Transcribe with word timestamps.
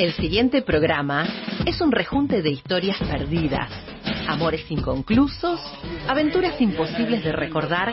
El 0.00 0.14
siguiente 0.14 0.62
programa 0.62 1.26
es 1.66 1.78
un 1.82 1.92
rejunte 1.92 2.40
de 2.40 2.50
historias 2.50 2.96
perdidas, 3.00 3.70
amores 4.28 4.64
inconclusos, 4.70 5.60
aventuras 6.08 6.58
imposibles 6.58 7.22
de 7.22 7.32
recordar 7.32 7.92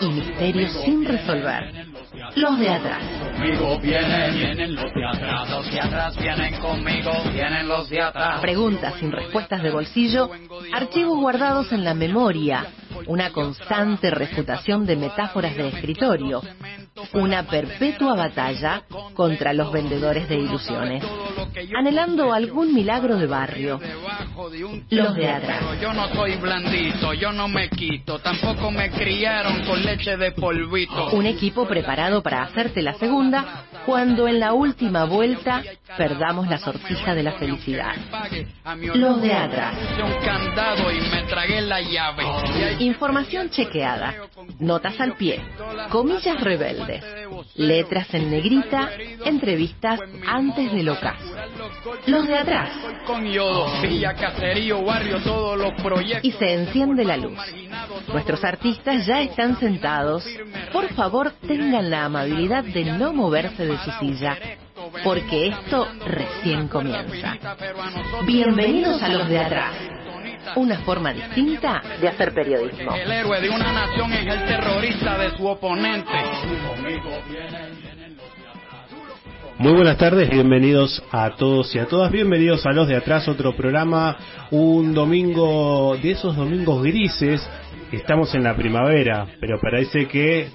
y 0.00 0.08
misterios 0.08 0.72
sin 0.84 1.04
resolver. 1.04 1.86
Los 2.34 2.58
de 2.58 2.68
atrás. 2.68 3.02
Conmigo 3.36 3.78
vienen, 3.78 4.34
vienen 4.34 4.74
los 4.74 4.92
de 4.92 5.06
atrás, 5.06 5.50
los 5.50 5.70
de 5.70 5.80
atrás 5.80 6.16
vienen 6.16 6.60
conmigo, 6.60 7.12
vienen 7.32 7.68
los 7.68 7.88
de 7.88 8.02
atrás. 8.02 8.40
Preguntas 8.40 8.94
sin 8.98 9.12
respuestas 9.12 9.62
de 9.62 9.70
bolsillo, 9.70 10.30
archivos 10.72 11.18
guardados 11.18 11.70
en 11.70 11.84
la 11.84 11.94
memoria, 11.94 12.66
una 13.06 13.30
constante 13.30 14.10
refutación 14.10 14.86
de 14.86 14.96
metáforas 14.96 15.56
de 15.56 15.68
escritorio, 15.68 16.42
una 17.12 17.44
perpetua 17.44 18.14
batalla 18.14 18.84
contra 19.14 19.52
los 19.52 19.72
vendedores 19.72 20.28
de 20.28 20.36
ilusiones, 20.36 21.04
anhelando 21.76 22.32
algún 22.32 22.74
milagro 22.74 23.16
de 23.16 23.26
barrio. 23.26 23.80
Los 24.90 25.14
de 25.14 25.28
atrás. 25.28 25.80
Yo 25.80 25.92
no 25.92 26.08
soy 26.14 26.36
blandito, 26.36 27.14
yo 27.14 27.32
no 27.32 27.48
me 27.48 27.68
quito, 27.68 28.18
tampoco 28.18 28.70
me 28.70 28.90
criaron 28.90 29.64
con 29.64 29.82
leche 29.84 30.16
de 30.16 30.32
polvito. 30.32 31.10
Un 31.10 31.26
equipo 31.26 31.66
preparado 31.66 32.22
para 32.22 32.42
hacerte 32.42 32.82
la 32.82 32.94
segunda 32.94 33.64
cuando 33.86 34.26
en 34.28 34.40
la 34.40 34.52
última 34.52 35.04
vuelta 35.04 35.62
perdamos 35.96 36.48
la 36.48 36.58
sortija 36.58 37.14
de 37.14 37.22
la 37.22 37.32
felicidad. 37.32 37.94
Los 38.94 39.20
de 39.20 39.32
atrás. 39.32 39.76
Información 42.78 43.50
chequeada, 43.50 44.14
notas 44.58 45.00
al 45.00 45.16
pie, 45.16 45.40
comillas 45.90 46.40
rebeldes, 46.40 47.04
letras 47.54 48.12
en 48.14 48.30
negrita, 48.30 48.90
entrevistas 49.24 50.00
antes 50.26 50.72
del 50.72 50.88
ocaso. 50.88 51.43
Los 52.06 52.26
de 52.26 52.38
atrás. 52.38 52.70
Con 53.06 53.24
yodo, 53.26 53.80
villa, 53.82 54.14
caserío, 54.14 54.82
barrio, 54.84 55.22
todos 55.22 55.58
los 55.58 55.72
proyectos. 55.82 56.24
Y 56.24 56.32
se 56.32 56.54
enciende 56.54 57.04
la 57.04 57.16
luz. 57.16 57.38
Nuestros 58.08 58.44
artistas 58.44 59.06
ya 59.06 59.20
están 59.20 59.58
sentados. 59.58 60.26
Por 60.72 60.88
favor, 60.94 61.32
tengan 61.46 61.90
la 61.90 62.04
amabilidad 62.04 62.64
de 62.64 62.84
no 62.84 63.12
moverse 63.12 63.66
de 63.66 63.76
su 63.78 63.90
silla, 63.92 64.36
porque 65.02 65.48
esto 65.48 65.88
recién 66.06 66.68
comienza. 66.68 67.38
Bienvenidos 68.24 69.02
a 69.02 69.08
los 69.08 69.28
de 69.28 69.38
atrás. 69.38 69.74
Una 70.56 70.78
forma 70.80 71.12
distinta 71.12 71.82
de 72.00 72.08
hacer 72.08 72.34
periodismo. 72.34 72.94
El 72.94 73.10
héroe 73.10 73.40
de 73.40 73.48
una 73.48 73.72
nación 73.72 74.12
es 74.12 74.26
el 74.26 74.44
terrorista 74.44 75.18
de 75.18 75.36
su 75.36 75.46
oponente. 75.46 76.10
Muy 79.58 79.72
buenas 79.72 79.98
tardes, 79.98 80.28
bienvenidos 80.28 81.00
a 81.12 81.36
todos 81.36 81.72
y 81.76 81.78
a 81.78 81.86
todas, 81.86 82.10
bienvenidos 82.10 82.66
a 82.66 82.72
los 82.72 82.88
de 82.88 82.96
atrás, 82.96 83.28
otro 83.28 83.54
programa, 83.54 84.16
un 84.50 84.92
domingo 84.92 85.96
de 86.02 86.10
esos 86.10 86.34
domingos 86.36 86.82
grises, 86.82 87.40
estamos 87.92 88.34
en 88.34 88.42
la 88.42 88.56
primavera, 88.56 89.28
pero 89.40 89.60
parece 89.60 90.08
que 90.08 90.48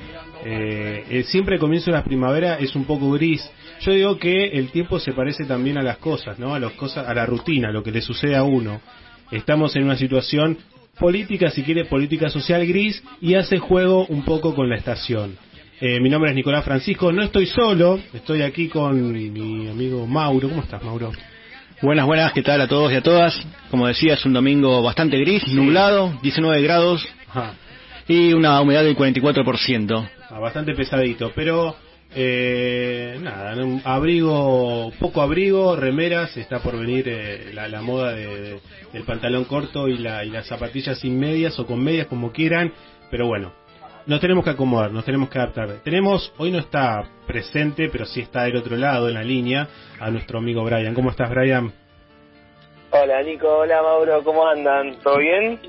eh, 0.44 1.24
siempre 1.28 1.56
el 1.56 1.62
comienzo 1.62 1.92
de 1.92 1.98
la 1.98 2.04
primavera 2.04 2.56
es 2.60 2.76
un 2.76 2.84
poco 2.84 3.12
gris. 3.12 3.50
Yo 3.80 3.94
digo 3.94 4.18
que 4.18 4.50
el 4.50 4.70
tiempo 4.70 5.00
se 5.00 5.14
parece 5.14 5.46
también 5.46 5.78
a 5.78 5.82
las 5.82 5.98
cosas, 5.98 6.38
¿no? 6.38 6.54
A 6.54 6.60
las 6.60 6.74
cosas, 6.74 7.08
a 7.08 7.14
la 7.14 7.26
rutina, 7.26 7.70
a 7.70 7.72
lo 7.72 7.82
que 7.82 7.92
le 7.92 8.02
sucede 8.02 8.36
a 8.36 8.44
uno. 8.44 8.82
Estamos 9.32 9.78
en 9.78 9.86
una 9.86 9.96
situación 9.96 10.58
política, 11.00 11.50
si 11.52 11.64
quiere, 11.64 11.86
política 11.86 12.30
social 12.30 12.68
gris 12.68 13.02
y 13.22 13.36
hace 13.36 13.60
juego 13.60 14.06
un 14.08 14.26
poco 14.26 14.54
con 14.54 14.70
la 14.70 14.76
estación. 14.76 15.38
Eh, 15.82 16.00
mi 16.02 16.10
nombre 16.10 16.30
es 16.32 16.36
Nicolás 16.36 16.66
Francisco, 16.66 17.12
no 17.12 17.24
estoy 17.24 17.46
solo, 17.46 18.00
estoy 18.14 18.42
aquí 18.42 18.68
con 18.68 19.12
mi 19.14 19.68
amigo 19.70 20.06
Mauro. 20.06 20.50
¿Cómo 20.50 20.62
estás, 20.62 20.84
Mauro? 20.84 21.12
Buenas, 21.82 22.06
buenas, 22.06 22.34
¿qué 22.34 22.42
tal 22.42 22.60
a 22.60 22.68
todos 22.68 22.92
y 22.92 22.96
a 22.96 23.02
todas? 23.02 23.40
Como 23.72 23.88
decía, 23.88 24.16
es 24.16 24.26
un 24.26 24.34
domingo 24.34 24.82
bastante 24.82 25.18
gris, 25.18 25.48
nublado, 25.48 26.20
19 26.22 26.62
grados 26.62 27.08
Ajá. 27.30 27.54
y 28.10 28.34
una 28.34 28.60
humedad 28.60 28.84
del 28.84 28.98
44%. 28.98 30.10
Ah, 30.30 30.40
bastante 30.40 30.74
pesadito, 30.76 31.32
pero 31.34 31.78
eh, 32.14 33.18
nada, 33.22 33.56
un 33.64 33.82
abrigo, 33.86 34.92
poco 35.00 35.22
abrigo, 35.22 35.78
remeras, 35.78 36.36
está 36.36 36.60
por 36.60 36.78
venir 36.78 37.06
eh, 37.08 37.52
la, 37.54 37.70
la 37.70 37.82
moda 37.82 38.12
de, 38.14 38.28
de- 38.28 38.60
del 38.92 39.04
pantalón 39.04 39.46
corto 39.46 39.88
y, 39.88 39.98
la, 40.00 40.26
y 40.26 40.30
las 40.30 40.48
zapatillas 40.48 41.00
sin 41.00 41.18
medias 41.18 41.58
o 41.58 41.66
con 41.66 41.82
medias 41.82 42.08
como 42.08 42.34
quieran, 42.34 42.74
pero 43.10 43.28
bueno, 43.28 43.54
nos 44.10 44.20
tenemos 44.20 44.44
que 44.44 44.50
acomodar, 44.50 44.92
nos 44.92 45.06
tenemos 45.06 45.30
que 45.30 45.38
adaptar. 45.38 45.70
Tenemos, 45.84 46.34
hoy 46.40 46.50
no 46.50 46.58
está 46.58 47.04
presente, 47.28 47.90
pero 47.92 48.08
sí 48.08 48.22
está 48.22 48.44
del 48.46 48.56
otro 48.56 48.76
lado 48.76 49.08
en 49.08 49.14
la 49.14 49.24
línea, 49.24 49.68
a 50.00 50.10
nuestro 50.10 50.40
amigo 50.40 50.64
Brian. 50.64 50.96
¿Cómo 50.96 51.12
estás, 51.12 51.30
Brian? 51.30 51.72
Hola 52.90 53.22
Nico, 53.22 53.48
hola 53.48 53.84
Mauro, 53.84 54.24
¿cómo 54.24 54.48
andan? 54.48 54.96
¿Todo 55.04 55.20
bien? 55.20 55.60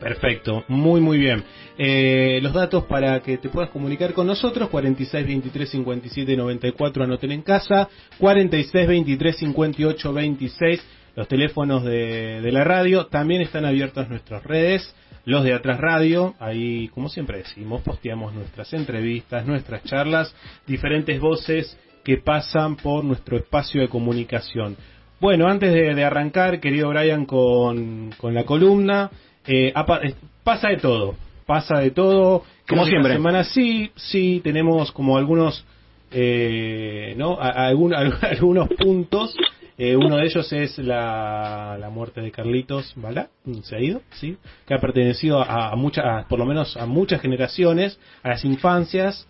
Perfecto, 0.00 0.64
muy 0.66 1.00
muy 1.00 1.16
bien. 1.16 1.44
Eh, 1.78 2.40
los 2.42 2.52
datos 2.52 2.86
para 2.86 3.20
que 3.20 3.38
te 3.38 3.48
puedas 3.50 3.70
comunicar 3.70 4.14
con 4.14 4.26
nosotros, 4.26 4.68
46 4.68 5.24
23 5.24 5.70
57 5.70 6.36
94, 6.36 7.04
anoten 7.04 7.30
en 7.30 7.42
casa, 7.42 7.88
46 8.18 8.88
23 8.88 9.36
58 9.36 10.12
26, 10.12 10.86
los 11.14 11.28
teléfonos 11.28 11.84
de, 11.84 12.40
de 12.40 12.52
la 12.52 12.64
radio, 12.64 13.06
también 13.06 13.42
están 13.42 13.64
abiertas 13.64 14.08
nuestras 14.08 14.42
redes, 14.42 14.92
los 15.26 15.44
de 15.44 15.52
Atrás 15.52 15.78
Radio, 15.78 16.34
ahí 16.40 16.88
como 16.88 17.10
siempre 17.10 17.38
decimos, 17.38 17.82
posteamos 17.82 18.32
nuestras 18.32 18.72
entrevistas, 18.72 19.44
nuestras 19.44 19.84
charlas, 19.84 20.34
diferentes 20.66 21.20
voces 21.20 21.76
que 22.04 22.16
pasan 22.16 22.76
por 22.76 23.04
nuestro 23.04 23.36
espacio 23.36 23.80
de 23.82 23.88
comunicación. 23.88 24.76
Bueno, 25.20 25.48
antes 25.48 25.72
de, 25.72 25.94
de 25.94 26.04
arrancar, 26.04 26.60
querido 26.60 26.88
Brian, 26.90 27.26
con, 27.26 28.12
con 28.16 28.32
la 28.34 28.44
columna, 28.44 29.10
eh, 29.46 29.72
apa- 29.74 30.00
eh, 30.04 30.14
pasa 30.44 30.68
de 30.68 30.76
todo, 30.76 31.16
pasa 31.44 31.80
de 31.80 31.90
todo. 31.90 32.44
Como 32.68 32.84
siempre. 32.84 33.12
esta 33.12 33.18
semana 33.18 33.44
sí, 33.44 33.90
sí, 33.96 34.40
tenemos 34.44 34.92
como 34.92 35.16
algunos, 35.16 35.64
eh, 36.12 37.14
¿no? 37.16 37.40
A- 37.40 37.48
a- 37.50 37.66
algún- 37.68 37.94
a- 37.94 37.98
algunos 38.30 38.68
puntos. 38.68 39.34
Eh, 39.78 39.94
uno 39.94 40.16
de 40.16 40.24
ellos 40.24 40.50
es 40.52 40.78
la, 40.78 41.76
la 41.78 41.90
muerte 41.90 42.22
de 42.22 42.30
Carlitos 42.30 42.94
Balá, 42.96 43.28
se 43.62 43.76
ha 43.76 43.80
ido, 43.80 44.00
sí, 44.12 44.38
que 44.66 44.72
ha 44.72 44.78
pertenecido 44.78 45.40
a, 45.40 45.70
a 45.70 45.76
muchas, 45.76 46.24
por 46.26 46.38
lo 46.38 46.46
menos 46.46 46.76
a 46.78 46.86
muchas 46.86 47.20
generaciones, 47.20 47.98
a 48.22 48.30
las 48.30 48.44
infancias, 48.46 49.28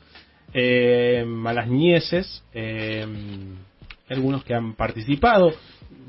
eh, 0.54 1.24
a 1.44 1.52
las 1.52 1.68
nieces, 1.68 2.44
eh, 2.54 3.06
algunos 4.08 4.44
que 4.44 4.54
han 4.54 4.74
participado. 4.74 5.52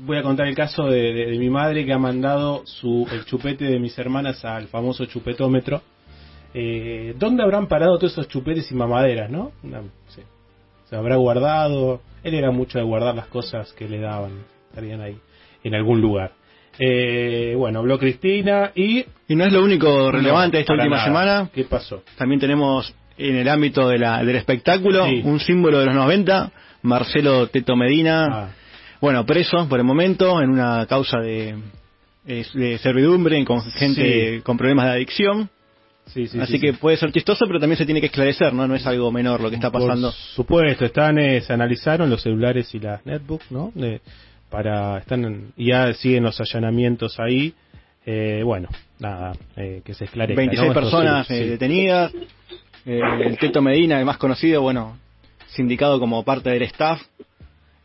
Voy 0.00 0.16
a 0.16 0.22
contar 0.22 0.46
el 0.46 0.54
caso 0.54 0.86
de, 0.86 1.36
mi 1.38 1.50
madre 1.50 1.84
que 1.84 1.92
ha 1.92 1.98
mandado 1.98 2.62
su 2.64 3.06
el 3.12 3.24
chupete 3.24 3.64
de 3.64 3.78
mis 3.78 3.98
hermanas 3.98 4.44
al 4.44 4.68
famoso 4.68 5.04
chupetómetro. 5.06 5.82
Eh, 6.54 7.14
¿Dónde 7.18 7.42
habrán 7.42 7.66
parado 7.66 7.98
todos 7.98 8.12
esos 8.12 8.28
chupetes 8.28 8.70
y 8.70 8.74
mamaderas, 8.74 9.30
no? 9.30 9.52
Sí. 10.08 10.22
Se 10.88 10.96
habrá 10.96 11.16
guardado. 11.16 12.00
Él 12.22 12.34
era 12.34 12.50
mucho 12.50 12.78
de 12.78 12.84
guardar 12.84 13.14
las 13.14 13.26
cosas 13.26 13.72
que 13.72 13.88
le 13.88 13.98
daban. 13.98 14.32
Estarían 14.70 15.00
ahí, 15.00 15.16
en 15.64 15.74
algún 15.74 16.00
lugar. 16.00 16.32
Eh, 16.78 17.54
bueno, 17.56 17.80
habló 17.80 17.98
Cristina 17.98 18.70
y... 18.74 19.04
Y 19.26 19.34
no 19.34 19.44
es 19.44 19.52
lo 19.52 19.62
único 19.64 20.10
relevante 20.12 20.58
de 20.58 20.60
esta 20.60 20.74
última 20.74 20.96
nada. 20.96 21.04
semana, 21.06 21.50
¿Qué 21.52 21.64
pasó? 21.64 22.02
también 22.16 22.40
tenemos 22.40 22.94
en 23.16 23.34
el 23.36 23.48
ámbito 23.48 23.88
de 23.88 23.98
la, 23.98 24.22
del 24.24 24.36
espectáculo 24.36 25.04
Sí. 25.06 25.22
un 25.24 25.40
símbolo 25.40 25.80
de 25.80 25.86
los 25.86 25.94
90, 25.96 26.52
Marcelo 26.82 27.48
Teto 27.48 27.74
Medina, 27.74 28.26
Ah, 28.30 28.48
bueno, 29.00 29.26
preso 29.26 29.68
por 29.68 29.78
el 29.80 29.84
momento 29.84 30.40
en 30.40 30.50
una 30.50 30.86
causa 30.86 31.18
de, 31.18 31.56
de 32.24 32.78
servidumbre 32.78 33.44
con 33.44 33.60
gente 33.72 34.36
Sí. 34.36 34.42
con 34.42 34.56
problemas 34.56 34.86
de 34.86 34.92
adicción. 34.92 35.50
Sí, 36.08 36.26
sí, 36.26 36.40
Así 36.40 36.52
sí, 36.54 36.60
que 36.60 36.72
puede 36.74 36.96
ser 36.96 37.12
chistoso, 37.12 37.44
pero 37.46 37.58
también 37.60 37.76
se 37.78 37.84
tiene 37.84 38.00
que 38.00 38.06
esclarecer, 38.06 38.52
¿no? 38.52 38.66
No 38.66 38.74
es 38.74 38.86
algo 38.86 39.10
menor 39.12 39.40
lo 39.40 39.50
que 39.50 39.56
está 39.56 39.70
pasando. 39.70 40.08
Por 40.08 40.16
supuesto, 40.34 40.84
están, 40.84 41.18
eh, 41.18 41.40
se 41.40 41.52
analizaron 41.52 42.10
los 42.10 42.22
celulares 42.22 42.74
y 42.74 42.80
las 42.80 43.04
netbooks, 43.06 43.50
¿no? 43.50 43.72
De- 43.74 44.00
para, 44.50 44.98
están, 44.98 45.52
ya 45.56 45.92
siguen 45.94 46.24
los 46.24 46.40
allanamientos 46.40 47.18
ahí. 47.20 47.52
Eh, 48.06 48.40
bueno, 48.44 48.68
nada, 48.98 49.32
eh, 49.56 49.82
que 49.84 49.92
se 49.92 50.04
esclarezca. 50.04 50.38
26 50.40 50.60
¿no? 50.66 50.72
Esto 50.72 50.80
personas 50.80 51.30
eh, 51.30 51.44
detenidas. 51.46 52.12
Eh, 52.86 53.00
el 53.26 53.36
Teto 53.38 53.60
Medina, 53.60 53.98
el 53.98 54.06
más 54.06 54.16
conocido, 54.16 54.62
bueno, 54.62 54.96
sindicado 55.48 56.00
como 56.00 56.22
parte 56.24 56.48
del 56.50 56.62
staff. 56.62 57.02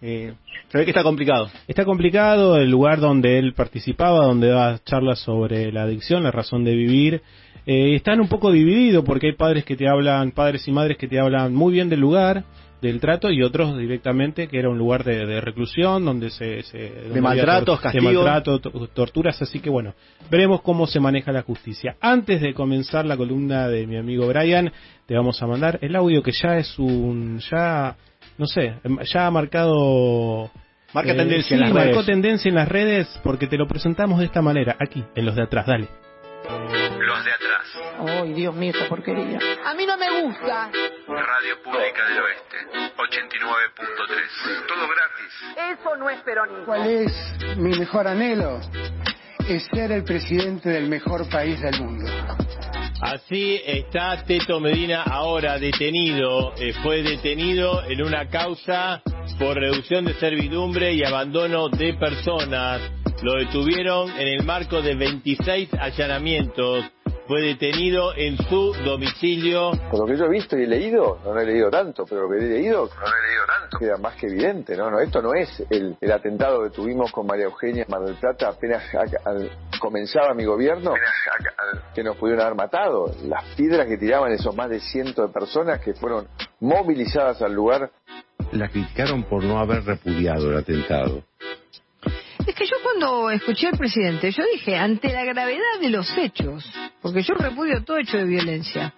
Eh, 0.02 0.34
se 0.70 0.78
ve 0.78 0.86
que 0.86 0.92
está 0.92 1.04
complicado. 1.04 1.50
Está 1.68 1.86
complicado 1.86 2.58
el 2.58 2.70
lugar 2.70 3.00
donde 3.00 3.38
él 3.40 3.54
participaba, 3.54 4.26
donde 4.26 4.48
daba 4.48 4.80
charlas 4.86 5.20
sobre 5.20 5.72
la 5.72 5.84
adicción, 5.84 6.24
la 6.24 6.32
razón 6.32 6.64
de 6.64 6.76
vivir. 6.76 7.22
Eh, 7.66 7.96
están 7.96 8.20
un 8.20 8.28
poco 8.28 8.52
divididos 8.52 9.04
porque 9.06 9.28
hay 9.28 9.34
padres 9.34 9.64
que 9.64 9.76
te 9.78 9.88
hablan, 9.88 10.32
padres 10.32 10.68
y 10.68 10.72
madres 10.72 10.98
que 10.98 11.08
te 11.08 11.20
hablan 11.20 11.54
muy 11.56 11.72
bien 11.74 11.88
del 11.90 12.02
lugar, 12.02 12.44
del 12.82 13.00
trato 13.00 13.32
y 13.32 13.42
otros 13.42 13.78
directamente 13.78 14.50
que 14.50 14.60
era 14.60 14.68
un 14.68 14.78
lugar 14.78 15.06
de, 15.06 15.26
de 15.26 15.40
reclusión 15.40 16.04
donde 16.04 16.30
se, 16.30 16.64
se 16.64 16.90
donde 16.90 17.14
De 17.14 17.22
maltratos, 17.22 17.80
de 17.80 17.84
castigos. 17.84 18.14
maltrato, 18.16 18.60
to- 18.60 18.88
torturas 18.90 19.42
así 19.42 19.62
que 19.62 19.70
bueno 19.70 19.94
veremos 20.30 20.62
cómo 20.62 20.86
se 20.86 21.00
maneja 21.00 21.32
la 21.32 21.44
justicia 21.44 21.96
antes 22.02 22.42
de 22.42 22.54
comenzar 22.54 23.06
la 23.06 23.16
columna 23.16 23.70
de 23.70 23.88
mi 23.88 23.96
amigo 23.96 24.28
Brian 24.28 24.70
te 25.06 25.16
vamos 25.16 25.42
a 25.42 25.48
mandar 25.48 25.80
el 25.82 25.96
audio 25.96 26.22
que 26.22 26.34
ya 26.34 26.58
es 26.58 26.78
un 26.78 27.40
ya 27.50 27.96
no 28.38 28.48
sé 28.48 28.74
ya 29.14 29.28
ha 29.28 29.32
marcado 29.32 30.52
Marca 30.94 31.14
eh, 31.14 31.16
tendencia 31.16 31.48
sí, 31.48 31.54
en 31.54 31.62
las 31.62 31.74
marcó 31.74 31.94
redes. 31.94 32.06
tendencia 32.06 32.50
en 32.50 32.56
las 32.56 32.68
redes 32.68 33.22
porque 33.24 33.48
te 33.48 33.58
lo 33.58 33.66
presentamos 33.66 34.20
de 34.20 34.26
esta 34.26 34.42
manera 34.42 34.76
aquí 34.78 35.02
en 35.16 35.26
los 35.26 35.36
de 35.38 35.44
atrás 35.44 35.66
dale 35.68 35.88
Los 37.24 37.26
de 37.26 37.32
atrás. 37.32 38.22
Ay, 38.22 38.34
Dios 38.34 38.56
mío, 38.56 38.72
esta 38.74 38.88
porquería. 38.88 39.40
A 39.66 39.74
mí 39.74 39.86
no 39.86 39.98
me 39.98 40.22
gusta. 40.22 40.70
Radio 41.08 41.62
Pública 41.64 42.06
del 42.08 42.20
Oeste. 42.22 42.58
89.3. 42.98 44.68
Todo 44.68 44.88
gratis. 44.88 45.80
Eso 45.80 45.96
no 45.96 46.10
es 46.10 46.22
peronismo. 46.22 46.66
¿Cuál 46.66 46.88
es 46.88 47.58
mi 47.58 47.78
mejor 47.78 48.08
anhelo? 48.08 48.60
Es 49.48 49.66
ser 49.74 49.92
el 49.92 50.04
presidente 50.04 50.70
del 50.70 50.88
mejor 50.88 51.30
país 51.30 51.60
del 51.62 51.82
mundo. 51.82 52.10
Así 53.02 53.62
está 53.66 54.24
Teto 54.24 54.60
Medina 54.60 55.04
ahora 55.04 55.60
detenido. 55.60 56.54
Eh, 56.58 56.74
fue 56.82 57.04
detenido 57.04 57.84
en 57.84 58.02
una 58.02 58.30
causa 58.30 59.02
por 59.38 59.58
reducción 59.58 60.06
de 60.06 60.14
servidumbre 60.16 60.94
y 60.94 61.04
abandono 61.04 61.68
de 61.70 61.94
personas. 61.96 62.82
Lo 63.22 63.36
detuvieron 63.36 64.10
en 64.20 64.28
el 64.28 64.44
marco 64.44 64.82
de 64.82 64.96
26 64.96 65.74
allanamientos. 65.76 66.93
Fue 67.28 67.42
detenido 67.42 68.14
en 68.16 68.36
su 68.38 68.74
domicilio. 68.84 69.72
Por 69.90 70.02
lo 70.02 70.06
que 70.06 70.18
yo 70.18 70.26
he 70.26 70.30
visto 70.30 70.58
y 70.58 70.64
he 70.64 70.68
leído, 70.68 71.20
no 71.24 71.34
lo 71.34 71.40
he 71.40 71.46
leído 71.46 71.70
tanto, 71.70 72.06
pero 72.06 72.24
lo 72.24 72.30
que 72.30 72.38
he 72.38 72.50
leído, 72.50 72.86
no 72.88 73.02
lo 73.02 73.18
he 73.18 73.28
leído 73.30 73.46
tanto, 73.48 73.78
queda 73.80 73.98
más 73.98 74.16
que 74.16 74.28
evidente, 74.28 74.76
¿no? 74.76 74.92
no 74.92 75.00
esto 75.00 75.22
no 75.22 75.34
es 75.34 75.64
el, 75.70 75.96
el 76.02 76.12
atentado 76.12 76.62
que 76.64 76.70
tuvimos 76.72 77.12
con 77.14 77.26
María 77.26 77.46
Eugenia 77.46 77.84
en 77.84 77.90
Mar 77.90 78.02
del 78.02 78.16
Plata 78.16 78.50
apenas 78.50 78.84
a- 78.94 79.30
al- 79.30 79.50
comenzaba 79.80 80.34
mi 80.34 80.44
gobierno, 80.44 80.94
que 81.96 82.04
nos 82.04 82.18
pudieron 82.18 82.44
haber 82.46 82.56
matado. 82.58 83.14
Las 83.24 83.46
piedras 83.56 83.88
que 83.88 83.98
tiraban 83.98 84.32
esos 84.34 84.54
más 84.56 84.70
de 84.70 84.80
cientos 84.82 85.28
de 85.28 85.34
personas 85.34 85.80
que 85.80 85.94
fueron 85.94 86.28
movilizadas 86.60 87.42
al 87.42 87.54
lugar. 87.54 87.90
La 88.52 88.68
criticaron 88.68 89.24
por 89.24 89.44
no 89.44 89.60
haber 89.60 89.84
repudiado 89.86 90.52
el 90.52 90.58
atentado. 90.58 91.24
Es 92.46 92.56
que 92.56 92.66
yo 92.66 92.76
cuando 92.84 93.30
escuché 93.32 93.68
al 93.68 93.78
presidente, 93.78 94.32
yo 94.32 94.44
dije, 94.54 94.78
ante 94.78 95.12
la 95.14 95.24
gravedad 95.24 95.80
de 95.82 95.90
los 95.90 96.08
hechos, 96.18 96.70
porque 97.02 97.22
yo 97.24 97.34
repudio 97.36 97.84
todo 97.84 97.98
hecho 97.98 98.18
de 98.18 98.26
violencia. 98.26 98.94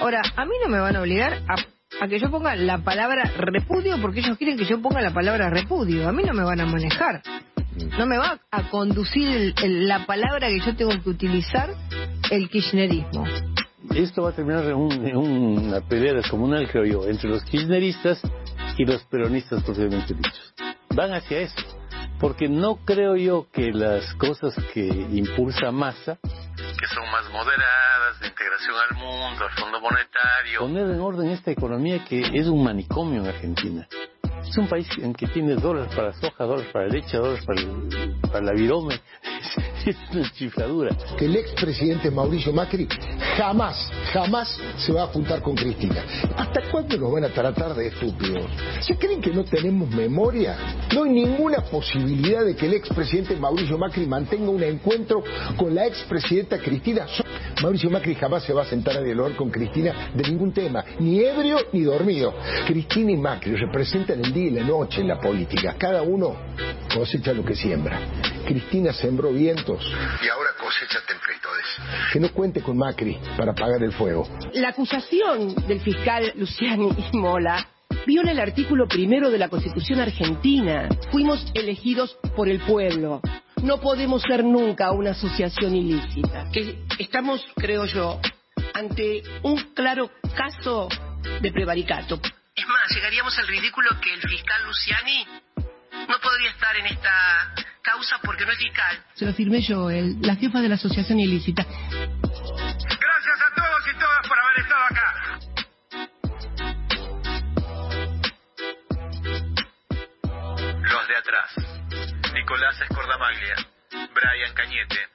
Ahora, 0.00 0.22
a 0.36 0.44
mí 0.44 0.52
no 0.62 0.68
me 0.70 0.78
van 0.78 0.96
a 0.96 1.00
obligar 1.02 1.40
a, 1.48 2.04
a 2.04 2.08
que 2.08 2.18
yo 2.18 2.30
ponga 2.30 2.54
la 2.56 2.78
palabra 2.78 3.24
repudio 3.36 3.96
porque 4.00 4.20
ellos 4.20 4.36
quieren 4.38 4.56
que 4.56 4.64
yo 4.64 4.80
ponga 4.80 5.00
la 5.00 5.12
palabra 5.12 5.50
repudio. 5.50 6.08
A 6.08 6.12
mí 6.12 6.22
no 6.22 6.32
me 6.34 6.44
van 6.44 6.60
a 6.60 6.66
manejar. 6.66 7.22
No 7.98 8.06
me 8.06 8.16
va 8.18 8.38
a 8.50 8.70
conducir 8.70 9.28
el- 9.28 9.54
el- 9.62 9.88
la 9.88 10.06
palabra 10.06 10.48
que 10.48 10.60
yo 10.60 10.76
tengo 10.76 10.92
que 11.02 11.10
utilizar 11.10 11.70
el 12.30 12.48
kirchnerismo. 12.48 13.24
Esto 13.94 14.22
va 14.22 14.30
a 14.30 14.32
terminar 14.32 14.64
en, 14.64 14.74
un- 14.76 15.06
en 15.06 15.16
una 15.16 15.80
pelea 15.80 16.14
descomunal, 16.14 16.68
creo 16.70 16.84
yo, 16.84 17.08
entre 17.08 17.28
los 17.28 17.42
kirchneristas 17.44 18.20
y 18.78 18.84
los 18.84 19.02
peronistas 19.04 19.62
propiamente 19.64 20.14
dichos. 20.14 20.54
Van 20.94 21.12
hacia 21.12 21.40
eso. 21.40 21.56
Porque 22.20 22.48
no 22.48 22.76
creo 22.84 23.16
yo 23.16 23.46
que 23.52 23.72
las 23.72 24.14
cosas 24.14 24.54
que 24.72 24.86
impulsa 24.86 25.70
Massa, 25.70 26.18
Que 26.22 26.86
son 26.86 27.10
más 27.10 27.28
moderadas, 27.30 28.20
de 28.20 28.28
integración 28.28 28.74
al 28.90 28.96
mundo, 28.96 29.44
al 29.44 29.50
Fondo 29.58 29.80
Monetario. 29.80 30.60
poner 30.60 30.90
en 30.90 31.00
orden 31.00 31.30
esta 31.30 31.50
economía 31.50 32.04
que 32.04 32.20
es 32.32 32.46
un 32.46 32.62
manicomio 32.64 33.20
en 33.22 33.28
Argentina. 33.28 33.86
Es 34.48 34.56
un 34.58 34.68
país 34.68 34.86
en 34.98 35.12
que 35.14 35.26
tiene 35.26 35.54
dólares 35.56 35.92
para 35.94 36.12
soja, 36.12 36.44
dólares 36.44 36.70
para 36.72 36.86
leche, 36.86 37.16
dólares 37.16 37.44
para, 37.44 37.60
el- 37.60 38.20
para 38.30 38.40
la 38.44 38.52
virome. 38.52 39.00
Es 39.86 39.96
una 40.12 40.30
chifladura. 40.32 40.96
que 41.18 41.26
el 41.26 41.36
expresidente 41.36 42.10
Mauricio 42.10 42.52
Macri 42.52 42.88
jamás, 43.36 43.90
jamás 44.12 44.58
se 44.78 44.92
va 44.92 45.04
a 45.04 45.06
juntar 45.08 45.42
con 45.42 45.54
Cristina. 45.54 46.02
¿Hasta 46.36 46.62
cuándo 46.70 46.96
nos 46.96 47.12
van 47.12 47.24
a 47.24 47.28
tratar 47.28 47.74
de 47.74 47.88
estúpidos? 47.88 48.46
¿Se 48.80 48.96
creen 48.96 49.20
que 49.20 49.30
no 49.30 49.44
tenemos 49.44 49.90
memoria? 49.90 50.56
No 50.94 51.04
hay 51.04 51.10
ninguna 51.10 51.58
posibilidad 51.60 52.44
de 52.44 52.56
que 52.56 52.66
el 52.66 52.74
expresidente 52.74 53.36
Mauricio 53.36 53.76
Macri 53.76 54.06
mantenga 54.06 54.50
un 54.50 54.62
encuentro 54.62 55.22
con 55.56 55.74
la 55.74 55.86
expresidenta 55.86 56.58
Cristina. 56.58 57.06
Mauricio 57.62 57.90
Macri 57.90 58.14
jamás 58.14 58.42
se 58.44 58.52
va 58.52 58.62
a 58.62 58.66
sentar 58.66 58.96
a 58.96 59.02
dialogar 59.02 59.36
con 59.36 59.50
Cristina 59.50 60.10
de 60.14 60.22
ningún 60.22 60.52
tema, 60.52 60.84
ni 60.98 61.20
ebrio 61.20 61.58
ni 61.72 61.82
dormido. 61.82 62.34
Cristina 62.66 63.12
y 63.12 63.16
Macri 63.16 63.54
representan 63.54 64.24
el 64.24 64.32
día 64.32 64.46
y 64.46 64.50
la 64.50 64.64
noche 64.64 65.02
en 65.02 65.08
la 65.08 65.20
política. 65.20 65.74
Cada 65.78 66.02
uno 66.02 66.36
cosecha 66.94 67.32
lo 67.32 67.44
que 67.44 67.56
siembra. 67.56 68.00
Cristina 68.46 68.92
sembró 68.92 69.32
vientos. 69.32 69.84
Y 70.22 70.28
ahora 70.28 70.50
cosecha 70.58 71.00
tempestuones. 71.06 71.66
Que 72.12 72.20
no 72.20 72.30
cuente 72.30 72.62
con 72.62 72.78
Macri 72.78 73.18
para 73.36 73.52
apagar 73.52 73.82
el 73.82 73.92
fuego. 73.92 74.28
La 74.54 74.68
acusación 74.68 75.54
del 75.66 75.80
fiscal 75.80 76.32
Luciani 76.36 76.88
Mola 77.12 77.66
viola 78.06 78.30
el 78.30 78.38
artículo 78.38 78.86
primero 78.86 79.30
de 79.30 79.38
la 79.38 79.48
Constitución 79.48 80.00
argentina. 80.00 80.88
Fuimos 81.10 81.44
elegidos 81.54 82.16
por 82.36 82.48
el 82.48 82.60
pueblo. 82.60 83.20
No 83.62 83.80
podemos 83.80 84.22
ser 84.22 84.44
nunca 84.44 84.92
una 84.92 85.10
asociación 85.10 85.74
ilícita. 85.74 86.48
Que 86.52 86.84
estamos, 86.98 87.44
creo 87.56 87.86
yo, 87.86 88.20
ante 88.74 89.22
un 89.42 89.56
claro 89.74 90.10
caso 90.36 90.88
de 91.40 91.50
prevaricato. 91.50 92.20
Es 92.54 92.66
más, 92.68 92.94
llegaríamos 92.94 93.36
al 93.38 93.48
ridículo 93.48 93.90
que 94.00 94.14
el 94.14 94.20
fiscal 94.20 94.64
Luciani 94.66 95.26
no 96.08 96.18
podría 96.20 96.50
estar 96.50 96.76
en 96.76 96.86
esta 96.86 97.54
causa 97.82 98.18
porque 98.22 98.44
no 98.46 98.52
es 98.52 98.58
fiscal. 98.58 99.04
Se 99.14 99.26
lo 99.26 99.32
firmé 99.34 99.60
yo, 99.62 99.90
el- 99.90 100.20
la 100.22 100.36
jefa 100.36 100.60
de 100.60 100.68
la 100.68 100.74
asociación 100.76 101.20
ilícita. 101.20 101.64
Gracias 101.64 103.40
a 103.40 103.54
todos 103.54 103.86
y 103.94 103.98
todas 103.98 104.28
por 104.28 104.38
haber 104.38 104.58
estado 104.60 104.84
acá. 104.84 105.38
Los 110.82 111.08
de 111.08 111.16
atrás. 111.16 111.50
Nicolás 112.34 112.80
Escordamaglia, 112.80 113.54
Brian 114.14 114.54
Cañete 114.54 115.08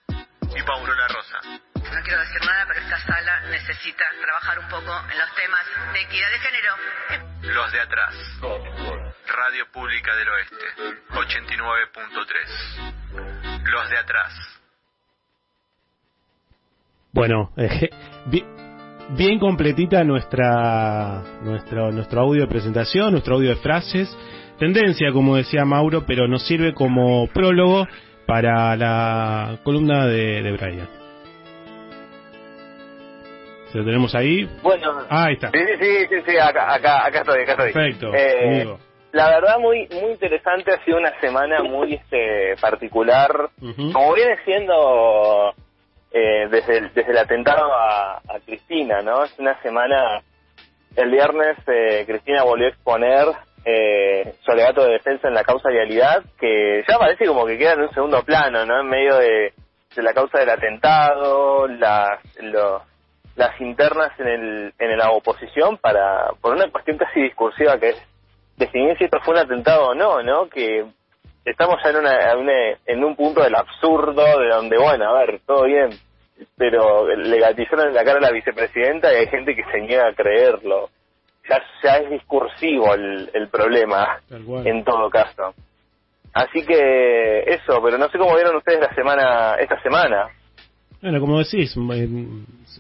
y 0.58 0.62
Paulo 0.64 0.94
La 0.96 1.08
Rosa. 1.08 1.69
No 1.94 2.02
quiero 2.04 2.20
decir 2.20 2.42
nada, 2.46 2.66
pero 2.68 2.80
esta 2.82 3.00
sala 3.00 3.42
necesita 3.50 4.04
trabajar 4.22 4.60
un 4.60 4.68
poco 4.70 4.92
en 5.12 5.18
los 5.18 5.34
temas 5.36 5.66
de 5.94 6.02
equidad 6.02 6.30
de 6.32 6.40
género. 6.40 6.76
Los 7.54 7.72
de 7.72 7.80
atrás. 7.80 8.14
Radio 9.28 9.66
Pública 9.72 10.16
del 10.16 10.30
Oeste. 10.30 10.66
89.3. 11.12 13.64
Los 13.64 13.90
de 13.90 13.98
atrás. 13.98 14.34
Bueno, 17.12 17.52
eh, 17.58 17.90
bi- 18.28 18.46
bien 19.18 19.40
completita 19.40 20.04
nuestra, 20.04 21.24
nuestro, 21.42 21.92
nuestro 21.92 22.22
audio 22.22 22.42
de 22.44 22.48
presentación, 22.48 23.12
nuestro 23.12 23.36
audio 23.36 23.50
de 23.50 23.56
frases. 23.58 24.16
Tendencia, 24.60 25.12
como 25.12 25.36
decía 25.38 25.66
Mauro, 25.66 26.06
pero 26.06 26.28
nos 26.28 26.46
sirve 26.46 26.72
como 26.74 27.26
prólogo 27.28 27.88
para 28.28 28.76
la 28.76 29.58
columna 29.64 30.06
de, 30.06 30.44
de 30.44 30.52
Brian. 30.52 30.88
¿Se 33.72 33.78
lo 33.78 33.86
tenemos 33.86 34.16
ahí? 34.16 34.46
Bueno, 34.64 35.06
Ah, 35.10 35.26
ahí 35.26 35.34
está. 35.36 35.52
sí, 35.52 35.60
sí, 35.60 35.76
sí, 35.80 36.08
sí, 36.10 36.16
sí, 36.26 36.38
acá, 36.38 36.74
acá, 36.74 37.06
acá 37.06 37.20
estoy, 37.20 37.42
acá 37.44 37.52
estoy. 37.52 37.74
Perfecto, 37.74 38.14
Eh, 38.16 38.62
amigo. 38.62 38.80
la 39.12 39.30
verdad 39.30 39.60
muy 39.60 39.88
muy 39.92 40.12
interesante, 40.12 40.72
ha 40.74 40.84
sido 40.84 40.98
una 40.98 41.18
semana 41.20 41.62
muy 41.64 41.94
este 41.94 42.56
particular, 42.62 43.32
como 43.94 44.14
viene 44.14 44.38
siendo 44.44 45.54
eh, 46.12 46.48
desde, 46.50 46.78
el, 46.80 46.94
desde 46.94 47.12
el 47.12 47.18
atentado 47.20 47.72
a, 47.74 48.18
a 48.18 48.40
Cristina, 48.46 49.02
¿no? 49.04 49.24
Es 49.24 49.38
una 49.38 49.62
semana, 49.62 50.22
el 50.96 51.12
viernes 51.12 51.58
eh, 51.68 52.04
Cristina 52.08 52.44
volvió 52.44 52.66
a 52.66 52.70
exponer 52.70 53.26
eh, 53.66 54.34
su 54.44 54.52
alegato 54.52 54.84
de 54.84 54.94
defensa 54.94 55.28
en 55.28 55.36
la 55.36 55.44
causa 55.44 55.70
realidad, 55.70 56.24
que 56.40 56.84
ya 56.90 56.98
parece 56.98 57.28
como 57.28 57.46
que 57.46 57.58
queda 57.60 57.74
en 57.74 57.82
un 57.82 57.94
segundo 57.94 58.24
plano, 58.24 58.66
¿no? 58.66 58.80
En 58.82 58.88
medio 58.88 59.16
de, 59.18 59.54
de 59.96 60.02
la 60.04 60.14
causa 60.14 60.40
del 60.40 60.50
atentado, 60.50 61.68
las, 61.68 62.20
lo- 62.42 62.82
las 63.40 63.60
internas 63.62 64.12
en, 64.20 64.28
el, 64.28 64.74
en 64.78 64.98
la 64.98 65.12
oposición 65.12 65.78
para 65.78 66.32
por 66.42 66.54
una 66.54 66.70
cuestión 66.70 66.98
casi 66.98 67.22
discursiva 67.22 67.80
que 67.80 67.90
es 67.92 68.08
definir 68.58 68.98
si 68.98 69.06
esto 69.06 69.20
fue 69.24 69.34
un 69.36 69.40
atentado 69.40 69.88
o 69.88 69.96
no, 69.96 70.22
¿no? 70.22 70.50
Que 70.50 70.86
estamos 71.46 71.78
ya 71.82 71.90
en, 71.92 71.96
una, 71.96 72.32
en, 72.34 72.38
una- 72.38 72.78
en 72.86 73.04
un 73.04 73.16
punto 73.16 73.42
del 73.42 73.56
absurdo, 73.56 74.24
de 74.40 74.50
donde, 74.50 74.78
bueno, 74.78 75.10
a 75.10 75.20
ver, 75.22 75.40
todo 75.48 75.64
bien, 75.64 75.90
pero 76.58 77.08
le 77.08 77.40
gatillaron 77.40 77.88
en 77.88 77.94
la 77.94 78.04
cara 78.04 78.18
a 78.18 78.22
la 78.22 78.32
vicepresidenta 78.32 79.12
y 79.14 79.16
hay 79.16 79.28
gente 79.28 79.56
que 79.56 79.64
se 79.72 79.80
niega 79.80 80.10
a 80.10 80.14
creerlo. 80.14 80.90
Ya, 81.50 81.62
ya 81.82 81.96
es 81.98 82.10
discursivo 82.10 82.94
el, 82.94 83.30
el 83.34 83.48
problema, 83.48 84.20
en 84.68 84.84
todo 84.84 85.10
caso. 85.10 85.54
Así 86.34 86.64
que 86.66 87.40
eso, 87.48 87.82
pero 87.82 87.98
no 87.98 88.10
sé 88.10 88.18
cómo 88.20 88.36
vieron 88.36 88.58
ustedes 88.58 88.82
la 88.82 88.94
semana, 88.94 89.56
esta 89.56 89.82
semana. 89.82 90.28
Bueno, 91.02 91.20
como 91.22 91.40
decís, 91.40 91.74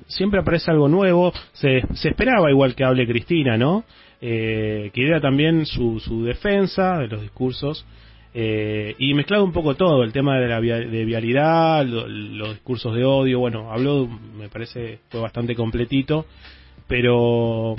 siempre 0.07 0.41
aparece 0.41 0.71
algo 0.71 0.87
nuevo. 0.89 1.31
Se, 1.53 1.81
se 1.93 2.09
esperaba 2.09 2.49
igual 2.51 2.75
que 2.75 2.83
hable 2.83 3.07
Cristina, 3.07 3.57
¿no? 3.57 3.85
Eh, 4.21 4.91
que 4.93 5.01
idea 5.01 5.21
también 5.21 5.65
su, 5.65 5.99
su 5.99 6.23
defensa 6.25 6.97
de 6.97 7.07
los 7.07 7.21
discursos. 7.21 7.85
Eh, 8.33 8.93
y 8.99 9.13
mezclado 9.13 9.43
un 9.43 9.53
poco 9.53 9.75
todo, 9.75 10.03
el 10.03 10.11
tema 10.11 10.37
de 10.39 10.47
la 10.47 10.59
de 10.61 11.05
vialidad, 11.05 11.83
lo- 11.85 12.07
los 12.07 12.49
discursos 12.49 12.93
de 12.95 13.03
odio, 13.03 13.39
bueno, 13.39 13.71
habló, 13.71 14.07
me 14.07 14.49
parece, 14.49 14.99
fue 15.09 15.19
bastante 15.21 15.55
completito, 15.55 16.27
pero 16.87 17.75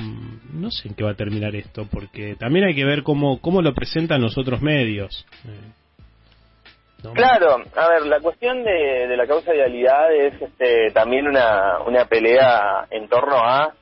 no 0.52 0.70
sé 0.72 0.88
en 0.88 0.94
qué 0.94 1.04
va 1.04 1.10
a 1.12 1.14
terminar 1.16 1.54
esto, 1.54 1.86
porque 1.88 2.34
también 2.34 2.64
hay 2.64 2.74
que 2.74 2.84
ver 2.84 3.04
cómo, 3.04 3.40
cómo 3.40 3.62
lo 3.62 3.74
presentan 3.74 4.22
los 4.22 4.36
otros 4.38 4.60
medios. 4.60 5.24
Eh, 5.44 5.72
¿no? 7.02 7.12
Claro, 7.12 7.62
a 7.76 7.88
ver, 7.88 8.06
la 8.06 8.20
cuestión 8.20 8.62
de, 8.64 9.06
de 9.08 9.16
la 9.16 9.26
causa 9.26 9.50
de 9.50 9.58
vialidad 9.58 10.12
es 10.12 10.40
este, 10.40 10.90
también 10.92 11.26
una, 11.26 11.80
una 11.80 12.04
pelea 12.04 12.86
en 12.90 13.08
torno 13.08 13.36
a 13.36 13.72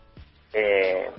eh, 0.52 1.10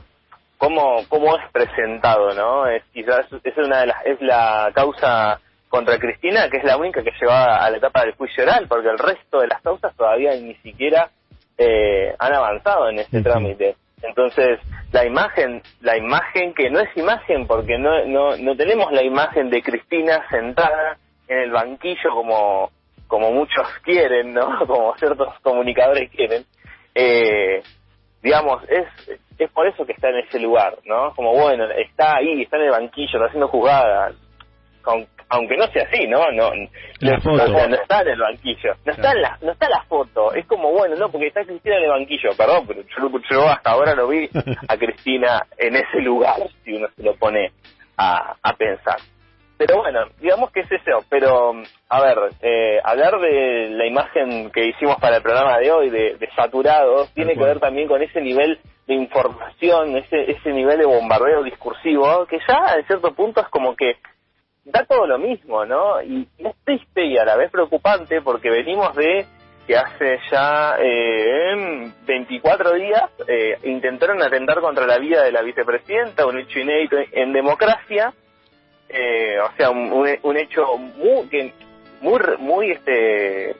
cómo, 0.58 1.03
cómo 1.08 1.36
es 1.38 1.51
presentado, 1.51 2.34
¿no? 2.34 2.68
Es 2.68 2.84
quizás 2.94 3.25
es 3.44 3.58
una 3.58 3.82
de 3.82 3.88
las, 3.88 4.06
es 4.06 4.22
la 4.22 4.72
causa 4.74 5.39
contra 5.70 6.00
Cristina 6.00 6.50
que 6.50 6.58
es 6.58 6.63
la 6.63 6.77
única 6.77 7.03
que 7.03 7.12
llegó 7.20 7.32
a, 7.32 7.58
a 7.58 7.70
la 7.70 7.77
etapa 7.77 8.01
del 8.01 8.15
juicio 8.15 8.44
oral, 8.44 8.68
porque 8.68 8.89
el 8.89 8.98
resto 8.98 9.39
de 9.39 9.48
las 9.48 9.62
causas 9.62 9.96
todavía 9.96 10.32
ni 10.36 10.56
siquiera 10.56 11.10
eh, 11.58 12.15
han 12.18 12.34
avanzado 12.34 12.89
en 12.89 13.00
este 13.00 13.22
trámite. 13.22 13.75
Entonces, 14.01 14.60
la 14.91 15.06
imagen, 15.06 15.62
la 15.82 15.98
imagen 15.98 16.53
que 16.53 16.70
no 16.70 16.79
es 16.79 16.96
imagen 16.96 17.46
porque 17.48 17.77
no, 17.77 18.06
no, 18.06 18.38
no 18.38 18.56
tenemos 18.56 18.91
la 18.91 19.03
imagen 19.03 19.50
de 19.50 19.62
Cristina 19.62 20.25
sentada 20.29 20.98
en 21.29 21.38
el 21.38 21.51
banquillo 21.51 22.09
como, 22.12 22.69
como 23.07 23.31
muchos 23.31 23.65
quieren, 23.83 24.33
¿no? 24.33 24.59
Como 24.67 24.93
ciertos 24.98 25.33
comunicadores 25.41 26.09
quieren. 26.12 26.43
Eh, 26.93 27.62
digamos, 28.21 28.62
es, 28.67 28.86
es 29.38 29.50
por 29.51 29.65
eso 29.67 29.86
que 29.86 29.93
está 29.93 30.09
en 30.09 30.17
ese 30.19 30.39
lugar, 30.39 30.77
¿no? 30.86 31.13
Como 31.15 31.31
bueno, 31.33 31.65
está 31.71 32.17
ahí, 32.17 32.41
está 32.41 32.57
en 32.57 32.63
el 32.63 32.71
banquillo, 32.71 33.13
está 33.13 33.27
haciendo 33.27 33.48
jugadas, 33.48 34.13
Con- 34.81 35.07
aunque 35.29 35.55
no 35.57 35.67
sea 35.67 35.83
así, 35.83 36.07
¿no? 36.07 36.19
No, 36.31 36.51
La 37.00 37.12
no, 37.17 37.21
foto. 37.21 37.43
o 37.43 37.48
sea, 37.48 37.67
no 37.67 37.75
está 37.75 38.01
en 38.01 38.07
el 38.09 38.19
banquillo, 38.19 38.74
no 38.83 38.91
está 38.91 39.12
en 39.12 39.21
la, 39.21 39.38
no 39.41 39.51
está 39.51 39.69
la 39.69 39.83
foto, 39.83 40.33
es 40.33 40.45
como 40.48 40.71
bueno, 40.71 40.95
no, 40.95 41.09
porque 41.09 41.27
está 41.27 41.45
Cristina 41.45 41.77
en 41.77 41.83
el 41.83 41.89
banquillo, 41.91 42.29
perdón, 42.36 42.65
pero 42.67 42.81
yo, 42.81 43.19
yo 43.29 43.48
hasta 43.48 43.69
ahora 43.71 43.93
no 43.93 44.07
vi 44.07 44.27
a 44.67 44.75
Cristina 44.77 45.45
en 45.57 45.75
ese 45.75 46.00
lugar, 46.01 46.38
si 46.65 46.74
uno 46.74 46.88
se 46.95 47.03
lo 47.03 47.13
pone 47.15 47.51
a, 47.98 48.36
a 48.41 48.53
pensar. 48.53 48.98
Pero 49.59 49.75
bueno, 49.75 50.05
digamos 50.21 50.51
que 50.51 50.61
es 50.61 50.71
eso. 50.71 51.03
Pero, 51.09 51.51
a 51.89 52.01
ver, 52.01 52.17
eh, 52.41 52.79
hablar 52.81 53.19
de 53.19 53.67
la 53.71 53.85
imagen 53.85 54.49
que 54.51 54.69
hicimos 54.69 54.95
para 55.01 55.17
el 55.17 55.21
programa 55.21 55.57
de 55.57 55.69
hoy, 55.69 55.89
de, 55.89 56.15
de 56.15 56.29
saturados, 56.33 57.13
tiene 57.13 57.33
que 57.33 57.43
ver 57.43 57.59
también 57.59 57.89
con 57.89 58.01
ese 58.01 58.21
nivel 58.21 58.57
de 58.87 58.93
información, 58.93 59.97
ese, 59.97 60.31
ese 60.31 60.51
nivel 60.53 60.77
de 60.77 60.85
bombardeo 60.85 61.43
discursivo, 61.43 62.25
que 62.27 62.39
ya 62.47 62.77
en 62.77 62.87
cierto 62.87 63.13
punto 63.13 63.41
es 63.41 63.49
como 63.49 63.75
que 63.75 63.97
da 64.63 64.85
todo 64.85 65.05
lo 65.05 65.19
mismo, 65.19 65.65
¿no? 65.65 66.01
Y 66.03 66.25
es 66.37 66.55
triste 66.63 67.05
y 67.05 67.17
a 67.17 67.25
la 67.25 67.35
vez 67.35 67.51
preocupante 67.51 68.21
porque 68.21 68.49
venimos 68.49 68.95
de 68.95 69.25
que 69.67 69.75
hace 69.75 70.19
ya 70.31 70.77
eh, 70.79 71.91
24 72.07 72.75
días 72.75 73.11
eh, 73.27 73.57
intentaron 73.65 74.23
atentar 74.23 74.61
contra 74.61 74.87
la 74.87 74.99
vida 74.99 75.21
de 75.21 75.33
la 75.33 75.41
vicepresidenta, 75.41 76.25
un 76.25 76.39
hecho 76.39 76.59
inédito 76.59 76.95
en 77.11 77.33
democracia, 77.33 78.13
eh, 78.89 79.38
o 79.39 79.51
sea, 79.55 79.69
un, 79.69 79.91
un- 79.91 80.38
hecho 80.38 80.77
muy, 80.77 81.53
muy, 82.01 82.19
muy, 82.39 82.72
este, 82.72 83.55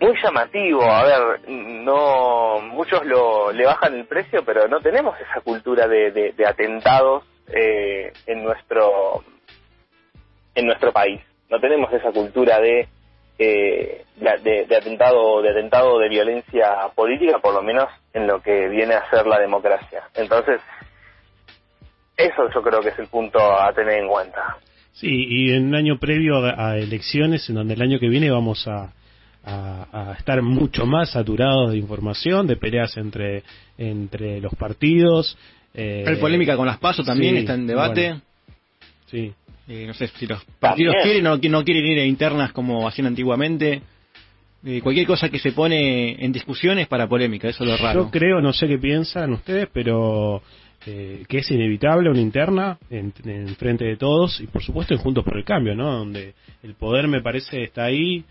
muy 0.00 0.14
llamativo. 0.22 0.82
A 0.82 1.04
ver, 1.04 1.48
no, 1.48 2.60
muchos 2.60 3.04
lo, 3.06 3.52
le 3.52 3.64
bajan 3.64 3.94
el 3.94 4.06
precio, 4.06 4.44
pero 4.44 4.68
no 4.68 4.80
tenemos 4.80 5.18
esa 5.20 5.40
cultura 5.40 5.86
de, 5.88 6.10
de- 6.10 6.32
de 6.32 6.46
atentados 6.46 7.24
eh, 7.48 8.12
en 8.26 8.42
nuestro, 8.44 9.24
en 10.54 10.66
nuestro 10.66 10.92
país. 10.92 11.20
No 11.48 11.60
tenemos 11.60 11.92
esa 11.92 12.12
cultura 12.12 12.60
de, 12.60 12.88
eh, 13.38 14.04
de- 14.16 14.66
de 14.66 14.76
atentado, 14.76 15.42
de 15.42 15.50
atentado 15.50 15.98
de 15.98 16.08
violencia 16.08 16.88
política, 16.94 17.38
por 17.38 17.54
lo 17.54 17.62
menos 17.62 17.88
en 18.12 18.26
lo 18.26 18.40
que 18.42 18.68
viene 18.68 18.94
a 18.94 19.08
ser 19.10 19.26
la 19.26 19.38
democracia. 19.38 20.08
Entonces, 20.14 20.60
eso 22.24 22.48
yo 22.54 22.62
creo 22.62 22.80
que 22.80 22.88
es 22.90 22.98
el 22.98 23.06
punto 23.08 23.38
a 23.40 23.72
tener 23.72 23.98
en 24.02 24.08
cuenta. 24.08 24.56
Sí, 24.92 25.08
y 25.28 25.52
en 25.52 25.66
un 25.68 25.74
año 25.74 25.98
previo 25.98 26.36
a, 26.44 26.70
a 26.72 26.78
elecciones, 26.78 27.48
en 27.48 27.54
donde 27.56 27.74
el 27.74 27.82
año 27.82 27.98
que 27.98 28.08
viene 28.08 28.30
vamos 28.30 28.66
a, 28.68 28.92
a- 29.44 29.86
a 30.10 30.12
estar 30.18 30.42
mucho 30.42 30.86
más 30.86 31.10
saturados 31.12 31.72
de 31.72 31.78
información, 31.78 32.46
de 32.46 32.56
peleas 32.56 32.96
entre, 32.96 33.42
entre 33.78 34.40
los 34.40 34.54
partidos. 34.54 35.36
Eh, 35.74 36.04
Hay 36.06 36.16
polémica 36.16 36.56
con 36.56 36.66
las 36.66 36.78
pasos 36.78 37.04
también, 37.06 37.34
sí, 37.34 37.40
está 37.40 37.54
en 37.54 37.66
debate. 37.66 38.08
bueno, 38.08 38.20
sí. 39.10 39.32
Eh, 39.68 39.84
no 39.86 39.94
sé 39.94 40.08
si 40.08 40.26
los 40.26 40.44
partidos 40.60 40.94
También. 40.96 41.22
quieren 41.22 41.26
o 41.28 41.36
no, 41.36 41.58
no 41.58 41.64
quieren 41.64 41.86
ir 41.86 41.98
a 42.00 42.04
internas 42.04 42.52
como 42.52 42.86
hacían 42.86 43.06
antiguamente. 43.06 43.80
Eh, 44.64 44.80
cualquier 44.82 45.06
cosa 45.06 45.28
que 45.28 45.38
se 45.38 45.52
pone 45.52 46.22
en 46.24 46.32
discusión 46.32 46.78
es 46.78 46.86
para 46.88 47.08
polémica, 47.08 47.48
eso 47.48 47.64
es 47.64 47.70
lo 47.70 47.76
raro. 47.76 48.04
Yo 48.04 48.10
creo, 48.10 48.40
no 48.40 48.52
sé 48.52 48.68
qué 48.68 48.78
piensan 48.78 49.32
ustedes, 49.32 49.68
pero 49.72 50.42
eh, 50.86 51.24
que 51.28 51.38
es 51.38 51.50
inevitable 51.50 52.10
una 52.10 52.20
interna 52.20 52.78
en, 52.90 53.12
en 53.24 53.54
frente 53.56 53.84
de 53.84 53.96
todos 53.96 54.40
y 54.40 54.46
por 54.46 54.62
supuesto 54.62 54.94
en 54.94 55.00
Juntos 55.00 55.24
por 55.24 55.36
el 55.36 55.44
Cambio, 55.44 55.74
¿no? 55.74 55.90
Donde 55.98 56.34
el 56.62 56.74
poder 56.74 57.08
me 57.08 57.22
parece 57.22 57.62
está 57.62 57.84
ahí. 57.84 58.24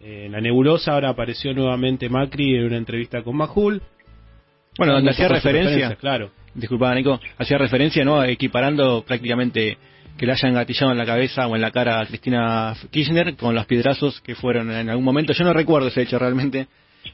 Eh, 0.00 0.26
en 0.26 0.32
la 0.32 0.40
nebulosa 0.40 0.92
ahora 0.92 1.10
apareció 1.10 1.52
nuevamente 1.52 2.08
Macri 2.08 2.56
en 2.56 2.64
una 2.64 2.76
entrevista 2.76 3.22
con 3.22 3.36
Majul. 3.36 3.82
Bueno, 4.78 4.92
donde 4.92 5.10
hacía 5.10 5.28
referencia, 5.28 5.96
claro. 5.96 6.30
disculpa 6.54 6.94
Nico, 6.94 7.18
hacía 7.38 7.58
referencia, 7.58 8.04
¿no? 8.04 8.22
Equiparando 8.22 9.02
prácticamente 9.06 9.78
que 10.16 10.26
le 10.26 10.32
hayan 10.32 10.54
gatillado 10.54 10.92
en 10.92 10.98
la 10.98 11.06
cabeza 11.06 11.46
o 11.46 11.56
en 11.56 11.62
la 11.62 11.70
cara 11.70 12.00
a 12.00 12.06
Cristina 12.06 12.74
Kirchner 12.90 13.36
con 13.36 13.54
los 13.54 13.66
piedrazos 13.66 14.20
que 14.20 14.34
fueron 14.34 14.70
en 14.70 14.88
algún 14.88 15.04
momento. 15.04 15.32
Yo 15.32 15.44
no 15.44 15.52
recuerdo 15.52 15.88
ese 15.88 16.02
hecho 16.02 16.18
realmente, 16.18 16.68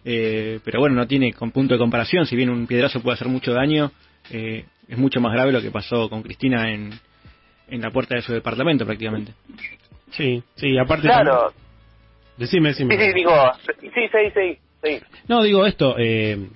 eh, 0.04 0.60
pero 0.64 0.80
bueno, 0.80 0.96
no 0.96 1.06
tiene 1.06 1.32
con 1.32 1.50
punto 1.50 1.74
de 1.74 1.78
comparación. 1.78 2.26
Si 2.26 2.36
bien 2.36 2.50
un 2.50 2.66
piedrazo 2.66 3.00
puede 3.00 3.14
hacer 3.14 3.28
mucho 3.28 3.52
daño, 3.52 3.90
eh, 4.30 4.64
es 4.92 4.98
mucho 4.98 5.20
más 5.20 5.32
grave 5.32 5.52
lo 5.52 5.62
que 5.62 5.70
pasó 5.70 6.10
con 6.10 6.22
Cristina 6.22 6.70
en, 6.70 6.90
en 7.68 7.80
la 7.80 7.90
puerta 7.90 8.14
de 8.14 8.20
su 8.22 8.32
departamento 8.34 8.84
prácticamente. 8.84 9.32
Sí, 10.10 10.42
sí, 10.56 10.76
aparte. 10.78 11.08
Claro. 11.08 11.30
también- 11.30 11.62
Decime, 12.36 12.68
decime. 12.70 12.96
Sí, 12.96 13.02
sí, 13.06 13.12
digo, 13.14 13.32
sí, 13.80 13.88
sí, 13.94 14.30
sí, 14.34 14.58
sí. 14.82 14.98
No, 15.28 15.42
digo 15.42 15.64
esto, 15.66 15.94
eh, 15.98 16.48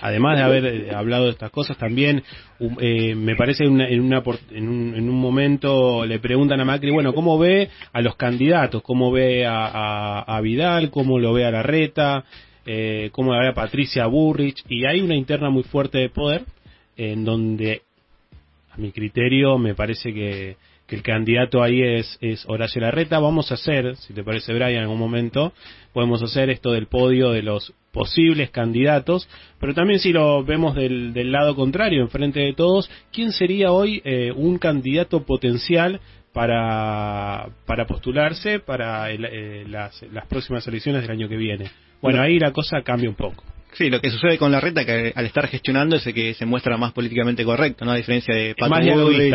además 0.00 0.36
de 0.36 0.42
haber 0.44 0.64
eh, 0.66 0.90
hablado 0.94 1.24
de 1.24 1.30
estas 1.30 1.50
cosas, 1.50 1.76
también 1.78 2.22
um, 2.60 2.76
eh, 2.80 3.14
me 3.14 3.34
parece 3.34 3.66
una- 3.66 3.88
en, 3.88 4.00
una, 4.00 4.22
por- 4.22 4.38
en, 4.50 4.68
un, 4.68 4.94
en 4.94 5.08
un 5.08 5.18
momento 5.18 6.04
le 6.06 6.18
preguntan 6.20 6.60
a 6.60 6.64
Macri, 6.64 6.90
bueno, 6.90 7.14
¿cómo 7.14 7.38
ve 7.38 7.68
a 7.92 8.00
los 8.00 8.14
candidatos? 8.16 8.82
¿Cómo 8.82 9.10
ve 9.10 9.44
a, 9.46 9.66
a- 9.66 10.36
a 10.36 10.40
Vidal? 10.40 10.90
¿Cómo 10.90 11.18
lo 11.18 11.32
ve 11.32 11.44
a 11.46 11.50
Larreta? 11.50 12.24
Eh, 12.64 13.08
¿Cómo 13.12 13.32
lo 13.32 13.40
ve 13.40 13.48
a 13.48 13.54
Patricia 13.54 14.06
Burrich? 14.06 14.62
Y 14.68 14.84
hay 14.86 15.00
una 15.00 15.16
interna 15.16 15.50
muy 15.50 15.62
fuerte 15.64 15.98
de 15.98 16.10
poder 16.10 16.42
en 16.96 17.24
donde, 17.24 17.82
a 18.70 18.76
mi 18.78 18.92
criterio, 18.92 19.58
me 19.58 19.74
parece 19.74 20.12
que, 20.14 20.56
que 20.86 20.96
el 20.96 21.02
candidato 21.02 21.62
ahí 21.62 21.82
es, 21.82 22.18
es 22.20 22.44
Horacio 22.48 22.80
Larreta. 22.80 23.18
Vamos 23.18 23.50
a 23.50 23.54
hacer, 23.54 23.96
si 23.96 24.12
te 24.14 24.22
parece, 24.24 24.52
Brian, 24.54 24.72
en 24.72 24.78
algún 24.82 24.98
momento, 24.98 25.52
podemos 25.92 26.22
hacer 26.22 26.50
esto 26.50 26.72
del 26.72 26.86
podio 26.86 27.30
de 27.30 27.42
los 27.42 27.74
posibles 27.92 28.50
candidatos, 28.50 29.26
pero 29.58 29.72
también 29.72 29.98
si 30.00 30.12
lo 30.12 30.44
vemos 30.44 30.74
del, 30.74 31.14
del 31.14 31.32
lado 31.32 31.56
contrario, 31.56 32.02
enfrente 32.02 32.40
de 32.40 32.52
todos, 32.52 32.90
¿quién 33.10 33.32
sería 33.32 33.72
hoy 33.72 34.02
eh, 34.04 34.32
un 34.36 34.58
candidato 34.58 35.24
potencial 35.24 36.00
para, 36.34 37.48
para 37.64 37.86
postularse 37.86 38.60
para 38.60 39.10
el- 39.10 39.24
eh, 39.24 39.64
las, 39.66 40.02
las 40.12 40.26
próximas 40.26 40.66
elecciones 40.66 41.00
del 41.02 41.10
año 41.10 41.28
que 41.28 41.36
viene? 41.36 41.70
Bueno, 42.02 42.20
ahí 42.20 42.38
la 42.38 42.52
cosa 42.52 42.82
cambia 42.82 43.08
un 43.08 43.16
poco. 43.16 43.42
Sí, 43.76 43.90
lo 43.90 44.00
que 44.00 44.10
sucede 44.10 44.38
con 44.38 44.50
la 44.52 44.60
reta 44.60 44.84
que 44.84 45.12
al 45.14 45.26
estar 45.26 45.46
gestionando 45.48 45.96
es 45.96 46.04
que 46.04 46.34
se 46.34 46.46
muestra 46.46 46.76
más 46.76 46.92
políticamente 46.92 47.44
correcto, 47.44 47.84
¿no? 47.84 47.92
A 47.92 47.96
diferencia 47.96 48.34
de 48.34 48.54
Pato 48.54 48.70
más 48.70 48.84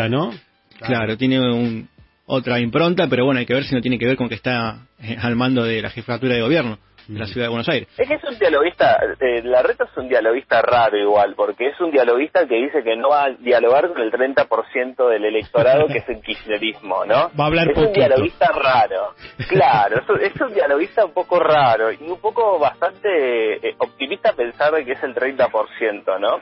¿no? 0.08 0.34
Claro, 0.80 1.16
tiene 1.16 1.38
un- 1.40 1.88
otra 2.26 2.58
impronta, 2.60 3.08
pero 3.08 3.24
bueno, 3.24 3.40
hay 3.40 3.46
que 3.46 3.54
ver 3.54 3.64
si 3.64 3.74
no 3.74 3.80
tiene 3.80 3.98
que 3.98 4.06
ver 4.06 4.16
con 4.16 4.28
que 4.28 4.34
está 4.36 4.86
eh, 5.02 5.16
al 5.20 5.36
mando 5.36 5.64
de 5.64 5.82
la 5.82 5.90
jefatura 5.90 6.34
de 6.34 6.40
gobierno 6.42 6.78
de 7.08 7.18
la 7.18 7.26
ciudad 7.26 7.46
de 7.46 7.50
Buenos 7.50 7.68
Aires. 7.68 7.88
Es 7.98 8.08
que 8.08 8.14
es 8.14 8.24
un 8.24 8.38
dialoguista, 8.38 8.98
eh, 9.20 9.42
la 9.42 9.62
reta 9.62 9.84
es 9.84 9.96
un 9.96 10.08
dialoguista 10.08 10.62
raro 10.62 10.96
igual, 10.96 11.34
porque 11.36 11.68
es 11.68 11.80
un 11.80 11.90
dialoguista 11.90 12.46
que 12.46 12.56
dice 12.56 12.82
que 12.82 12.96
no 12.96 13.10
va 13.10 13.24
a 13.24 13.30
dialogar 13.30 13.88
con 13.88 14.00
el 14.00 14.10
30% 14.10 15.08
del 15.08 15.24
electorado 15.24 15.86
que 15.88 15.98
es 15.98 16.08
el 16.08 16.20
kirchnerismo, 16.20 17.04
¿no? 17.04 17.30
Va 17.38 17.44
a 17.44 17.46
hablar 17.46 17.70
es 17.70 17.78
un 17.78 17.92
dialoguista 17.92 18.50
raro, 18.52 19.14
claro, 19.48 20.00
es 20.00 20.08
un, 20.08 20.20
es 20.20 20.40
un 20.40 20.54
dialoguista 20.54 21.04
un 21.04 21.12
poco 21.12 21.38
raro 21.38 21.92
y 21.92 22.02
un 22.02 22.20
poco 22.20 22.58
bastante 22.58 23.68
eh, 23.68 23.74
optimista 23.78 24.32
pensar 24.32 24.72
de 24.72 24.84
que 24.84 24.92
es 24.92 25.02
el 25.02 25.14
30%, 25.14 26.20
¿no? 26.20 26.40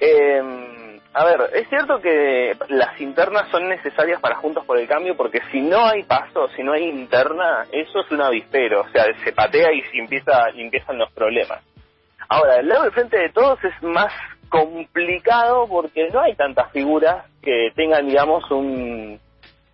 Eh, 0.00 0.81
a 1.14 1.24
ver, 1.24 1.50
es 1.54 1.68
cierto 1.68 2.00
que 2.00 2.56
las 2.68 2.98
internas 3.00 3.48
son 3.50 3.68
necesarias 3.68 4.20
para 4.20 4.36
Juntos 4.36 4.64
por 4.64 4.78
el 4.78 4.88
Cambio 4.88 5.16
porque 5.16 5.40
si 5.50 5.60
no 5.60 5.84
hay 5.84 6.04
paso, 6.04 6.48
si 6.56 6.62
no 6.62 6.72
hay 6.72 6.84
interna, 6.84 7.66
eso 7.70 8.00
es 8.00 8.10
un 8.10 8.22
avispero, 8.22 8.80
o 8.80 8.88
sea, 8.88 9.04
se 9.22 9.32
patea 9.32 9.72
y 9.72 9.98
empieza, 9.98 10.48
empiezan 10.54 10.98
los 10.98 11.12
problemas. 11.12 11.62
Ahora, 12.28 12.56
el 12.56 12.68
lado 12.68 12.84
del 12.84 12.92
frente 12.92 13.18
de 13.18 13.28
todos 13.28 13.62
es 13.62 13.82
más 13.82 14.12
complicado 14.48 15.66
porque 15.68 16.08
no 16.08 16.20
hay 16.20 16.34
tantas 16.34 16.70
figuras 16.72 17.26
que 17.42 17.72
tengan, 17.74 18.06
digamos, 18.06 18.50
un, 18.50 19.20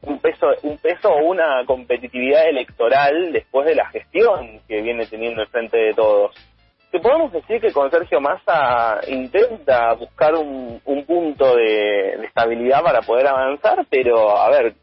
un 0.03 0.19
peso, 0.21 0.47
un 0.63 0.79
peso 0.79 1.09
o 1.09 1.25
una 1.25 1.65
competitividad 1.67 2.49
electoral 2.49 3.33
después 3.33 3.67
de 3.67 3.75
la 3.75 3.89
gestión 3.91 4.61
que 4.67 4.81
viene 4.81 5.07
teniendo 5.07 5.43
el 5.43 5.49
frente 5.49 5.77
de 5.77 5.95
todos. 5.95 6.35
Te 6.91 7.01
podemos 7.01 7.33
decir 7.33 7.61
que 7.61 7.73
con 7.73 7.91
Sergio 7.91 8.21
Massa 8.21 9.01
intenta 9.09 9.93
buscar 9.95 10.35
un, 10.35 10.81
un 10.85 11.05
punto 11.05 11.55
de, 11.55 12.17
de 12.19 12.27
estabilidad 12.27 12.83
para 12.83 13.03
poder 13.03 13.27
avanzar, 13.27 13.85
pero 13.91 14.39
a 14.39 14.49
ver, 14.51 14.75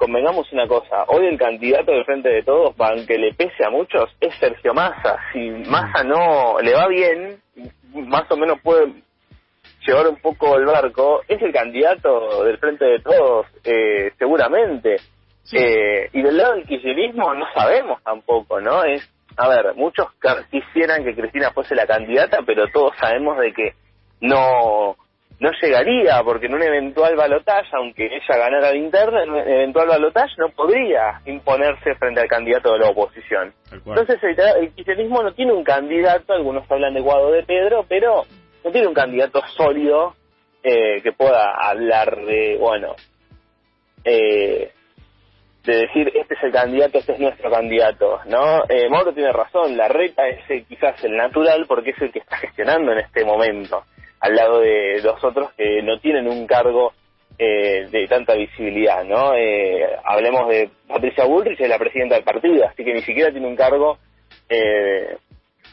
convengamos 0.00 0.50
una 0.52 0.66
cosa, 0.66 1.04
hoy 1.08 1.26
el 1.26 1.38
candidato 1.38 1.92
del 1.92 2.06
frente 2.06 2.30
de 2.30 2.42
todos, 2.42 2.74
aunque 2.78 3.18
le 3.18 3.34
pese 3.34 3.64
a 3.66 3.70
muchos, 3.70 4.08
es 4.20 4.34
Sergio 4.40 4.72
Massa. 4.72 5.18
Si 5.32 5.50
Massa 5.68 6.02
no 6.04 6.58
le 6.62 6.72
va 6.72 6.88
bien, 6.88 7.38
más 7.92 8.30
o 8.30 8.36
menos 8.36 8.58
puede 8.62 8.94
llevar 9.86 10.08
un 10.08 10.16
poco 10.16 10.56
el 10.56 10.64
barco, 10.64 11.20
es 11.28 11.40
el 11.42 11.52
candidato 11.52 12.44
del 12.44 12.56
frente 12.56 12.84
de 12.86 13.00
todos, 13.00 13.46
eh, 13.64 14.12
seguramente. 14.18 14.96
Eh, 15.52 16.08
y 16.12 16.22
del 16.22 16.36
lado 16.36 16.54
del 16.54 16.64
kirchnerismo 16.64 17.34
no 17.34 17.44
sabemos 17.52 18.02
tampoco, 18.02 18.60
¿no? 18.60 18.84
Es, 18.84 19.06
a 19.36 19.48
ver, 19.48 19.74
muchos 19.74 20.08
quisieran 20.50 21.04
que 21.04 21.14
Cristina 21.14 21.50
fuese 21.50 21.74
la 21.74 21.86
candidata, 21.86 22.38
pero 22.44 22.68
todos 22.68 22.96
sabemos 22.98 23.38
de 23.38 23.52
que 23.52 23.74
no 24.20 24.96
no 25.40 25.50
llegaría, 25.62 26.22
porque 26.22 26.46
en 26.46 26.54
un 26.54 26.62
eventual 26.62 27.16
balotaje, 27.16 27.70
aunque 27.72 28.04
ella 28.04 28.36
ganara 28.36 28.72
la 28.72 28.76
interna, 28.76 29.22
en 29.22 29.30
un 29.30 29.38
eventual 29.38 29.88
balotaje 29.88 30.34
no 30.36 30.50
podría 30.50 31.22
imponerse 31.24 31.94
frente 31.94 32.20
al 32.20 32.28
candidato 32.28 32.74
de 32.74 32.80
la 32.80 32.90
oposición. 32.90 33.54
Entonces 33.72 34.22
el, 34.22 34.38
el 34.38 34.74
kirchnerismo 34.74 35.22
no 35.22 35.32
tiene 35.32 35.54
un 35.54 35.64
candidato, 35.64 36.34
algunos 36.34 36.70
hablan 36.70 36.92
de 36.92 37.00
Guado 37.00 37.32
de 37.32 37.42
Pedro, 37.44 37.86
pero 37.88 38.24
no 38.62 38.70
tiene 38.70 38.86
un 38.86 38.94
candidato 38.94 39.40
sólido 39.56 40.14
eh, 40.62 41.00
que 41.02 41.12
pueda 41.12 41.52
hablar 41.54 42.16
de, 42.16 42.58
bueno, 42.60 42.94
eh, 44.04 44.72
de 45.70 45.86
decir 45.86 46.12
este 46.14 46.34
es 46.34 46.42
el 46.42 46.52
candidato, 46.52 46.98
este 46.98 47.12
es 47.12 47.20
nuestro 47.20 47.50
candidato, 47.50 48.20
¿no? 48.26 48.64
Eh, 48.68 48.88
Mauro 48.88 49.12
tiene 49.12 49.32
razón, 49.32 49.76
la 49.76 49.88
reta 49.88 50.26
es 50.28 50.38
eh, 50.50 50.64
quizás 50.68 51.02
el 51.04 51.16
natural 51.16 51.64
porque 51.68 51.90
es 51.90 52.02
el 52.02 52.12
que 52.12 52.18
está 52.18 52.36
gestionando 52.38 52.92
en 52.92 52.98
este 52.98 53.24
momento, 53.24 53.84
al 54.20 54.34
lado 54.34 54.60
de 54.60 55.00
los 55.02 55.22
otros 55.22 55.52
que 55.54 55.82
no 55.82 55.98
tienen 56.00 56.28
un 56.28 56.46
cargo 56.46 56.92
eh, 57.38 57.86
de 57.90 58.06
tanta 58.08 58.34
visibilidad, 58.34 59.04
¿no? 59.04 59.34
Eh, 59.34 59.86
hablemos 60.04 60.48
de 60.48 60.68
Patricia 60.86 61.24
Bullrich, 61.24 61.60
es 61.60 61.68
la 61.68 61.78
presidenta 61.78 62.16
del 62.16 62.24
partido, 62.24 62.66
así 62.66 62.84
que 62.84 62.92
ni 62.92 63.02
siquiera 63.02 63.30
tiene 63.30 63.46
un 63.46 63.56
cargo, 63.56 63.98
eh, 64.48 65.16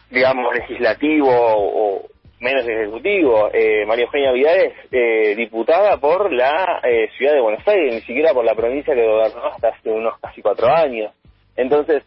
digamos, 0.10 0.54
legislativo 0.56 1.30
o 1.30 2.06
menos 2.40 2.68
ejecutivo. 2.68 3.50
Eh, 3.54 3.86
María 3.86 4.06
Eugenia 4.06 4.32
Vidal 4.32 4.58
es 4.60 4.74
eh, 4.92 5.36
diputada 5.36 5.98
por 5.98 6.32
la 6.32 6.80
eh, 6.84 7.10
ciudad 7.18 7.34
de 7.34 7.42
Buenos 7.42 7.68
Aires, 7.68 7.96
ni 7.96 8.02
siquiera 8.02 8.34
por 8.34 8.46
la 8.46 8.56
provincia 8.56 8.94
que 8.94 9.06
gobernó 9.08 9.46
hasta 9.46 9.70
hace 9.70 9.90
unos 9.90 10.20
casi 10.20 10.42
cuatro 10.42 10.68
años. 10.68 11.12
Entonces, 11.56 12.04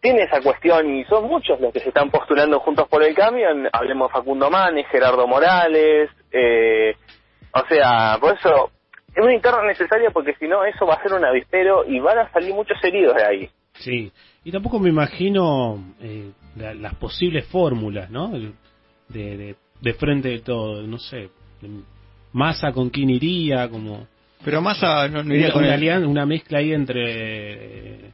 tiene 0.00 0.24
esa 0.24 0.40
cuestión 0.42 0.94
y 0.96 1.04
son 1.04 1.26
muchos 1.28 1.58
los 1.60 1.72
que 1.72 1.80
se 1.80 1.88
están 1.88 2.10
postulando 2.10 2.60
juntos 2.60 2.88
por 2.88 3.02
el 3.02 3.14
cambio. 3.14 3.48
Hablemos 3.72 4.12
Facundo 4.12 4.50
Manes, 4.50 4.86
Gerardo 4.88 5.26
Morales, 5.26 6.10
eh, 6.32 6.94
o 7.52 7.66
sea, 7.68 8.18
por 8.20 8.34
eso 8.34 8.70
es 9.14 9.22
una 9.22 9.32
interna 9.34 9.62
necesaria 9.64 10.10
porque 10.10 10.34
si 10.34 10.46
no 10.48 10.64
eso 10.64 10.84
va 10.86 10.94
a 10.94 11.02
ser 11.02 11.14
un 11.14 11.24
avispero 11.24 11.84
y 11.86 12.00
van 12.00 12.18
a 12.18 12.32
salir 12.32 12.52
muchos 12.52 12.76
heridos 12.82 13.14
de 13.14 13.24
ahí. 13.24 13.50
Sí, 13.74 14.12
y 14.44 14.52
tampoco 14.52 14.78
me 14.78 14.88
imagino 14.90 15.78
eh, 16.02 16.32
la- 16.56 16.74
las 16.74 16.94
posibles 16.96 17.46
fórmulas, 17.46 18.10
¿no? 18.10 18.32
De, 19.14 19.36
de, 19.38 19.54
de 19.80 19.94
frente 19.94 20.28
de 20.28 20.40
todo, 20.40 20.82
no 20.86 20.98
sé. 20.98 21.30
Massa 22.32 22.72
con 22.72 22.90
quién 22.90 23.10
iría, 23.10 23.68
como. 23.68 24.06
Pero 24.44 24.60
Massa 24.60 25.08
no, 25.08 25.22
no 25.22 25.34
iría 25.34 25.52
con 25.52 25.62
una, 25.64 25.74
él. 25.74 25.80
alian- 25.82 26.04
una 26.06 26.26
mezcla 26.26 26.58
ahí 26.58 26.72
entre 26.72 27.00
eh, 28.06 28.10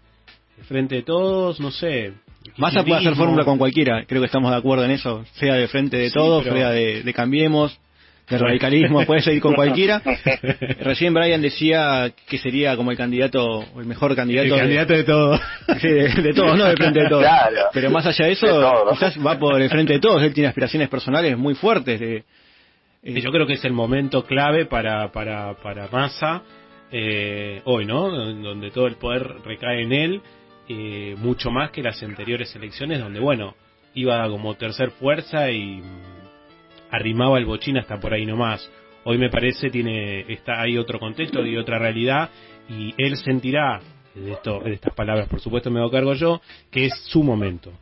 frente 0.69 0.97
de 0.97 1.02
todos, 1.02 1.59
no 1.59 1.71
sé. 1.71 2.12
Massa 2.57 2.83
puede 2.85 3.00
hacer 3.00 3.14
fórmula 3.16 3.45
con 3.45 3.59
cualquiera, 3.59 4.04
creo 4.07 4.21
que 4.21 4.26
estamos 4.26 4.50
de 4.50 4.57
acuerdo 4.57 4.85
en 4.85 4.90
eso, 4.92 5.25
sea 5.33 5.54
de 5.54 5.69
frente 5.69 5.97
de 5.97 6.09
Sí, 6.09 6.14
todos, 6.14 6.45
pero- 6.45 6.57
sea 6.57 6.71
de, 6.71 7.02
de 7.02 7.14
Cambiemos, 7.14 7.78
de 8.30 8.38
radicalismo, 8.38 9.04
puede 9.06 9.22
seguir 9.22 9.42
con 9.42 9.54
cualquiera. 9.54 10.00
Recién 10.80 11.12
Brian 11.12 11.42
decía 11.42 12.12
que 12.28 12.38
sería 12.38 12.76
como 12.76 12.90
el 12.92 12.96
candidato, 12.96 13.64
el 13.76 13.87
mejor 13.87 14.14
candidato. 14.14 14.54
El 14.54 14.60
candidato 14.60 14.93
de 14.93 15.04
todos. 15.04 15.40
Sí, 15.80 15.88
de, 15.88 16.08
de 16.08 16.32
todos, 16.32 16.56
no 16.56 16.64
de 16.64 16.76
frente 16.76 17.00
de 17.00 17.08
todos. 17.08 17.23
Claro. 17.23 17.69
Pero 17.73 17.90
más 17.90 18.06
allá 18.06 18.26
de 18.26 18.32
eso, 18.32 18.47
De 18.47 18.90
quizás 18.93 19.14
va 19.25 19.38
por 19.38 19.60
el 19.60 19.69
frente 19.69 19.95
de 19.95 20.00
todos, 20.00 20.23
él 20.23 20.32
tiene 20.32 20.49
aspiraciones 20.49 20.88
personales 20.88 21.36
muy 21.36 21.54
fuertes. 21.54 22.00
De, 22.00 22.25
Y 23.02 23.21
yo 23.21 23.30
creo 23.30 23.47
que 23.47 23.54
es 23.54 23.64
el 23.64 23.73
momento 23.73 24.25
clave 24.25 24.66
para, 24.66 25.10
para, 25.10 25.54
para 25.54 25.88
Massa 25.88 26.43
eh, 26.93 27.60
hoy, 27.64 27.84
¿no? 27.84 28.10
Donde 28.10 28.71
todo 28.71 28.86
el 28.86 28.97
poder 28.97 29.26
recae 29.45 29.82
en 29.82 29.93
él, 29.93 30.23
eh, 30.69 31.14
mucho 31.19 31.50
más 31.50 31.71
que 31.71 31.82
las 31.82 32.02
anteriores 32.02 32.54
elecciones, 32.54 33.00
donde, 33.00 33.21
bueno, 33.21 33.54
iba 33.95 34.28
como 34.28 34.54
tercer 34.54 34.90
fuerza 34.93 35.50
y 35.50 35.82
arrimaba 36.91 37.39
el 37.39 37.45
bochín 37.47 37.79
hasta 37.79 37.99
por 38.00 38.13
ahí 38.15 38.26
nomás. 38.26 38.69
Hoy 39.05 39.19
me 39.19 39.31
parece 39.31 39.71
tiene 39.71 40.21
está 40.33 40.61
hay 40.61 40.76
otro 40.76 40.99
contexto 40.99 41.45
y 41.47 41.57
otra 41.57 41.79
realidad 41.79 42.29
y 42.69 42.95
él 42.99 43.17
sentirá 43.17 43.81
de 44.15 44.33
esto 44.33 44.61
de 44.61 44.75
estas 44.75 44.93
palabras, 44.95 45.29
por 45.29 45.41
supuesto 45.41 45.71
me 45.71 45.81
hago 45.81 45.91
cargo 45.91 46.15
yo, 46.15 46.41
que 46.71 46.87
es 46.87 46.95
su 47.05 47.23
momento. 47.23 47.73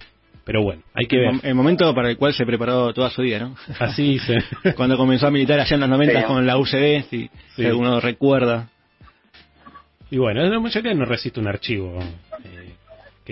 Pero 0.45 0.63
bueno, 0.63 0.83
hay 0.95 1.07
que 1.07 1.17
el, 1.17 1.33
ver. 1.33 1.41
el 1.43 1.55
momento 1.55 1.95
para 1.95 2.09
el 2.11 2.17
cual 2.17 2.33
se 2.33 2.47
preparó 2.47 2.93
toda 2.95 3.11
su 3.11 3.21
vida, 3.21 3.39
¿no? 3.41 3.55
Así 3.81 4.03
dice. 4.13 4.39
Cuando 4.77 4.97
comenzó 4.97 5.27
a 5.27 5.31
militar 5.31 5.61
allá 5.61 5.75
en 5.75 5.81
los 5.81 5.91
90 5.91 6.21
Sí. 6.21 6.27
con 6.27 6.47
la 6.47 6.57
UCD, 6.57 7.03
si, 7.11 7.29
si 7.29 7.31
Sí. 7.57 7.67
alguno 7.67 8.01
recuerda. 8.01 8.71
Y 10.11 10.17
bueno, 10.17 10.43
la 10.43 10.59
mayoría 10.59 10.95
no 10.95 11.05
resiste 11.05 11.39
un 11.39 11.49
archivo, 11.49 11.99
eh, 12.45 12.58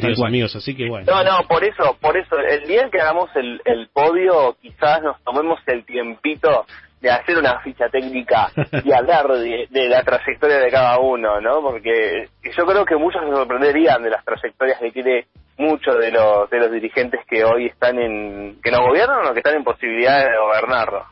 queridos 0.01 0.25
amigos, 0.27 0.57
así 0.57 0.75
que 0.75 0.89
bueno. 0.89 1.07
No, 1.09 1.25
no, 1.25 1.47
por 1.49 1.65
eso, 1.65 1.97
por 2.01 2.17
eso, 2.17 2.37
el 2.39 2.67
día 2.67 2.83
en 2.83 2.91
que 2.91 3.01
hagamos 3.01 3.31
el, 3.35 3.61
el 3.65 3.89
podio, 3.89 4.57
quizás 4.61 5.03
nos 5.03 5.23
tomemos 5.23 5.59
el 5.67 5.85
tiempito 5.85 6.67
de 7.01 7.11
hacer 7.11 7.39
una 7.39 7.61
ficha 7.61 7.89
técnica 7.89 8.51
y 8.85 8.93
hablar 8.97 9.27
de, 9.29 9.67
de 9.71 9.89
la 9.89 10.03
trayectoria 10.03 10.59
de 10.59 10.71
cada 10.71 10.99
uno, 10.99 11.41
¿no? 11.41 11.61
Porque 11.61 12.29
yo 12.43 12.65
creo 12.65 12.85
que 12.85 12.97
muchos 12.97 13.23
se 13.23 13.31
sorprenderían 13.31 14.03
de 14.03 14.11
las 14.11 14.25
trayectorias 14.25 14.79
que 14.81 14.91
tiene 14.91 15.27
muchos 15.59 15.99
de 15.99 16.11
los 16.11 16.51
de 16.51 16.59
los 16.59 16.71
dirigentes 16.71 17.21
que 17.27 17.45
hoy 17.45 17.67
están 17.67 17.99
en 17.99 18.61
que 18.63 18.71
no 18.71 18.83
gobiernan 18.83 19.27
o 19.27 19.33
que 19.33 19.41
están 19.41 19.57
en 19.57 19.65
posibilidad 19.65 20.19
de 20.19 20.37
gobernarlo. 20.39 21.05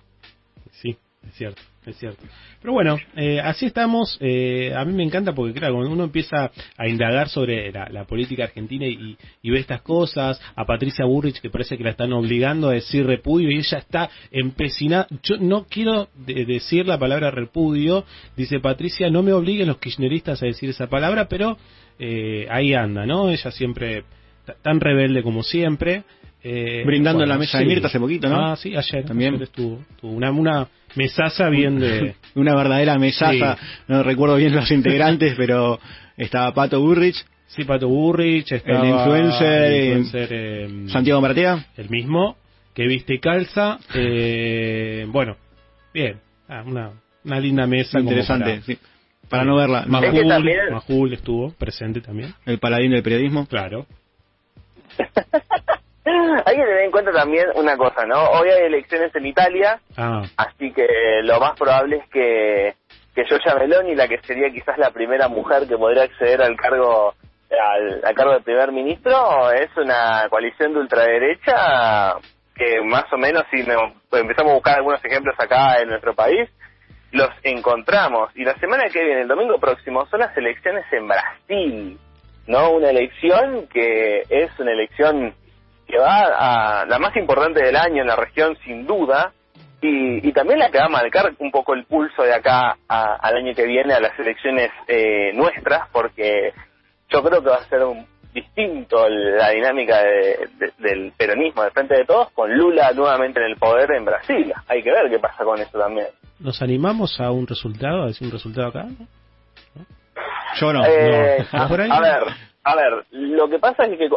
Sí, 0.71 0.99
es 1.27 1.35
cierto, 1.35 1.63
es 1.91 1.97
cierto. 1.99 2.23
Pero 2.61 2.73
bueno, 2.73 2.97
eh, 3.17 3.41
así 3.41 3.67
estamos. 3.67 4.17
eh, 4.21 4.73
a 4.75 4.85
mí 4.85 4.93
me 4.93 5.03
encanta 5.05 5.35
porque, 5.35 5.53
claro, 5.53 5.75
cuando 5.75 5.93
uno 5.93 6.05
empieza 6.05 6.51
a 6.77 6.89
indagar 6.89 7.29
sobre 7.29 7.71
la, 7.73 8.05
política 8.05 8.45
argentina 8.45 8.87
y, 8.87 9.17
y 9.43 9.51
ve 9.51 9.59
estas 9.59 9.83
cosas, 9.83 10.41
a 10.57 10.65
Patricia 10.65 11.05
Burrich 11.05 11.41
que 11.41 11.51
parece 11.51 11.77
que 11.77 11.85
la 11.85 11.91
están 11.91 12.13
obligando 12.13 12.69
a 12.69 12.73
decir 12.73 13.07
repudio 13.07 13.51
y 13.51 13.59
ella 13.59 13.79
está 13.79 14.11
empecinada. 14.31 15.07
Yo 15.23 15.37
no 15.39 15.65
quiero 15.69 16.09
de- 16.27 16.45
decir 16.45 16.87
la 16.87 16.99
palabra 16.99 17.31
repudio, 17.31 18.05
dice 18.37 18.61
Patricia, 18.61 19.11
no 19.11 19.23
me 19.23 19.33
obliguen 19.33 19.69
los 19.69 19.79
kirchneristas 19.79 20.43
a 20.43 20.47
decir 20.47 20.71
esa 20.71 20.87
palabra, 20.89 21.29
pero 21.29 21.57
eh, 21.99 22.47
ahí 22.51 22.75
anda, 22.75 23.07
¿no? 23.07 23.31
Ella 23.31 23.51
siempre 23.51 24.05
ta- 24.45 24.57
tan 24.63 24.81
rebelde 24.81 25.23
como 25.23 25.43
siempre. 25.43 26.05
Eh, 26.45 26.83
Brindando 26.85 27.23
en 27.23 27.29
la 27.31 27.39
mesa 27.39 27.59
de 27.59 27.65
Mirta 27.65 27.87
hace 27.89 27.99
poquito, 27.99 28.29
¿no? 28.29 28.37
Ah, 28.53 28.55
sí, 28.57 28.77
ayer. 28.77 29.05
También. 29.05 29.35
ayer 29.35 29.45
estuvo, 29.45 29.81
estuvo 29.91 30.13
una, 30.13 30.31
una 30.31 30.69
mesaza 30.95 31.49
bien 31.49 31.79
de... 31.81 32.15
Una 32.37 32.55
verdadera 32.55 32.99
mesaza, 32.99 33.57
Sí. 33.57 33.67
no 33.89 34.03
recuerdo 34.03 34.37
bien 34.37 34.55
los 34.55 34.71
integrantes, 34.71 35.35
pero 35.37 35.79
estaba 36.17 36.53
Pato 36.53 36.81
Burrich, 36.81 37.17
Sí, 37.47 37.63
Pato 37.65 37.89
Burrich, 37.89 38.51
estaba 38.53 38.81
el 38.81 38.89
influencer, 38.95 39.63
el 39.65 39.73
eh, 39.73 39.99
influencer, 39.99 40.29
eh, 40.33 40.69
Santiago 40.89 41.21
Maratea. 41.21 41.67
el 41.77 41.89
mismo, 41.89 42.37
que 42.75 42.87
viste 42.89 43.15
y 43.15 43.19
calza. 43.21 43.79
eh, 43.95 45.07
bueno, 45.09 45.37
bien, 45.93 46.19
ah, 46.49 46.63
una, 46.67 46.91
una 47.25 47.39
linda 47.41 47.67
mesa. 47.67 48.01
Interesante, 48.01 48.51
para- 48.51 48.63
sí. 48.63 48.79
Para 49.29 49.45
no 49.45 49.57
verla. 49.57 49.85
Majul, 49.87 50.27
Majul 50.73 51.13
estuvo 51.15 51.53
presente 51.53 52.01
también. 52.01 52.35
El 52.45 52.59
paladín 52.59 52.91
del 52.91 53.03
periodismo. 53.03 53.47
Claro. 53.47 53.87
Hay 56.07 56.57
que 56.57 56.63
tener 56.63 56.81
en 56.85 56.91
cuenta 56.91 57.13
también 57.13 57.47
una 57.55 57.77
cosa, 57.77 58.05
¿no? 58.07 58.23
Hoy 58.33 58.49
hay 58.51 58.65
elecciones 58.67 59.15
en 59.15 59.27
Italia, 59.27 59.81
Ah, 59.97 60.23
Así 60.37 60.73
que 60.73 60.87
lo 61.23 61.41
más 61.41 61.59
probable 61.59 61.97
es 61.97 62.09
que, 62.11 62.75
que 63.15 63.25
Giorgia 63.25 63.55
Meloni, 63.55 63.95
la 63.95 64.07
que 64.09 64.19
sería 64.23 64.51
quizás 64.51 64.77
la 64.79 64.91
primera 64.91 65.29
mujer 65.29 65.67
que 65.67 65.77
podría 65.79 66.03
acceder 66.05 66.43
al 66.43 66.57
cargo 66.57 67.15
al, 67.51 68.01
al 68.05 68.15
cargo 68.15 68.33
de 68.33 68.41
primer 68.41 68.73
ministro, 68.73 69.51
es 69.53 69.69
una 69.77 70.27
coalición 70.29 70.73
de 70.75 70.81
ultraderecha 70.81 72.17
que 72.57 72.81
más 72.83 73.05
o 73.13 73.17
menos, 73.17 73.45
si 73.51 73.63
nos- 73.63 73.93
pues 74.11 74.23
empezamos 74.23 74.53
a 74.53 74.55
buscar 74.55 74.77
algunos 74.77 75.05
ejemplos 75.05 75.35
acá 75.39 75.81
en 75.81 75.89
nuestro 75.89 76.15
país, 76.15 76.49
los 77.13 77.31
encontramos. 77.45 78.31
Y 78.37 78.45
la 78.45 78.55
semana 78.59 78.85
que 78.93 79.03
viene, 79.05 79.23
el 79.23 79.29
domingo 79.29 79.59
próximo, 79.59 80.05
son 80.07 80.21
las 80.21 80.37
elecciones 80.37 80.85
en 80.93 81.07
Brasil, 81.09 81.99
¿no? 82.47 82.71
Una 82.73 82.91
elección 82.91 83.69
que 83.69 84.23
es 84.29 84.59
una 84.59 84.73
elección 84.73 85.35
que 85.87 85.99
va 85.99 86.81
a 86.81 86.87
la 86.87 86.99
más 86.99 87.15
importante 87.17 87.63
del 87.65 87.77
año 87.77 88.03
en 88.03 88.09
la 88.09 88.17
región, 88.17 88.57
sin 88.65 88.87
duda, 88.87 89.33
y, 89.81 90.27
y 90.27 90.33
también 90.33 90.59
la 90.59 90.71
que 90.71 90.79
va 90.79 90.87
a 90.87 90.89
marcar 90.89 91.33
un 91.39 91.51
poco 91.51 91.75
el 91.75 91.85
pulso 91.85 92.23
de 92.23 92.33
acá 92.35 92.77
a- 92.89 93.17
al 93.21 93.37
año 93.37 93.55
que 93.55 93.67
viene 93.67 93.93
a 93.95 94.01
las 94.01 94.19
elecciones 94.19 94.71
eh, 94.89 95.33
nuestras, 95.35 95.89
porque 95.91 96.53
yo 97.11 97.23
creo 97.23 97.43
que 97.43 97.51
va 97.51 97.57
a 97.57 97.69
ser 97.69 97.83
un 97.85 98.07
distinto 98.33 99.07
la 99.09 99.51
dinámica 99.51 100.03
de- 100.03 100.49
de- 100.59 100.73
del 100.79 101.13
peronismo 101.17 101.63
de 101.63 101.71
frente 101.71 101.95
de 101.97 102.05
todos 102.05 102.31
con 102.33 102.53
Lula 102.57 102.93
nuevamente 102.93 103.41
en 103.41 103.47
el 103.47 103.57
poder 103.57 103.93
en 103.93 104.05
Brasil. 104.05 104.53
Hay 104.69 104.83
que 104.83 104.91
ver 104.91 105.09
qué 105.11 105.19
pasa 105.19 105.45
con 105.45 105.61
eso 105.61 105.79
también. 105.79 106.09
¿Nos 106.41 106.61
animamos 106.63 107.21
a 107.21 107.31
un 107.31 107.47
resultado, 107.47 108.03
a 108.03 108.07
decir 108.07 108.27
un 108.27 108.33
resultado 108.33 108.69
acá? 108.69 108.87
Yo 110.61 110.73
no. 110.73 110.85
Eh. 110.87 111.45
A 111.53 112.01
ver, 112.01 112.23
a 112.65 112.77
ver, 112.77 113.05
lo 113.11 113.49
que 113.49 113.59
pasa 113.59 113.85
es 113.85 113.99
que 113.99 114.09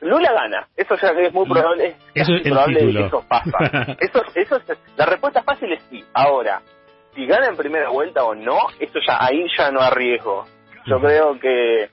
Lula 0.00 0.32
gana. 0.32 0.68
Eso 0.76 0.94
ya 0.96 1.08
es 1.10 1.32
muy 1.32 1.48
probable. 1.48 1.96
Es 2.14 2.22
Eso 2.22 2.32
es 2.34 2.42
probable 2.42 2.78
título. 2.78 3.00
que 3.00 3.06
eso 3.06 3.24
pasa. 3.28 3.96
Eso, 4.00 4.22
eso 4.34 4.56
es- 4.56 4.78
la 4.96 5.06
respuesta 5.06 5.42
fácil 5.42 5.72
es 5.72 5.82
sí. 5.90 6.04
Ahora, 6.14 6.60
si 7.14 7.26
gana 7.26 7.46
en 7.48 7.56
primera 7.56 7.88
vuelta 7.90 8.22
o 8.24 8.34
no, 8.34 8.58
esto 8.78 9.00
ya 9.06 9.18
ahí 9.20 9.44
ya 9.56 9.70
no 9.72 9.80
arriesgo. 9.80 10.46
Yo 10.86 11.00
creo 11.00 11.38
que, 11.40 11.90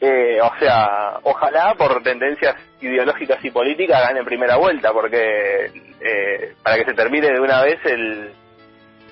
eh, 0.00 0.40
o 0.40 0.50
sea, 0.58 1.18
ojalá 1.22 1.74
por 1.76 2.02
tendencias 2.02 2.56
ideológicas 2.80 3.44
y 3.44 3.50
políticas 3.50 4.00
gane 4.08 4.20
en 4.20 4.24
primera 4.26 4.56
vuelta, 4.56 4.92
porque 4.92 5.66
eh, 6.00 6.54
para 6.62 6.76
que 6.78 6.84
se 6.86 6.94
termine 6.94 7.28
de 7.28 7.40
una 7.40 7.62
vez 7.62 7.78
el, 7.84 8.32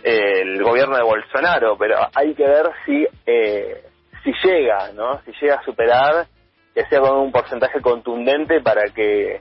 el 0.03 0.62
gobierno 0.62 0.97
de 0.97 1.03
Bolsonaro, 1.03 1.77
pero 1.79 1.97
hay 2.14 2.35
que 2.35 2.47
ver 2.47 2.66
si 2.85 3.07
eh, 3.27 3.83
si 4.25 4.33
llega, 4.45 4.90
¿no? 4.95 5.21
Si 5.25 5.33
llega 5.40 5.57
a 5.57 5.64
superar, 5.64 6.27
que 6.74 6.85
sea 6.87 7.00
con 7.00 7.18
un 7.18 7.32
porcentaje 7.32 7.80
contundente 7.80 8.61
para 8.61 8.82
que 8.94 9.40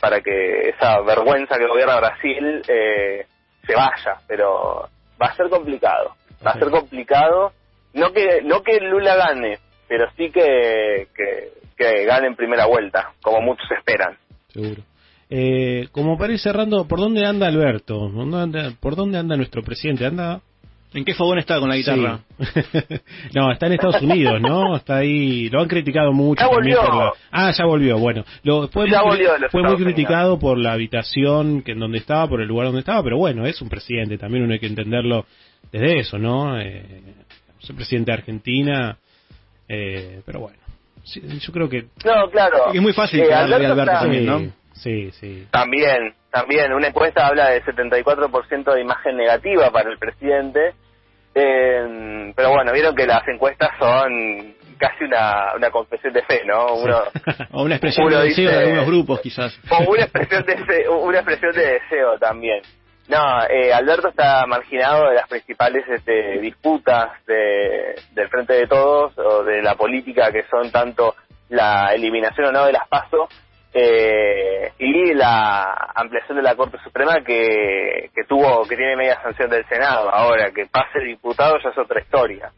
para 0.00 0.20
que 0.20 0.68
esa 0.70 1.00
vergüenza 1.00 1.56
que 1.56 1.66
gobierna 1.66 1.96
Brasil 1.96 2.62
eh, 2.68 3.26
se 3.66 3.74
vaya, 3.74 4.20
pero 4.26 4.88
va 5.20 5.26
a 5.26 5.36
ser 5.36 5.48
complicado, 5.48 6.14
va 6.46 6.52
a 6.52 6.58
ser 6.58 6.70
complicado, 6.70 7.52
no 7.94 8.12
que 8.12 8.42
no 8.42 8.62
que 8.62 8.78
Lula 8.80 9.16
gane, 9.16 9.58
pero 9.88 10.06
sí 10.16 10.30
que, 10.30 11.08
que, 11.14 11.52
que 11.76 12.04
gane 12.04 12.28
en 12.28 12.36
primera 12.36 12.66
vuelta, 12.66 13.12
como 13.22 13.40
muchos 13.40 13.66
esperan. 13.70 14.16
Seguro. 14.48 14.82
Eh, 15.28 15.88
como 15.90 16.16
para 16.16 16.32
ir 16.32 16.38
cerrando, 16.38 16.86
¿por 16.86 17.00
dónde 17.00 17.24
anda 17.24 17.48
Alberto? 17.48 17.98
¿Por 17.98 18.14
dónde 18.14 18.38
anda, 18.38 18.70
por 18.80 18.94
dónde 18.94 19.18
anda 19.18 19.36
nuestro 19.36 19.62
presidente? 19.62 20.06
¿Anda? 20.06 20.40
¿En 20.96 21.04
qué 21.04 21.14
fogón 21.14 21.38
está 21.38 21.60
con 21.60 21.68
la 21.68 21.76
guitarra? 21.76 22.20
Sí. 22.38 22.44
no, 23.34 23.52
está 23.52 23.66
en 23.66 23.72
Estados 23.74 24.00
Unidos, 24.00 24.40
¿no? 24.40 24.76
Está 24.76 24.96
ahí. 24.96 25.48
Lo 25.50 25.60
han 25.60 25.68
criticado 25.68 26.12
mucho 26.12 26.40
Ya 26.42 26.48
volvió. 26.48 26.80
por 26.80 26.94
la. 26.94 27.12
Ah, 27.30 27.52
ya 27.56 27.64
volvió. 27.66 27.98
Bueno, 27.98 28.24
lo, 28.42 28.68
fue, 28.68 28.88
Ya 28.90 29.02
muy, 29.02 29.10
volvió 29.10 29.30
fue 29.50 29.62
muy 29.62 29.72
Unidos. 29.74 29.92
criticado 29.92 30.38
por 30.38 30.56
la 30.56 30.72
habitación 30.72 31.62
que 31.62 31.72
en 31.72 31.80
donde 31.80 31.98
estaba, 31.98 32.26
por 32.28 32.40
el 32.40 32.48
lugar 32.48 32.66
donde 32.68 32.80
estaba, 32.80 33.02
pero 33.02 33.18
bueno, 33.18 33.46
es 33.46 33.60
un 33.60 33.68
presidente. 33.68 34.16
También 34.16 34.44
uno 34.44 34.54
hay 34.54 34.58
que 34.58 34.66
entenderlo 34.66 35.26
desde 35.70 35.98
eso, 35.98 36.18
¿no? 36.18 36.58
Eh, 36.58 37.02
es 37.62 37.68
el 37.70 37.76
presidente 37.76 38.10
de 38.12 38.16
Argentina, 38.16 38.96
eh, 39.68 40.22
pero 40.24 40.40
bueno. 40.40 40.58
Sí, 41.04 41.20
yo 41.40 41.52
creo 41.52 41.68
que. 41.68 41.82
No, 42.04 42.30
claro. 42.30 42.72
Es 42.72 42.80
muy 42.80 42.92
fácil 42.94 43.20
Eh, 43.20 43.34
Alberto 43.34 43.72
Alberto 43.72 43.92
también, 43.92 44.26
¿no? 44.26 44.40
Sí, 44.72 45.10
sí. 45.12 45.46
También, 45.50 46.14
también. 46.30 46.72
Una 46.72 46.88
encuesta 46.88 47.26
habla 47.26 47.50
de 47.50 47.62
74% 47.64 48.74
de 48.74 48.80
imagen 48.80 49.16
negativa 49.16 49.70
para 49.70 49.90
el 49.90 49.98
presidente. 49.98 50.72
Eh, 51.38 52.32
pero 52.34 52.50
bueno, 52.50 52.72
vieron 52.72 52.94
que 52.94 53.06
las 53.06 53.26
encuestas 53.28 53.70
son 53.78 54.54
casi 54.78 55.04
una, 55.04 55.54
una 55.54 55.70
confesión 55.70 56.12
de 56.14 56.22
fe, 56.22 56.42
¿no? 56.46 56.74
Uno, 56.76 56.98
O 57.52 57.62
una 57.62 57.74
expresión 57.74 58.06
Uno 58.06 58.20
de 58.20 58.28
deseo 58.28 58.44
dice- 58.48 58.56
de 58.56 58.62
algunos 58.64 58.86
grupos, 58.86 59.20
quizás. 59.20 59.58
o 59.70 59.90
una 59.90 60.02
expresión 60.04 60.44
de 60.46 60.88
una 60.88 61.18
expresión 61.18 61.52
de 61.52 61.66
deseo 61.74 62.18
también. 62.18 62.62
No, 63.08 63.44
eh, 63.48 63.72
Alberto 63.72 64.08
está 64.08 64.44
marginado 64.46 65.08
de 65.10 65.14
las 65.14 65.28
principales 65.28 65.84
este, 65.88 66.40
disputas 66.40 67.10
de, 67.26 67.94
del 68.12 68.28
Frente 68.28 68.54
de 68.54 68.66
Todos 68.66 69.16
o 69.18 69.44
de 69.44 69.62
la 69.62 69.74
política 69.76 70.32
que 70.32 70.42
son 70.50 70.70
tanto 70.72 71.14
la 71.50 71.94
eliminación 71.94 72.46
o 72.48 72.52
no 72.52 72.64
de 72.66 72.72
las 72.72 72.88
PASO 72.88 73.28
eh, 73.78 74.72
y 74.78 75.12
la 75.12 75.90
ampliación 75.94 76.38
de 76.38 76.42
la 76.42 76.54
Corte 76.54 76.78
Suprema 76.82 77.20
que, 77.20 78.08
que 78.14 78.24
tuvo, 78.24 78.62
que 78.66 78.74
tiene 78.74 78.96
media 78.96 79.20
sanción 79.22 79.50
del 79.50 79.66
Senado. 79.68 80.08
Ahora, 80.10 80.50
que 80.50 80.64
pase 80.64 81.00
diputado 81.00 81.56
ya 81.62 81.68
es 81.70 81.78
otra 81.78 82.00
historia. 82.00 82.50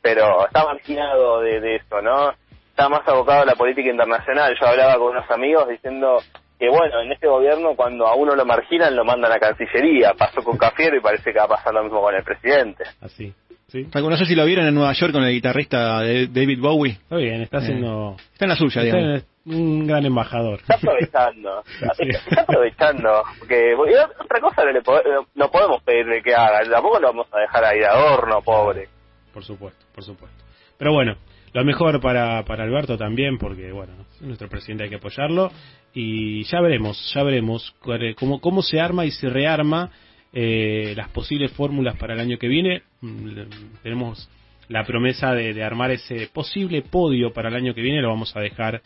Pero 0.00 0.46
está 0.46 0.64
marginado 0.64 1.40
de, 1.42 1.60
de 1.60 1.76
eso, 1.76 2.00
¿no? 2.00 2.30
Está 2.70 2.88
más 2.88 3.06
abocado 3.06 3.42
a 3.42 3.46
la 3.46 3.54
política 3.54 3.90
internacional. 3.90 4.54
Yo 4.58 4.66
hablaba 4.66 4.94
con 4.96 5.08
unos 5.12 5.30
amigos 5.30 5.68
diciendo 5.68 6.16
que, 6.58 6.68
bueno, 6.70 7.02
en 7.02 7.12
este 7.12 7.28
gobierno 7.28 7.74
cuando 7.76 8.06
a 8.06 8.14
uno 8.14 8.34
lo 8.34 8.46
marginan 8.46 8.96
lo 8.96 9.04
mandan 9.04 9.32
a 9.32 9.38
Cancillería. 9.38 10.14
Pasó 10.18 10.42
con 10.42 10.56
Cafiero 10.56 10.96
y 10.96 11.00
parece 11.00 11.30
que 11.32 11.38
va 11.38 11.44
a 11.44 11.48
pasar 11.48 11.74
lo 11.74 11.82
mismo 11.84 12.00
con 12.00 12.14
el 12.14 12.24
presidente. 12.24 12.84
Así. 13.02 13.34
¿sí? 13.68 13.86
No 13.94 14.16
sé 14.16 14.24
si 14.24 14.34
lo 14.34 14.46
vieron 14.46 14.66
en 14.66 14.74
Nueva 14.74 14.92
York 14.94 15.12
con 15.12 15.24
el 15.24 15.32
guitarrista 15.32 16.00
de 16.00 16.26
David 16.26 16.60
Bowie. 16.60 16.92
Está 16.92 17.16
bien, 17.16 17.42
está 17.42 17.58
haciendo. 17.58 18.16
Está 18.32 18.46
en 18.46 18.48
la 18.48 18.56
suya, 18.56 18.82
está 18.82 18.96
digamos. 18.96 19.22
en- 19.22 19.33
un 19.46 19.86
gran 19.86 20.04
embajador. 20.06 20.60
Está 20.60 20.74
aprovechando. 20.76 21.62
Está 21.98 22.40
aprovechando. 22.42 23.22
Porque 23.38 23.74
otra 23.74 24.40
cosa 24.40 24.64
no, 24.64 24.72
le 24.72 24.82
po- 24.82 25.02
no 25.34 25.50
podemos 25.50 25.82
pedirle 25.82 26.22
que 26.22 26.34
haga. 26.34 26.62
Tampoco 26.70 26.98
lo 27.00 27.08
vamos 27.08 27.26
a 27.32 27.40
dejar 27.40 27.64
ahí 27.64 27.78
de 27.80 27.86
adorno, 27.86 28.40
pobre. 28.42 28.88
Por 29.32 29.44
supuesto, 29.44 29.84
por 29.94 30.04
supuesto. 30.04 30.44
Pero 30.78 30.92
bueno, 30.92 31.16
lo 31.52 31.64
mejor 31.64 32.00
para, 32.00 32.42
para 32.44 32.64
Alberto 32.64 32.96
también, 32.96 33.38
porque 33.38 33.70
bueno, 33.72 33.92
es 34.14 34.22
nuestro 34.22 34.48
presidente 34.48 34.84
hay 34.84 34.90
que 34.90 34.96
apoyarlo. 34.96 35.50
Y 35.92 36.42
ya 36.44 36.60
veremos, 36.60 37.12
ya 37.14 37.22
veremos 37.22 37.74
cómo, 38.18 38.40
cómo 38.40 38.62
se 38.62 38.80
arma 38.80 39.04
y 39.04 39.10
se 39.12 39.28
rearma 39.28 39.90
eh, 40.32 40.92
las 40.96 41.08
posibles 41.10 41.52
fórmulas 41.52 41.96
para 41.96 42.14
el 42.14 42.20
año 42.20 42.38
que 42.38 42.48
viene. 42.48 42.82
Mm, 43.00 43.40
Tenemos 43.82 44.28
la 44.68 44.82
promesa 44.84 45.32
de, 45.34 45.52
de 45.54 45.62
armar 45.62 45.90
ese 45.92 46.28
posible 46.32 46.82
podio 46.82 47.32
para 47.32 47.48
el 47.50 47.54
año 47.54 47.74
que 47.74 47.82
viene, 47.82 48.00
lo 48.02 48.08
vamos 48.08 48.34
a 48.34 48.40
dejar 48.40 48.80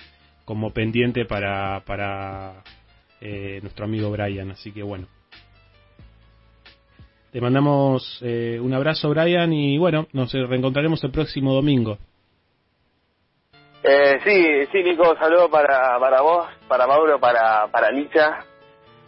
como 0.48 0.72
pendiente 0.72 1.26
para, 1.26 1.82
para 1.84 2.62
eh, 3.20 3.58
nuestro 3.60 3.84
amigo 3.84 4.10
Brian. 4.10 4.50
Así 4.50 4.72
que 4.72 4.82
bueno. 4.82 5.06
Te 7.30 7.38
mandamos 7.42 8.18
eh, 8.22 8.58
un 8.58 8.72
abrazo, 8.72 9.10
Brian, 9.10 9.52
y 9.52 9.76
bueno, 9.76 10.06
nos 10.14 10.32
reencontraremos 10.32 11.04
el 11.04 11.10
próximo 11.10 11.52
domingo. 11.52 11.98
Eh, 13.82 14.18
sí, 14.24 14.66
sí, 14.72 14.82
Nico, 14.82 15.10
un 15.10 15.18
saludo 15.18 15.50
para, 15.50 15.98
para 16.00 16.22
vos, 16.22 16.48
para 16.66 16.86
Mauro, 16.86 17.20
para, 17.20 17.66
para 17.70 17.90
Licha. 17.90 18.46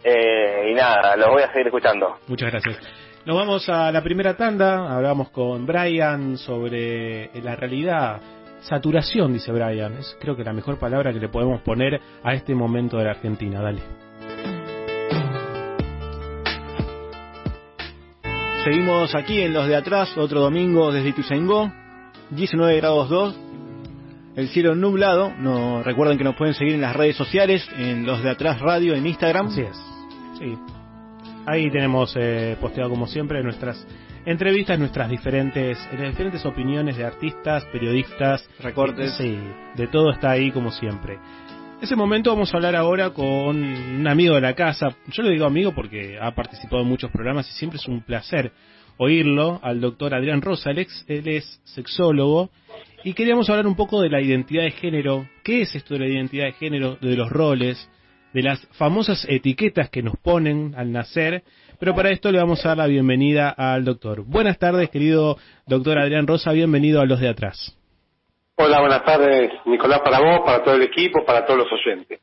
Eh, 0.03 0.69
y 0.69 0.75
nada, 0.75 1.15
lo 1.15 1.31
voy 1.31 1.41
a 1.41 1.51
seguir 1.51 1.65
escuchando. 1.65 2.19
Muchas 2.27 2.51
gracias. 2.51 2.77
Nos 3.25 3.35
vamos 3.35 3.67
a 3.67 3.91
la 3.91 4.03
primera 4.03 4.37
tanda. 4.37 4.95
Hablamos 4.95 5.31
con 5.31 5.65
Brian 5.65 6.37
sobre 6.37 7.31
la 7.41 7.55
realidad. 7.55 8.21
Saturación, 8.61 9.33
dice 9.33 9.51
Brian. 9.51 9.93
Es 9.93 10.17
creo 10.19 10.35
que 10.35 10.43
la 10.43 10.53
mejor 10.53 10.77
palabra 10.77 11.11
que 11.11 11.19
le 11.19 11.29
podemos 11.29 11.61
poner 11.61 11.99
a 12.23 12.33
este 12.33 12.55
momento 12.55 12.97
de 12.97 13.05
la 13.05 13.11
Argentina. 13.11 13.61
Dale. 13.61 13.81
Seguimos 18.63 19.15
aquí 19.15 19.41
en 19.41 19.53
los 19.53 19.67
de 19.67 19.75
atrás, 19.75 20.15
otro 20.17 20.41
domingo 20.41 20.91
desde 20.91 21.09
Ituzaingó, 21.09 21.71
19 22.29 22.77
grados 22.77 23.09
2, 23.09 23.39
el 24.35 24.49
cielo 24.49 24.75
nublado. 24.75 25.33
No, 25.35 25.81
recuerden 25.81 26.19
que 26.19 26.23
nos 26.23 26.35
pueden 26.35 26.53
seguir 26.53 26.75
en 26.75 26.81
las 26.81 26.95
redes 26.95 27.15
sociales, 27.15 27.67
en 27.75 28.05
los 28.05 28.21
de 28.21 28.29
atrás 28.29 28.59
radio, 28.59 28.93
en 28.93 29.07
Instagram. 29.07 29.47
Así 29.47 29.61
es. 29.61 29.77
Sí. 30.37 30.57
Ahí 31.47 31.71
tenemos 31.71 32.13
eh, 32.15 32.55
posteado 32.61 32.91
como 32.91 33.07
siempre 33.07 33.41
nuestras 33.41 33.83
entrevistas, 34.25 34.77
nuestras 34.79 35.09
diferentes, 35.09 35.77
las 35.97 36.09
diferentes 36.09 36.45
opiniones 36.45 36.97
de 36.97 37.05
artistas, 37.05 37.65
periodistas, 37.65 38.47
Recortes. 38.59 39.13
Sí, 39.17 39.37
de 39.75 39.87
todo 39.87 40.11
está 40.11 40.31
ahí 40.31 40.51
como 40.51 40.71
siempre. 40.71 41.17
Ese 41.81 41.95
momento 41.95 42.29
vamos 42.31 42.53
a 42.53 42.57
hablar 42.57 42.75
ahora 42.75 43.09
con 43.09 43.25
un 43.57 44.07
amigo 44.07 44.35
de 44.35 44.41
la 44.41 44.53
casa. 44.53 44.95
Yo 45.07 45.23
le 45.23 45.31
digo 45.31 45.45
amigo 45.45 45.73
porque 45.73 46.17
ha 46.21 46.31
participado 46.35 46.83
en 46.83 46.87
muchos 46.87 47.09
programas 47.09 47.49
y 47.49 47.53
siempre 47.53 47.77
es 47.79 47.87
un 47.87 48.01
placer 48.01 48.51
oírlo, 48.97 49.59
al 49.63 49.81
doctor 49.81 50.13
Adrián 50.13 50.41
Rosa. 50.43 50.69
Él, 50.69 50.77
ex- 50.79 51.03
él 51.07 51.27
es 51.27 51.59
sexólogo 51.63 52.51
y 53.03 53.13
queríamos 53.13 53.49
hablar 53.49 53.65
un 53.65 53.75
poco 53.75 53.99
de 53.99 54.09
la 54.09 54.21
identidad 54.21 54.61
de 54.63 54.71
género. 54.71 55.27
¿Qué 55.43 55.61
es 55.61 55.73
esto 55.73 55.95
de 55.95 56.01
la 56.01 56.07
identidad 56.07 56.45
de 56.45 56.51
género? 56.53 56.97
De 57.01 57.15
los 57.15 57.31
roles, 57.31 57.89
de 58.31 58.43
las 58.43 58.59
famosas 58.73 59.25
etiquetas 59.27 59.89
que 59.89 60.03
nos 60.03 60.17
ponen 60.17 60.75
al 60.77 60.91
nacer. 60.91 61.43
Pero 61.81 61.95
para 61.95 62.11
esto 62.11 62.31
le 62.31 62.37
vamos 62.37 62.63
a 62.63 62.69
dar 62.69 62.77
la 62.77 62.85
bienvenida 62.85 63.49
al 63.49 63.83
doctor. 63.83 64.23
Buenas 64.23 64.59
tardes, 64.59 64.91
querido 64.91 65.39
doctor 65.65 65.97
Adrián 65.97 66.27
Rosa. 66.27 66.51
Bienvenido 66.51 67.01
a 67.01 67.07
los 67.07 67.19
de 67.19 67.27
atrás. 67.27 67.75
Hola, 68.57 68.81
buenas 68.81 69.03
tardes, 69.03 69.49
Nicolás, 69.65 70.01
para 70.05 70.19
vos, 70.19 70.41
para 70.45 70.63
todo 70.63 70.75
el 70.75 70.83
equipo, 70.83 71.25
para 71.25 71.43
todos 71.43 71.61
los 71.61 71.67
oyentes. 71.73 72.19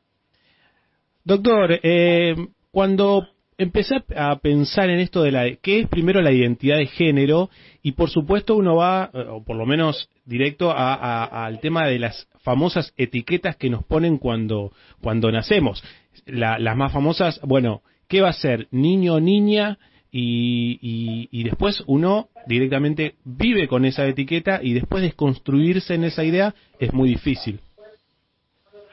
Doctor, 1.25 1.77
eh, 1.83 2.35
cuando 2.71 3.27
empecé 3.57 3.95
a 4.15 4.37
pensar 4.37 4.89
en 4.89 5.01
esto 5.01 5.23
de 5.23 5.31
la 5.33 5.53
qué 5.61 5.81
es 5.81 5.89
primero 5.89 6.21
la 6.21 6.31
identidad 6.31 6.77
de 6.77 6.85
género 6.85 7.49
y 7.83 7.91
por 7.91 8.09
supuesto 8.09 8.55
uno 8.55 8.77
va, 8.77 9.09
eh, 9.13 9.25
o 9.29 9.43
por 9.43 9.57
lo 9.57 9.65
menos 9.65 10.09
directo, 10.23 10.71
a- 10.71 10.93
a- 10.93 11.45
al 11.45 11.59
tema 11.59 11.85
de 11.85 11.99
las 11.99 12.29
famosas 12.43 12.93
etiquetas 12.95 13.57
que 13.57 13.69
nos 13.69 13.83
ponen 13.83 14.19
cuando, 14.19 14.71
cuando 15.01 15.29
nacemos. 15.33 15.83
La- 16.25 16.57
las 16.59 16.77
más 16.77 16.93
famosas, 16.93 17.41
bueno, 17.43 17.81
¿qué 18.09 18.21
va 18.21 18.29
a 18.29 18.33
ser? 18.33 18.67
Niño 18.71 19.15
o 19.15 19.19
niña 19.19 19.77
y, 20.11 20.79
y, 20.81 21.29
y 21.31 21.43
después 21.43 21.83
uno 21.87 22.27
directamente 22.47 23.15
vive 23.23 23.67
con 23.67 23.85
esa 23.85 24.05
etiqueta 24.07 24.59
y 24.61 24.73
después 24.73 25.03
desconstruirse 25.03 25.93
en 25.93 26.03
esa 26.03 26.23
idea 26.23 26.53
es 26.79 26.91
muy 26.93 27.09
difícil. 27.09 27.59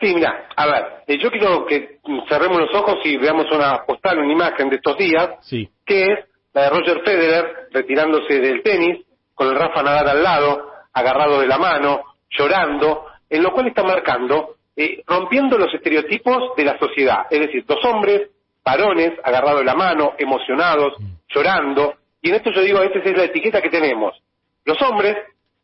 Sí, 0.00 0.14
mira, 0.14 0.48
a 0.55 0.66
ver, 0.66 0.85
eh, 1.07 1.18
yo 1.18 1.31
quiero 1.31 1.64
que 1.64 1.98
cerremos 2.29 2.59
los 2.61 2.74
ojos 2.74 2.98
y 3.05 3.16
veamos 3.16 3.46
una 3.50 3.83
postal, 3.87 4.18
una 4.18 4.33
imagen 4.33 4.68
de 4.68 4.76
estos 4.76 4.98
días, 4.98 5.31
Sí. 5.40 5.68
que 5.87 6.02
es 6.02 6.18
la 6.52 6.64
de 6.64 6.70
Roger 6.70 7.00
Federer 7.02 7.68
retirándose 7.72 8.38
del 8.40 8.62
tenis, 8.62 9.05
con 9.35 9.48
el 9.48 9.55
Rafa 9.55 9.83
Nadal 9.83 10.09
al 10.09 10.22
lado, 10.22 10.70
agarrado 10.92 11.40
de 11.40 11.46
la 11.46 11.59
mano, 11.59 12.02
llorando, 12.31 13.05
en 13.31 13.42
lo 13.42 13.52
cual 13.52 13.68
está 13.68 13.83
marcando, 13.83 14.57
eh, 14.76 15.02
rompiendo 15.07 15.57
los 15.57 15.72
estereotipos 15.72 16.55
de 16.57 16.64
la 16.64 16.79
sociedad, 16.79 17.26
es 17.31 17.40
decir, 17.40 17.64
dos 17.66 17.83
hombres, 17.85 18.31
varones, 18.66 19.12
agarrados 19.22 19.61
de 19.61 19.64
la 19.64 19.76
mano, 19.76 20.14
emocionados, 20.18 20.94
llorando, 21.29 21.94
y 22.20 22.31
en 22.31 22.35
esto 22.35 22.50
yo 22.50 22.62
digo, 22.62 22.83
esa 22.83 22.98
es 22.98 23.16
la 23.16 23.24
etiqueta 23.24 23.62
que 23.62 23.70
tenemos. 23.70 24.20
Los 24.64 24.76
hombres 24.83 25.16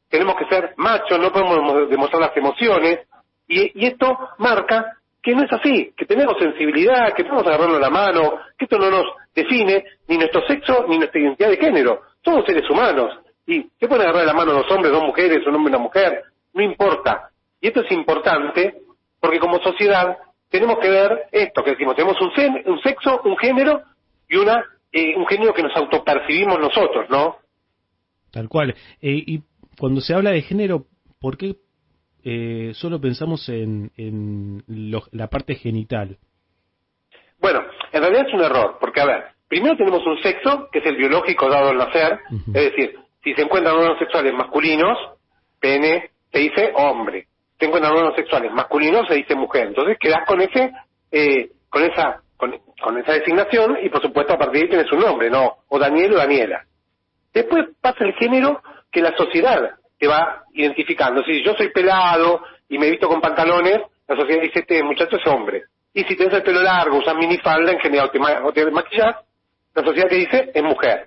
tenemos 0.08 0.36
que 0.36 0.46
ser 0.46 0.74
machos, 0.76 1.18
no 1.18 1.32
podemos 1.32 1.90
demostrar 1.90 2.22
las 2.22 2.36
emociones, 2.36 3.00
y, 3.48 3.82
y 3.82 3.86
esto 3.88 4.16
marca 4.38 4.98
que 5.20 5.34
no 5.34 5.42
es 5.42 5.52
así, 5.52 5.92
que 5.96 6.06
tenemos 6.06 6.36
sensibilidad, 6.38 7.12
que 7.12 7.24
podemos 7.24 7.46
agarrarnos 7.46 7.80
la 7.80 7.90
mano, 7.90 8.38
que 8.56 8.66
esto 8.66 8.78
no 8.78 8.90
nos 8.90 9.04
define 9.34 9.84
ni 10.08 10.18
nuestro 10.18 10.46
sexo 10.46 10.84
ni 10.88 10.98
nuestra 10.98 11.20
identidad 11.20 11.48
de 11.48 11.56
género. 11.56 12.02
Somos 12.24 12.44
seres 12.44 12.68
humanos. 12.70 13.18
Y 13.46 13.62
se 13.78 13.88
pueden 13.88 14.02
agarrar 14.02 14.26
la 14.26 14.32
mano 14.32 14.52
dos 14.52 14.70
hombres, 14.70 14.92
dos 14.92 15.02
mujeres, 15.02 15.46
un 15.46 15.54
hombre 15.56 15.72
y 15.72 15.74
una 15.74 15.82
mujer, 15.82 16.22
no 16.54 16.62
importa. 16.62 17.30
Y 17.60 17.68
esto 17.68 17.82
es 17.82 17.90
importante 17.92 18.82
porque 19.20 19.38
como 19.38 19.60
sociedad 19.60 20.18
tenemos 20.52 20.78
que 20.78 20.88
ver 20.88 21.24
esto 21.32 21.64
que 21.64 21.72
decimos, 21.72 21.96
tenemos 21.96 22.20
un, 22.20 22.30
sen- 22.30 22.62
un 22.66 22.80
sexo, 22.82 23.20
un 23.24 23.36
género 23.36 23.82
y 24.28 24.36
una 24.36 24.64
eh, 24.92 25.16
un 25.16 25.26
género 25.26 25.52
que 25.54 25.62
nos 25.62 25.74
autopercibimos 25.74 26.58
nosotros, 26.60 27.08
¿no? 27.10 27.38
Tal 28.30 28.48
cual. 28.48 28.74
Eh, 29.00 29.24
y 29.26 29.42
cuando 29.78 30.00
se 30.02 30.14
habla 30.14 30.30
de 30.30 30.42
género, 30.42 30.84
¿por 31.20 31.36
qué 31.38 31.56
eh, 32.24 32.72
solo 32.74 33.00
pensamos 33.00 33.48
en, 33.48 33.90
en 33.96 34.62
lo- 34.68 35.08
la 35.10 35.28
parte 35.28 35.54
genital? 35.54 36.18
Bueno, 37.40 37.60
en 37.92 38.00
realidad 38.02 38.26
es 38.28 38.34
un 38.34 38.42
error, 38.42 38.76
porque 38.80 39.00
a 39.00 39.06
ver, 39.06 39.24
primero 39.48 39.76
tenemos 39.76 40.06
un 40.06 40.20
sexo, 40.22 40.68
que 40.70 40.78
es 40.80 40.86
el 40.86 40.96
biológico 40.96 41.48
dado 41.48 41.70
al 41.70 41.78
nacer, 41.78 42.20
es 42.54 42.70
decir, 42.70 42.96
si 43.24 43.34
se 43.34 43.42
encuentran 43.42 43.74
órganos 43.76 43.98
sexuales 43.98 44.32
masculinos, 44.34 44.96
pene, 45.60 46.10
se 46.30 46.38
dice 46.38 46.72
hombre. 46.76 47.26
Encuentran 47.66 47.92
órganos 47.92 48.16
sexuales 48.16 48.53
masculinos, 48.53 49.07
se 49.09 49.14
dice 49.14 49.35
mujer. 49.35 49.68
Entonces 49.68 49.96
quedas 49.98 50.27
con 50.27 50.40
ese, 50.40 50.72
eh, 51.11 51.51
con 51.68 51.83
esa, 51.85 52.22
con, 52.37 52.53
esa 52.98 53.12
designación 53.12 53.79
y 53.83 53.88
por 53.88 54.03
supuesto 54.03 54.35
a 54.35 54.38
partir 54.38 54.55
de 54.55 54.64
ahí 54.64 54.68
tienes 54.70 54.92
un 54.92 55.01
nombre, 55.01 55.31
¿no? 55.31 55.59
O 55.68 55.79
Daniel 55.79 56.14
o 56.14 56.16
Daniela. 56.16 56.64
Después 57.33 57.66
pasa 57.81 58.05
el 58.05 58.14
género 58.14 58.62
que 58.90 59.01
la 59.01 59.16
sociedad 59.16 59.77
te 59.98 60.07
va 60.09 60.42
identificando. 60.53 61.22
Si 61.22 61.42
yo 61.44 61.55
soy 61.55 61.68
pelado 61.70 62.42
y 62.68 62.79
me 62.79 62.90
visto 62.90 63.09
con 63.09 63.20
pantalones, 63.20 63.81
la 64.09 64.16
sociedad 64.16 64.42
dice, 64.42 64.61
este 64.61 64.83
muchacho 64.83 65.16
es 65.16 65.27
hombre. 65.27 65.62
Y 65.94 66.05
si 66.05 66.16
tienes 66.16 66.35
el 66.35 66.42
pelo 66.42 66.62
largo, 66.62 66.98
usas 66.98 67.14
minifalda, 67.14 67.70
en 67.72 67.79
general, 67.79 68.11
te, 68.11 68.18
ma- 68.18 68.42
te 68.53 68.70
maquillas, 68.70 69.16
la 69.75 69.85
sociedad 69.85 70.09
te 70.09 70.16
dice, 70.16 70.51
es 70.55 70.62
mujer. 70.62 71.07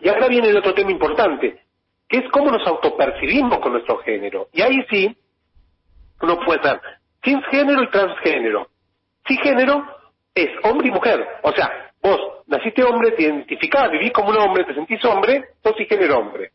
Y 0.00 0.08
ahora 0.08 0.28
viene 0.28 0.48
el 0.48 0.56
otro 0.56 0.74
tema 0.74 0.90
importante, 0.90 1.60
que 2.08 2.18
es 2.18 2.24
cómo 2.30 2.50
nos 2.50 2.66
autopercibimos 2.66 3.58
con 3.58 3.72
nuestro 3.72 3.98
género. 3.98 4.48
Y 4.52 4.62
ahí 4.62 4.84
sí, 4.90 5.16
uno 6.22 6.38
puede 6.44 6.62
ser 6.62 6.80
cisgénero 7.22 7.82
y 7.82 7.90
transgénero. 7.90 8.68
Cisgénero 9.26 9.86
es 10.34 10.48
hombre 10.64 10.88
y 10.88 10.90
mujer. 10.90 11.26
O 11.42 11.52
sea, 11.52 11.92
vos 12.02 12.18
naciste 12.46 12.82
hombre, 12.82 13.12
te 13.12 13.22
identificás, 13.22 13.90
vivís 13.90 14.12
como 14.12 14.30
un 14.30 14.38
hombre, 14.38 14.64
te 14.64 14.74
sentís 14.74 15.04
hombre, 15.04 15.44
sos 15.62 15.76
cisgénero 15.76 16.18
hombre. 16.18 16.50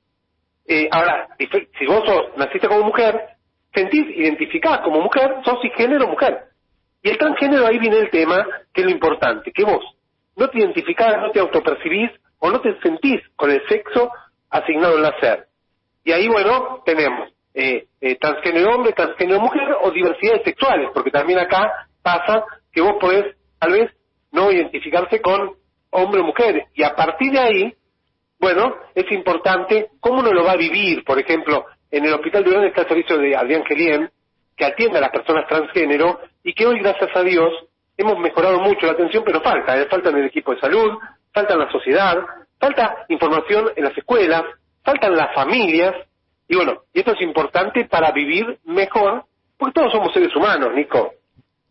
Eh, 0.67 0.89
ahora, 0.91 1.29
si 1.37 1.85
vos 1.85 2.03
sos, 2.05 2.37
naciste 2.37 2.67
como 2.67 2.83
mujer, 2.83 3.37
sentís, 3.73 4.05
identificás 4.15 4.79
como 4.79 5.01
mujer, 5.01 5.35
sos 5.45 5.61
cisgénero 5.61 6.07
mujer. 6.07 6.45
Y 7.01 7.09
el 7.09 7.17
transgénero 7.17 7.65
ahí 7.65 7.79
viene 7.79 7.99
el 7.99 8.09
tema, 8.09 8.45
que 8.73 8.81
es 8.81 8.85
lo 8.85 8.91
importante, 8.91 9.51
que 9.51 9.63
vos 9.63 9.83
no 10.35 10.49
te 10.49 10.59
identificás, 10.59 11.17
no 11.19 11.31
te 11.31 11.39
autopercibís 11.39 12.11
o 12.39 12.51
no 12.51 12.59
te 12.61 12.79
sentís 12.81 13.21
con 13.35 13.49
el 13.49 13.65
sexo 13.67 14.11
asignado 14.49 14.97
al 14.97 15.03
nacer. 15.03 15.47
Y 16.03 16.11
ahí, 16.11 16.27
bueno, 16.27 16.83
tenemos 16.85 17.29
eh, 17.59 17.87
eh, 17.99 18.17
transgénero 18.19 18.75
hombre, 18.75 18.93
transgénero 18.93 19.39
mujer 19.39 19.67
o 19.81 19.89
diversidades 19.89 20.43
sexuales, 20.43 20.91
porque 20.93 21.09
también 21.09 21.39
acá 21.39 21.87
pasa 22.03 22.45
que 22.71 22.81
vos 22.81 22.97
podés, 23.01 23.35
tal 23.57 23.71
vez, 23.71 23.91
no 24.31 24.51
identificarse 24.51 25.19
con 25.21 25.53
hombre 25.89 26.21
o 26.21 26.23
mujer. 26.23 26.65
Y 26.75 26.83
a 26.83 26.95
partir 26.95 27.31
de 27.31 27.39
ahí, 27.39 27.73
bueno, 28.39 28.75
es 28.93 29.11
importante 29.11 29.87
cómo 29.99 30.19
uno 30.19 30.31
lo 30.33 30.43
va 30.43 30.51
a 30.51 30.57
vivir. 30.57 31.03
Por 31.03 31.17
ejemplo, 31.17 31.65
en 31.89 32.05
el 32.05 32.13
Hospital 32.13 32.43
de 32.43 32.51
León 32.51 32.65
está 32.65 32.81
el 32.81 32.89
servicio 32.89 33.17
de 33.17 33.35
Adrián 33.35 33.65
Gelien, 33.65 34.11
que 34.55 34.65
atiende 34.65 34.99
a 34.99 35.01
las 35.01 35.09
personas 35.09 35.47
transgénero 35.47 36.19
y 36.43 36.53
que 36.53 36.67
hoy, 36.67 36.77
gracias 36.77 37.09
a 37.15 37.23
Dios, 37.23 37.51
hemos 37.97 38.19
mejorado 38.19 38.59
mucho 38.59 38.85
la 38.85 38.91
atención, 38.91 39.23
pero 39.25 39.41
falta, 39.41 39.75
¿eh? 39.81 39.87
falta 39.89 40.11
en 40.11 40.17
el 40.17 40.25
equipo 40.25 40.53
de 40.53 40.61
salud, 40.61 40.91
falta 41.33 41.53
en 41.53 41.59
la 41.59 41.71
sociedad, 41.71 42.17
falta 42.59 43.05
información 43.09 43.71
en 43.75 43.83
las 43.83 43.97
escuelas, 43.97 44.43
faltan 44.83 45.15
las 45.15 45.33
familias, 45.33 45.95
y 46.47 46.55
bueno, 46.55 46.83
y 46.93 46.99
esto 46.99 47.13
es 47.13 47.21
importante 47.21 47.85
para 47.85 48.11
vivir 48.11 48.59
mejor, 48.65 49.25
porque 49.57 49.73
todos 49.73 49.91
somos 49.91 50.13
seres 50.13 50.35
humanos, 50.35 50.69
Nico. 50.75 51.13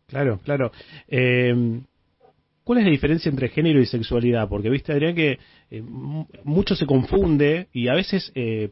Claro, 0.07 0.39
claro. 0.43 0.71
Eh, 1.07 1.81
¿Cuál 2.63 2.79
es 2.79 2.85
la 2.85 2.91
diferencia 2.91 3.29
entre 3.29 3.47
género 3.47 3.79
y 3.79 3.85
sexualidad? 3.85 4.49
Porque 4.49 4.69
viste, 4.69 4.91
Adrián, 4.91 5.15
que 5.15 5.39
eh, 5.71 5.81
mucho 6.43 6.75
se 6.75 6.85
confunde 6.85 7.67
y 7.71 7.87
a 7.87 7.93
veces 7.93 8.29
eh, 8.35 8.71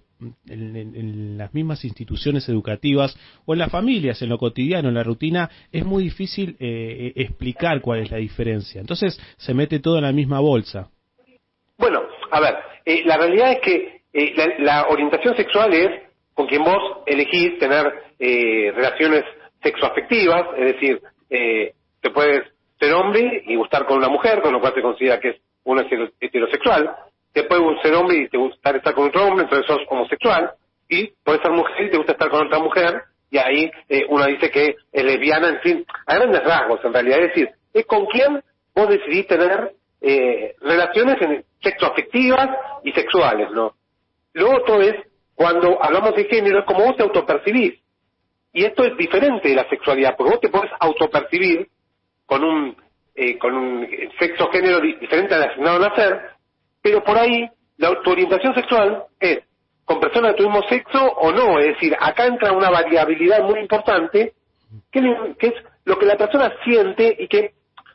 en, 0.49 0.75
en- 0.75 0.95
en 0.97 1.37
las 1.37 1.53
mismas 1.53 1.85
instituciones 1.85 2.49
educativas 2.49 3.17
o 3.45 3.53
en 3.53 3.59
las 3.59 3.71
familias, 3.71 4.21
en 4.21 4.27
lo 4.29 4.37
cotidiano, 4.37 4.89
en 4.89 4.95
la 4.95 5.03
rutina, 5.03 5.49
es 5.71 5.85
muy 5.85 6.03
difícil 6.03 6.57
eh, 6.59 7.13
eh, 7.15 7.21
explicar 7.21 7.79
cuál 7.79 7.99
es 8.01 8.11
la 8.11 8.17
diferencia. 8.17 8.81
Entonces 8.81 9.17
se 9.37 9.53
mete 9.53 9.79
todo 9.79 9.95
en 9.97 10.03
la 10.03 10.11
misma 10.11 10.41
bolsa. 10.41 10.89
Bueno, 11.77 12.01
a 12.31 12.39
ver, 12.41 12.55
eh, 12.85 13.01
la 13.05 13.15
realidad 13.17 13.53
es 13.53 13.59
que 13.61 13.94
eh, 14.15 14.33
la, 14.35 14.47
la 14.59 14.87
orientación 14.87 15.35
sexual 15.35 15.73
es 15.73 15.89
con 16.33 16.47
quien 16.47 16.63
vos 16.63 17.03
elegís 17.05 17.59
tener 17.59 17.93
eh, 18.19 18.71
relaciones 18.75 19.23
sexoafectivas, 19.61 20.47
es 20.57 20.73
decir, 20.73 21.01
eh, 21.29 21.73
te 22.01 22.09
puedes 22.11 22.43
ser 22.79 22.93
hombre 22.93 23.43
y 23.45 23.55
gustar 23.55 23.85
con 23.85 23.97
una 23.97 24.09
mujer, 24.09 24.41
con 24.41 24.53
lo 24.53 24.59
cual 24.59 24.73
se 24.73 24.81
considera 24.81 25.19
que 25.19 25.29
es 25.29 25.35
uno 25.63 25.81
hetero- 25.81 26.11
heterosexual, 26.19 26.95
te 27.33 27.43
puede 27.43 27.61
ser 27.81 27.93
hombre 27.95 28.17
y 28.17 28.29
te 28.29 28.37
gusta 28.37 28.71
estar 28.71 28.93
con 28.93 29.07
otro 29.07 29.25
hombre, 29.25 29.43
entonces 29.43 29.65
sos 29.67 29.81
homosexual, 29.89 30.51
y 30.87 31.11
puedes 31.23 31.41
ser 31.41 31.51
mujer 31.51 31.85
y 31.85 31.89
te 31.91 31.97
gusta 31.97 32.13
estar 32.13 32.29
con 32.29 32.45
otra 32.47 32.59
mujer, 32.59 33.01
y 33.31 33.37
ahí 33.37 33.71
eh, 33.89 34.05
uno 34.09 34.25
dice 34.27 34.49
que 34.51 34.75
es 34.91 35.03
lesbiana, 35.03 35.49
en 35.49 35.59
fin, 35.59 35.85
a 36.05 36.15
grandes 36.15 36.43
rasgos 36.43 36.79
en 36.85 36.93
realidad, 36.93 37.19
es 37.19 37.27
decir, 37.29 37.49
es 37.73 37.85
con 37.85 38.05
quién 38.05 38.41
vos 38.75 38.87
decidís 38.89 39.27
tener 39.27 39.71
eh, 40.01 40.53
relaciones 40.61 41.17
sexoafectivas 41.61 42.49
y 42.83 42.91
sexuales, 42.91 43.49
¿no? 43.51 43.73
Lo 44.35 44.51
otro 44.51 44.81
es, 44.81 44.93
cuando 45.33 45.81
hablamos 45.81 46.13
de 46.15 46.25
género, 46.25 46.59
es 46.59 46.65
como 46.65 46.83
vos 46.85 46.97
te 46.97 47.03
autopercibís. 47.03 47.73
Y 48.53 48.63
esto 48.65 48.83
es 48.85 48.95
diferente 48.97 49.47
de 49.49 49.55
la 49.55 49.67
sexualidad, 49.69 50.15
porque 50.17 50.31
vos 50.31 50.41
te 50.41 50.49
podés 50.49 50.71
autopercibir 50.79 51.67
con 52.25 52.43
un, 52.43 52.75
eh, 53.15 53.37
con 53.37 53.53
un 53.53 53.87
sexo 54.19 54.49
género 54.51 54.79
di- 54.81 54.95
diferente 54.95 55.33
al 55.35 55.43
asignado 55.43 55.77
a 55.77 55.89
nacer, 55.89 56.21
pero 56.81 57.01
por 57.03 57.17
ahí 57.17 57.49
la, 57.77 58.01
tu 58.01 58.11
orientación 58.11 58.53
sexual 58.55 59.05
es 59.19 59.39
con 59.85 59.99
personas 60.01 60.31
de 60.31 60.37
tu 60.37 60.43
mismo 60.49 60.63
sexo 60.67 61.01
o 61.01 61.31
no. 61.31 61.59
Es 61.59 61.67
decir, 61.75 61.95
acá 61.99 62.25
entra 62.25 62.51
una 62.51 62.69
variabilidad 62.69 63.41
muy 63.43 63.59
importante, 63.59 64.33
que, 64.91 65.01
que 65.39 65.47
es 65.47 65.53
lo 65.85 65.97
que 65.97 66.05
la 66.07 66.17
persona 66.17 66.53
siente 66.65 67.15
y 67.19 67.27
que 67.29 67.53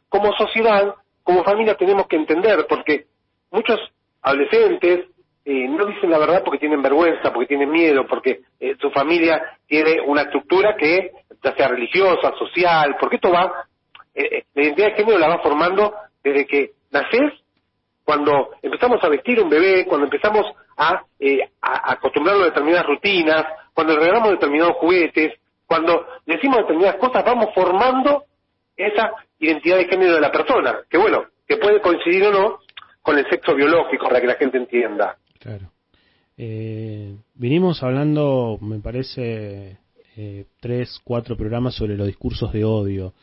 como 0.09 0.33
sociedad, 0.35 0.94
como 1.22 1.44
familia 1.44 1.74
tenemos 1.76 2.07
que 2.07 2.16
entender, 2.16 2.66
porque 2.68 3.07
muchos 3.50 3.79
adolescentes 4.22 5.07
eh, 5.51 5.67
no 5.67 5.85
dicen 5.85 6.09
la 6.11 6.19
verdad 6.19 6.43
porque 6.45 6.61
tienen 6.61 6.81
vergüenza, 6.81 7.33
porque 7.33 7.49
tienen 7.49 7.73
miedo, 7.73 8.07
porque 8.07 8.43
eh, 8.61 8.77
su 8.81 8.89
familia 8.93 9.59
tiene 9.67 10.01
una 10.01 10.23
estructura 10.23 10.77
que 10.77 11.11
ya 11.43 11.57
sea 11.57 11.67
religiosa, 11.67 12.33
social, 12.39 12.95
porque 13.01 13.17
esto 13.17 13.33
va, 13.33 13.67
eh, 14.15 14.29
eh, 14.31 14.45
la 14.55 14.63
identidad 14.63 14.87
de 14.91 14.95
género 14.95 15.19
la 15.19 15.27
va 15.27 15.43
formando 15.43 15.93
desde 16.23 16.47
que 16.47 16.71
naces, 16.93 17.33
cuando 18.05 18.51
empezamos 18.63 19.03
a 19.03 19.09
vestir 19.09 19.41
un 19.41 19.51
bebé, 19.51 19.87
cuando 19.87 20.07
empezamos 20.07 20.47
a, 20.77 21.03
a 21.61 21.93
acostumbrarlo 21.95 22.43
a 22.45 22.47
determinadas 22.47 22.87
rutinas, 22.87 23.45
cuando 23.75 23.95
le 23.95 24.01
regalamos 24.01 24.31
determinados 24.31 24.77
juguetes, 24.77 25.33
cuando 25.67 26.07
decimos 26.27 26.59
determinadas 26.59 27.01
cosas, 27.01 27.25
vamos 27.25 27.49
formando 27.53 28.23
esa 28.77 29.15
identidad 29.41 29.79
de 29.79 29.89
género 29.89 30.15
de 30.15 30.21
la 30.21 30.31
persona, 30.31 30.79
que 30.89 30.97
bueno, 30.97 31.25
que 31.49 31.57
puede 31.57 31.81
coincidir 31.81 32.25
o 32.27 32.31
no 32.31 32.59
con 33.03 33.19
el 33.19 33.29
sexo 33.29 33.55
biológico, 33.55 34.07
para 34.07 34.21
que 34.21 34.29
la 34.29 34.35
gente 34.35 34.57
entienda. 34.57 35.17
Claro. 35.40 35.72
Eh, 36.37 37.16
vinimos 37.35 37.83
hablando, 37.83 38.59
me 38.61 38.79
parece, 38.79 39.79
eh, 40.16 40.44
tres, 40.61 41.00
cuatro 41.03 41.37
programas 41.37 41.74
sobre 41.74 41.96
los 41.96 42.07
discursos 42.07 42.53
de 42.53 42.64
odio. 42.64 43.14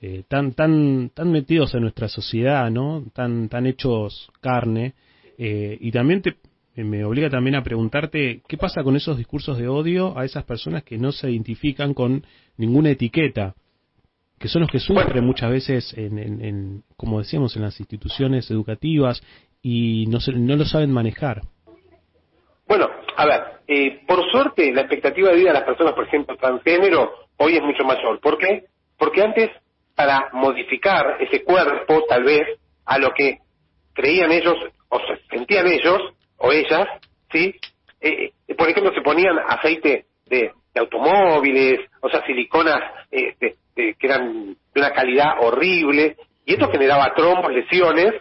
Eh, 0.00 0.24
tan, 0.28 0.52
tan, 0.52 1.10
tan 1.14 1.32
metidos 1.32 1.74
en 1.74 1.80
nuestra 1.80 2.08
sociedad, 2.08 2.70
¿no? 2.70 3.04
Tan, 3.14 3.48
tan 3.48 3.66
hechos 3.66 4.30
carne. 4.42 4.92
Eh, 5.38 5.78
y 5.80 5.90
también 5.90 6.20
te, 6.20 6.36
me 6.76 7.02
obliga 7.02 7.30
también 7.30 7.54
a 7.54 7.62
preguntarte 7.62 8.42
qué 8.46 8.58
pasa 8.58 8.82
con 8.82 8.94
esos 8.96 9.16
discursos 9.16 9.56
de 9.56 9.66
odio 9.66 10.18
a 10.18 10.26
esas 10.26 10.44
personas 10.44 10.84
que 10.84 10.98
no 10.98 11.12
se 11.12 11.30
identifican 11.30 11.94
con 11.94 12.26
ninguna 12.58 12.90
etiqueta, 12.90 13.54
que 14.38 14.48
son 14.48 14.62
los 14.62 14.70
que 14.70 14.80
sufren 14.80 15.24
muchas 15.24 15.50
veces, 15.50 15.94
en, 15.96 16.18
en, 16.18 16.44
en, 16.44 16.82
como 16.98 17.20
decíamos, 17.20 17.56
en 17.56 17.62
las 17.62 17.80
instituciones 17.80 18.50
educativas 18.50 19.22
y 19.62 20.04
no, 20.08 20.20
se, 20.20 20.32
no 20.32 20.56
lo 20.56 20.66
saben 20.66 20.92
manejar. 20.92 21.40
Bueno, 22.76 22.90
a 23.16 23.24
ver, 23.24 23.40
eh, 23.68 24.00
por 24.04 24.28
suerte 24.32 24.72
la 24.72 24.80
expectativa 24.80 25.30
de 25.30 25.36
vida 25.36 25.50
de 25.50 25.60
las 25.60 25.62
personas, 25.62 25.94
por 25.94 26.08
ejemplo, 26.08 26.36
transgénero, 26.36 27.28
hoy 27.36 27.54
es 27.54 27.62
mucho 27.62 27.84
mayor. 27.84 28.18
¿Por 28.18 28.36
qué? 28.36 28.64
Porque 28.98 29.22
antes, 29.22 29.48
para 29.94 30.30
modificar 30.32 31.18
ese 31.20 31.44
cuerpo, 31.44 32.02
tal 32.08 32.24
vez, 32.24 32.58
a 32.84 32.98
lo 32.98 33.14
que 33.14 33.38
creían 33.92 34.32
ellos 34.32 34.56
o 34.88 34.98
sentían 35.30 35.68
ellos 35.68 36.00
o 36.38 36.50
ellas, 36.50 36.88
¿sí? 37.30 37.54
Eh, 38.00 38.32
eh, 38.48 38.54
por 38.56 38.68
ejemplo, 38.68 38.92
se 38.92 39.02
ponían 39.02 39.38
aceite 39.46 40.06
de, 40.26 40.50
automóviles, 40.74 41.78
o 42.00 42.08
sea, 42.08 42.26
siliconas 42.26 42.80
eh, 43.12 43.36
de, 43.38 43.56
que 43.94 44.04
eran 44.04 44.56
de 44.74 44.80
una 44.80 44.90
calidad 44.90 45.34
horrible, 45.38 46.16
y 46.44 46.54
esto 46.54 46.68
generaba 46.72 47.14
trombos, 47.14 47.52
lesiones, 47.52 48.14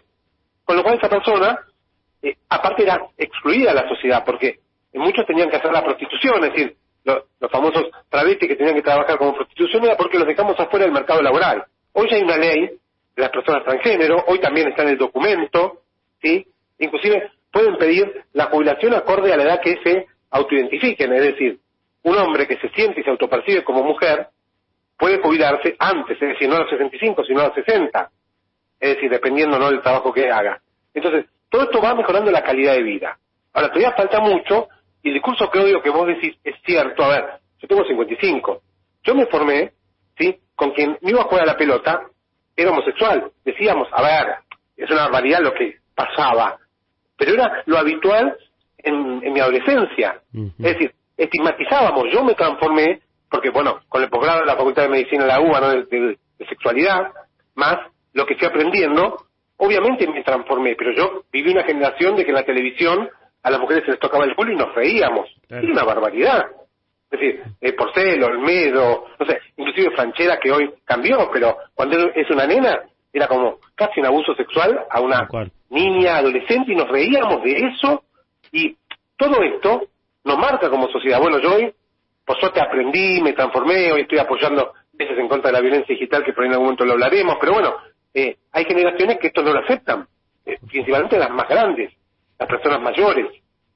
con 0.63 0.77
lo 0.77 0.83
cual 0.83 0.99
esa 0.99 1.09
persona, 1.09 1.57
eh, 2.23 2.37
aparte 2.49 2.83
era 2.83 3.05
excluida 3.17 3.73
la 3.73 3.87
sociedad, 3.87 4.23
porque 4.25 4.59
muchos 4.93 5.25
tenían 5.25 5.49
que 5.49 5.57
hacer 5.57 5.71
la 5.71 5.83
prostitución, 5.83 6.43
es 6.45 6.53
decir, 6.53 6.75
lo, 7.03 7.25
los 7.39 7.51
famosos 7.51 7.89
travestis 8.09 8.47
que 8.47 8.55
tenían 8.55 8.75
que 8.75 8.81
trabajar 8.81 9.17
como 9.17 9.35
prostitución 9.35 9.83
era 9.83 9.97
porque 9.97 10.17
los 10.17 10.27
dejamos 10.27 10.59
afuera 10.59 10.85
del 10.85 10.93
mercado 10.93 11.21
laboral. 11.21 11.65
Hoy 11.91 12.07
ya 12.09 12.15
hay 12.15 12.23
una 12.23 12.37
ley 12.37 12.61
de 12.61 13.21
las 13.21 13.29
personas 13.29 13.63
transgénero, 13.63 14.23
hoy 14.27 14.39
también 14.39 14.69
está 14.69 14.83
en 14.83 14.89
el 14.89 14.97
documento, 14.97 15.81
¿sí? 16.21 16.47
Inclusive 16.79 17.31
pueden 17.51 17.75
pedir 17.77 18.23
la 18.33 18.45
jubilación 18.45 18.93
acorde 18.93 19.33
a 19.33 19.37
la 19.37 19.43
edad 19.43 19.61
que 19.61 19.77
se 19.83 20.07
autoidentifiquen, 20.31 21.13
es 21.13 21.21
decir, 21.21 21.59
un 22.03 22.17
hombre 22.17 22.47
que 22.47 22.57
se 22.57 22.69
siente 22.69 23.01
y 23.01 23.03
se 23.03 23.09
autopercibe 23.09 23.63
como 23.63 23.83
mujer 23.83 24.27
puede 24.97 25.21
jubilarse 25.21 25.75
antes, 25.79 26.21
es 26.21 26.29
decir, 26.29 26.49
no 26.49 26.55
a 26.55 26.59
los 26.59 26.69
65, 26.69 27.23
sino 27.25 27.41
a 27.41 27.47
los 27.47 27.55
60, 27.55 28.09
es 28.79 28.95
decir, 28.95 29.09
dependiendo 29.09 29.59
no 29.59 29.69
del 29.69 29.81
trabajo 29.81 30.13
que 30.13 30.29
haga. 30.29 30.61
Entonces, 30.93 31.25
todo 31.53 31.65
esto 31.65 31.79
va 31.83 31.93
mejorando 31.93 32.31
la 32.31 32.41
calidad 32.41 32.73
de 32.73 32.81
vida. 32.81 33.15
Ahora, 33.53 33.67
todavía 33.67 33.91
falta 33.91 34.19
mucho, 34.19 34.69
y 35.03 35.09
el 35.09 35.13
discurso 35.13 35.51
que 35.51 35.59
odio 35.59 35.83
que 35.83 35.91
vos 35.91 36.07
decís 36.07 36.35
es 36.43 36.55
cierto. 36.65 37.03
A 37.03 37.09
ver, 37.09 37.25
yo 37.59 37.67
tengo 37.67 37.85
55. 37.85 38.61
Yo 39.03 39.13
me 39.13 39.27
formé, 39.27 39.71
¿sí? 40.17 40.35
Con 40.55 40.71
quien 40.71 40.97
me 41.01 41.11
iba 41.11 41.21
a 41.21 41.25
jugar 41.25 41.43
a 41.43 41.51
la 41.51 41.55
pelota, 41.55 42.07
era 42.55 42.71
homosexual. 42.71 43.31
Decíamos, 43.45 43.87
a 43.91 44.01
ver, 44.01 44.35
es 44.77 44.89
una 44.89 45.03
barbaridad 45.03 45.41
lo 45.41 45.53
que 45.53 45.77
pasaba. 45.93 46.57
Pero 47.15 47.33
era 47.33 47.61
lo 47.67 47.77
habitual 47.77 48.35
en, 48.79 49.23
en 49.23 49.31
mi 49.31 49.39
adolescencia. 49.39 50.21
Es 50.33 50.73
decir, 50.73 50.91
estigmatizábamos. 51.17 52.05
Yo 52.11 52.23
me 52.23 52.33
transformé, 52.33 53.01
porque 53.29 53.51
bueno, 53.51 53.79
con 53.89 54.01
el 54.01 54.09
posgrado 54.09 54.39
de 54.39 54.47
la 54.47 54.55
Facultad 54.55 54.81
de 54.83 54.89
Medicina 54.89 55.25
de 55.25 55.29
la 55.29 55.39
UBA, 55.39 55.59
¿no? 55.59 55.69
de, 55.69 55.83
de, 55.83 56.17
de 56.39 56.45
sexualidad, 56.47 57.11
más 57.53 57.77
lo 58.13 58.25
que 58.25 58.37
fui 58.37 58.47
aprendiendo, 58.47 59.27
obviamente 59.57 60.07
me 60.07 60.23
transformé, 60.23 60.75
pero 60.75 60.91
yo 60.93 61.23
viví 61.31 61.51
una 61.51 61.63
generación 61.63 62.15
de 62.15 62.23
que 62.23 62.31
en 62.31 62.35
la 62.35 62.45
televisión 62.45 63.09
a 63.43 63.49
las 63.49 63.59
mujeres 63.59 63.83
se 63.85 63.91
les 63.91 63.99
tocaba 63.99 64.25
el 64.25 64.35
culo 64.35 64.53
y 64.53 64.55
nos 64.55 64.73
reíamos. 64.73 65.29
Era 65.49 65.61
una 65.61 65.83
barbaridad. 65.83 66.45
Es 67.11 67.19
decir, 67.19 67.43
eh, 67.61 67.73
Porcelo, 67.73 68.27
Olmedo, 68.27 69.05
no 69.19 69.25
sé, 69.25 69.39
inclusive 69.57 69.95
Franchera 69.95 70.39
que 70.39 70.51
hoy 70.51 70.73
cambió, 70.83 71.29
pero 71.31 71.57
cuando 71.75 71.97
es 72.15 72.29
una 72.31 72.47
nena 72.47 72.81
era 73.11 73.27
como 73.27 73.59
casi 73.75 73.99
un 73.99 74.07
abuso 74.07 74.33
sexual 74.33 74.85
a 74.89 74.99
una 74.99 75.27
niña, 75.69 76.17
adolescente 76.17 76.71
y 76.71 76.75
nos 76.75 76.89
reíamos 76.89 77.43
de 77.43 77.67
eso 77.67 78.03
y 78.51 78.75
todo 79.15 79.43
esto 79.43 79.83
nos 80.23 80.37
marca 80.37 80.69
como 80.69 80.87
sociedad. 80.87 81.19
Bueno, 81.19 81.39
yo 81.39 81.55
hoy, 81.55 81.71
por 82.25 82.39
suerte 82.39 82.61
aprendí, 82.61 83.21
me 83.21 83.33
transformé, 83.33 83.91
hoy 83.91 84.01
estoy 84.01 84.17
apoyando 84.17 84.73
veces 84.93 85.17
en 85.17 85.27
contra 85.27 85.49
de 85.49 85.53
la 85.53 85.61
violencia 85.61 85.93
digital, 85.93 86.23
que 86.23 86.33
por 86.33 86.43
ahí 86.43 86.47
en 86.47 86.53
algún 86.53 86.65
momento 86.65 86.85
lo 86.85 86.93
hablaremos, 86.93 87.37
pero 87.39 87.53
bueno, 87.53 87.75
eh, 88.13 88.37
hay 88.51 88.65
generaciones 88.65 89.17
que 89.19 89.27
esto 89.27 89.41
no 89.41 89.53
lo 89.53 89.59
aceptan, 89.59 90.07
eh, 90.45 90.57
principalmente 90.69 91.17
las 91.17 91.31
más 91.31 91.47
grandes, 91.47 91.93
las 92.37 92.47
personas 92.47 92.81
mayores. 92.81 93.27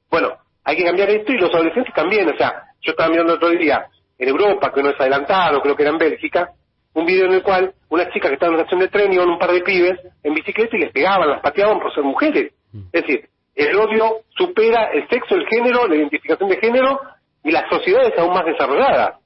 Bueno, 0.09 0.33
hay 0.63 0.75
que 0.75 0.83
cambiar 0.83 1.09
esto 1.09 1.31
y 1.31 1.37
los 1.37 1.53
adolescentes 1.53 1.93
también, 1.93 2.29
o 2.29 2.37
sea, 2.37 2.63
yo 2.81 2.91
estaba 2.91 3.09
mirando 3.09 3.33
otro 3.33 3.49
día 3.49 3.87
en 4.17 4.29
Europa, 4.29 4.71
que 4.73 4.83
no 4.83 4.89
es 4.89 4.99
adelantado, 4.99 5.61
creo 5.61 5.75
que 5.75 5.83
era 5.83 5.91
en 5.91 5.97
Bélgica, 5.97 6.51
un 6.93 7.05
video 7.05 7.27
en 7.27 7.33
el 7.33 7.43
cual 7.43 7.73
una 7.89 8.09
chica 8.11 8.27
que 8.27 8.33
estaba 8.33 8.49
en 8.49 8.55
una 8.55 8.63
estación 8.63 8.81
de 8.81 8.87
tren 8.87 9.13
iban 9.13 9.29
un 9.29 9.37
par 9.37 9.51
de 9.51 9.61
pibes 9.61 9.99
en 10.23 10.33
bicicleta 10.33 10.75
y 10.75 10.79
les 10.79 10.91
pegaban, 10.91 11.29
las 11.29 11.41
pateaban 11.41 11.79
por 11.79 11.93
ser 11.93 12.03
mujeres. 12.03 12.53
Es 12.91 13.03
decir, 13.03 13.29
el 13.55 13.75
odio 13.75 14.17
supera 14.35 14.91
el 14.93 15.07
sexo, 15.07 15.35
el 15.35 15.47
género, 15.47 15.87
la 15.87 15.95
identificación 15.95 16.49
de 16.49 16.57
género 16.57 16.99
y 17.43 17.51
las 17.51 17.69
sociedades 17.69 18.17
aún 18.17 18.33
más 18.33 18.45
desarrolladas. 18.45 19.19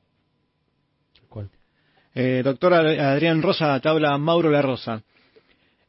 Eh, 2.13 2.41
doctor 2.43 2.73
Adrián 2.73 3.41
Rosa, 3.41 3.79
te 3.79 3.89
habla 3.89 4.17
Mauro 4.17 4.49
La 4.49 4.61
Rosa. 4.61 5.01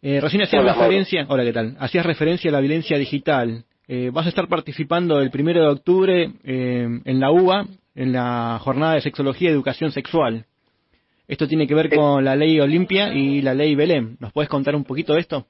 Eh, 0.00 0.20
recién 0.20 0.42
hacías 0.42 0.62
Hola, 0.62 0.74
referencia, 0.74 1.26
hola, 1.28 1.44
¿qué 1.44 1.52
tal? 1.52 1.76
Hacías 1.78 2.04
referencia 2.04 2.50
a 2.50 2.52
la 2.52 2.60
violencia 2.60 2.98
digital. 2.98 3.64
Eh, 3.88 4.10
vas 4.12 4.26
a 4.26 4.28
estar 4.28 4.48
participando 4.48 5.20
el 5.20 5.30
primero 5.30 5.60
de 5.60 5.68
octubre 5.68 6.30
eh, 6.44 6.88
en 7.04 7.20
la 7.20 7.30
UBA, 7.30 7.66
en 7.94 8.12
la 8.12 8.58
jornada 8.60 8.94
de 8.94 9.00
sexología 9.00 9.50
y 9.50 9.52
educación 9.52 9.92
sexual. 9.92 10.46
Esto 11.28 11.46
tiene 11.46 11.66
que 11.66 11.74
ver 11.74 11.88
con 11.94 12.24
la 12.24 12.36
ley 12.36 12.60
Olimpia 12.60 13.12
y 13.12 13.42
la 13.42 13.54
ley 13.54 13.74
Belén. 13.74 14.16
¿Nos 14.20 14.32
puedes 14.32 14.48
contar 14.48 14.74
un 14.74 14.84
poquito 14.84 15.14
de 15.14 15.20
esto? 15.20 15.46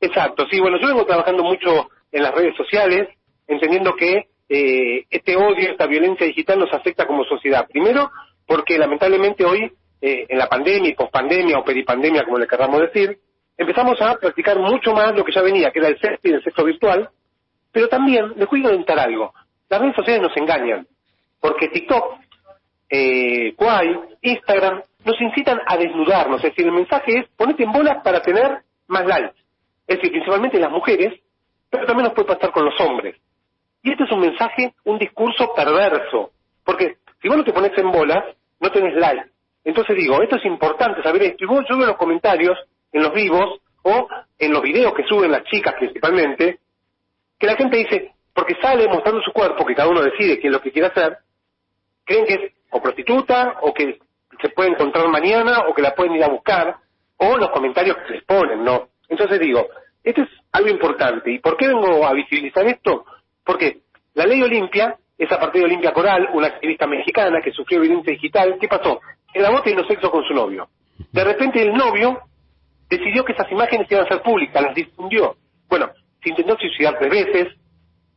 Exacto, 0.00 0.46
sí, 0.50 0.60
bueno, 0.60 0.78
yo 0.80 0.88
vengo 0.88 1.06
trabajando 1.06 1.42
mucho 1.42 1.88
en 2.12 2.22
las 2.22 2.34
redes 2.34 2.56
sociales, 2.56 3.08
entendiendo 3.48 3.94
que 3.96 4.28
eh, 4.48 5.04
este 5.10 5.36
odio, 5.36 5.70
esta 5.70 5.86
violencia 5.86 6.26
digital 6.26 6.58
nos 6.58 6.72
afecta 6.72 7.06
como 7.06 7.24
sociedad. 7.24 7.66
Primero, 7.68 8.10
porque 8.46 8.78
lamentablemente 8.78 9.44
hoy, 9.44 9.72
eh, 10.06 10.26
en 10.28 10.36
la 10.36 10.50
pandemia 10.50 10.90
y 10.90 10.94
pospandemia 10.94 11.58
o 11.58 11.64
peripandemia, 11.64 12.24
como 12.24 12.36
le 12.36 12.46
queramos 12.46 12.78
decir, 12.78 13.18
empezamos 13.56 13.98
a 14.02 14.16
practicar 14.16 14.58
mucho 14.58 14.92
más 14.92 15.14
lo 15.14 15.24
que 15.24 15.32
ya 15.32 15.40
venía, 15.40 15.70
que 15.70 15.78
era 15.78 15.88
el 15.88 15.98
sexo 15.98 16.20
y 16.24 16.32
el 16.32 16.44
sexo 16.44 16.62
virtual, 16.62 17.08
pero 17.72 17.88
también, 17.88 18.34
les 18.36 18.46
voy 18.46 18.60
a 18.60 18.64
comentar 18.64 18.98
algo, 18.98 19.32
las 19.70 19.80
redes 19.80 19.96
sociales 19.96 20.20
nos 20.20 20.36
engañan, 20.36 20.86
porque 21.40 21.68
TikTok, 21.68 22.18
eh, 22.90 23.54
Quai, 23.56 23.98
Instagram, 24.20 24.82
nos 25.06 25.18
incitan 25.22 25.58
a 25.66 25.78
desnudarnos, 25.78 26.44
es 26.44 26.50
decir, 26.50 26.66
el 26.66 26.72
mensaje 26.72 27.20
es 27.20 27.28
ponete 27.34 27.64
en 27.64 27.72
bolas 27.72 28.02
para 28.04 28.20
tener 28.20 28.58
más 28.88 29.06
likes, 29.06 29.40
es 29.86 29.96
decir, 29.96 30.10
principalmente 30.10 30.60
las 30.60 30.70
mujeres, 30.70 31.18
pero 31.70 31.86
también 31.86 32.04
nos 32.04 32.14
puede 32.14 32.28
pasar 32.28 32.52
con 32.52 32.66
los 32.66 32.78
hombres. 32.78 33.16
Y 33.82 33.92
este 33.92 34.04
es 34.04 34.12
un 34.12 34.20
mensaje, 34.20 34.74
un 34.84 34.98
discurso 34.98 35.54
perverso, 35.54 36.30
porque 36.62 36.98
si 37.22 37.28
vos 37.28 37.38
no 37.38 37.44
te 37.44 37.54
pones 37.54 37.72
en 37.78 37.90
bolas, 37.90 38.22
no 38.60 38.70
tenés 38.70 38.96
like. 38.96 39.33
Entonces 39.64 39.96
digo, 39.96 40.22
esto 40.22 40.36
es 40.36 40.44
importante 40.44 41.02
saber 41.02 41.22
esto, 41.22 41.44
y 41.44 41.46
vos 41.46 41.64
yo 41.68 41.76
veo 41.76 41.86
los 41.86 41.96
comentarios 41.96 42.58
en 42.92 43.02
los 43.02 43.12
vivos 43.12 43.60
o 43.82 44.08
en 44.38 44.52
los 44.52 44.62
videos 44.62 44.94
que 44.94 45.04
suben 45.04 45.32
las 45.32 45.44
chicas 45.44 45.74
principalmente, 45.78 46.60
que 47.38 47.46
la 47.46 47.56
gente 47.56 47.78
dice, 47.78 48.12
porque 48.34 48.56
sale 48.60 48.86
mostrando 48.88 49.22
su 49.22 49.32
cuerpo, 49.32 49.64
que 49.64 49.74
cada 49.74 49.88
uno 49.88 50.02
decide 50.02 50.38
qué 50.38 50.48
es 50.48 50.52
lo 50.52 50.60
que 50.60 50.72
quiere 50.72 50.88
hacer, 50.88 51.18
creen 52.04 52.26
que 52.26 52.34
es 52.34 52.52
o 52.70 52.82
prostituta, 52.82 53.58
o 53.62 53.72
que 53.72 53.98
se 54.42 54.48
puede 54.48 54.70
encontrar 54.70 55.08
mañana, 55.08 55.60
o 55.68 55.74
que 55.74 55.82
la 55.82 55.94
pueden 55.94 56.16
ir 56.16 56.24
a 56.24 56.28
buscar, 56.28 56.76
o 57.16 57.36
los 57.38 57.50
comentarios 57.50 57.96
que 57.98 58.14
les 58.14 58.24
ponen, 58.24 58.64
¿no? 58.64 58.88
Entonces 59.08 59.38
digo, 59.38 59.68
esto 60.02 60.22
es 60.22 60.28
algo 60.52 60.70
importante. 60.70 61.30
¿Y 61.30 61.38
por 61.38 61.56
qué 61.56 61.68
vengo 61.68 62.04
a 62.04 62.12
visibilizar 62.12 62.66
esto? 62.66 63.04
Porque 63.44 63.82
la 64.14 64.26
ley 64.26 64.42
Olimpia 64.42 64.96
es 65.16 65.30
a 65.30 65.38
partir 65.38 65.60
de 65.60 65.66
Olimpia 65.66 65.92
Coral, 65.92 66.28
una 66.32 66.48
activista 66.48 66.86
mexicana 66.86 67.40
que 67.42 67.52
sufrió 67.52 67.80
violencia 67.80 68.12
digital. 68.12 68.56
¿Qué 68.60 68.66
pasó? 68.66 69.00
El 69.34 69.44
amor 69.44 69.62
teniendo 69.62 69.86
sexo 69.86 70.10
con 70.10 70.24
su 70.24 70.32
novio. 70.32 70.68
De 71.12 71.24
repente 71.24 71.60
el 71.60 71.74
novio 71.74 72.20
decidió 72.88 73.24
que 73.24 73.32
esas 73.32 73.50
imágenes 73.50 73.90
iban 73.90 74.06
a 74.06 74.08
ser 74.08 74.22
públicas, 74.22 74.62
las 74.62 74.74
difundió. 74.74 75.36
Bueno, 75.68 75.90
se 76.22 76.30
intentó 76.30 76.56
suicidar 76.56 76.96
tres 76.98 77.10
veces. 77.10 77.54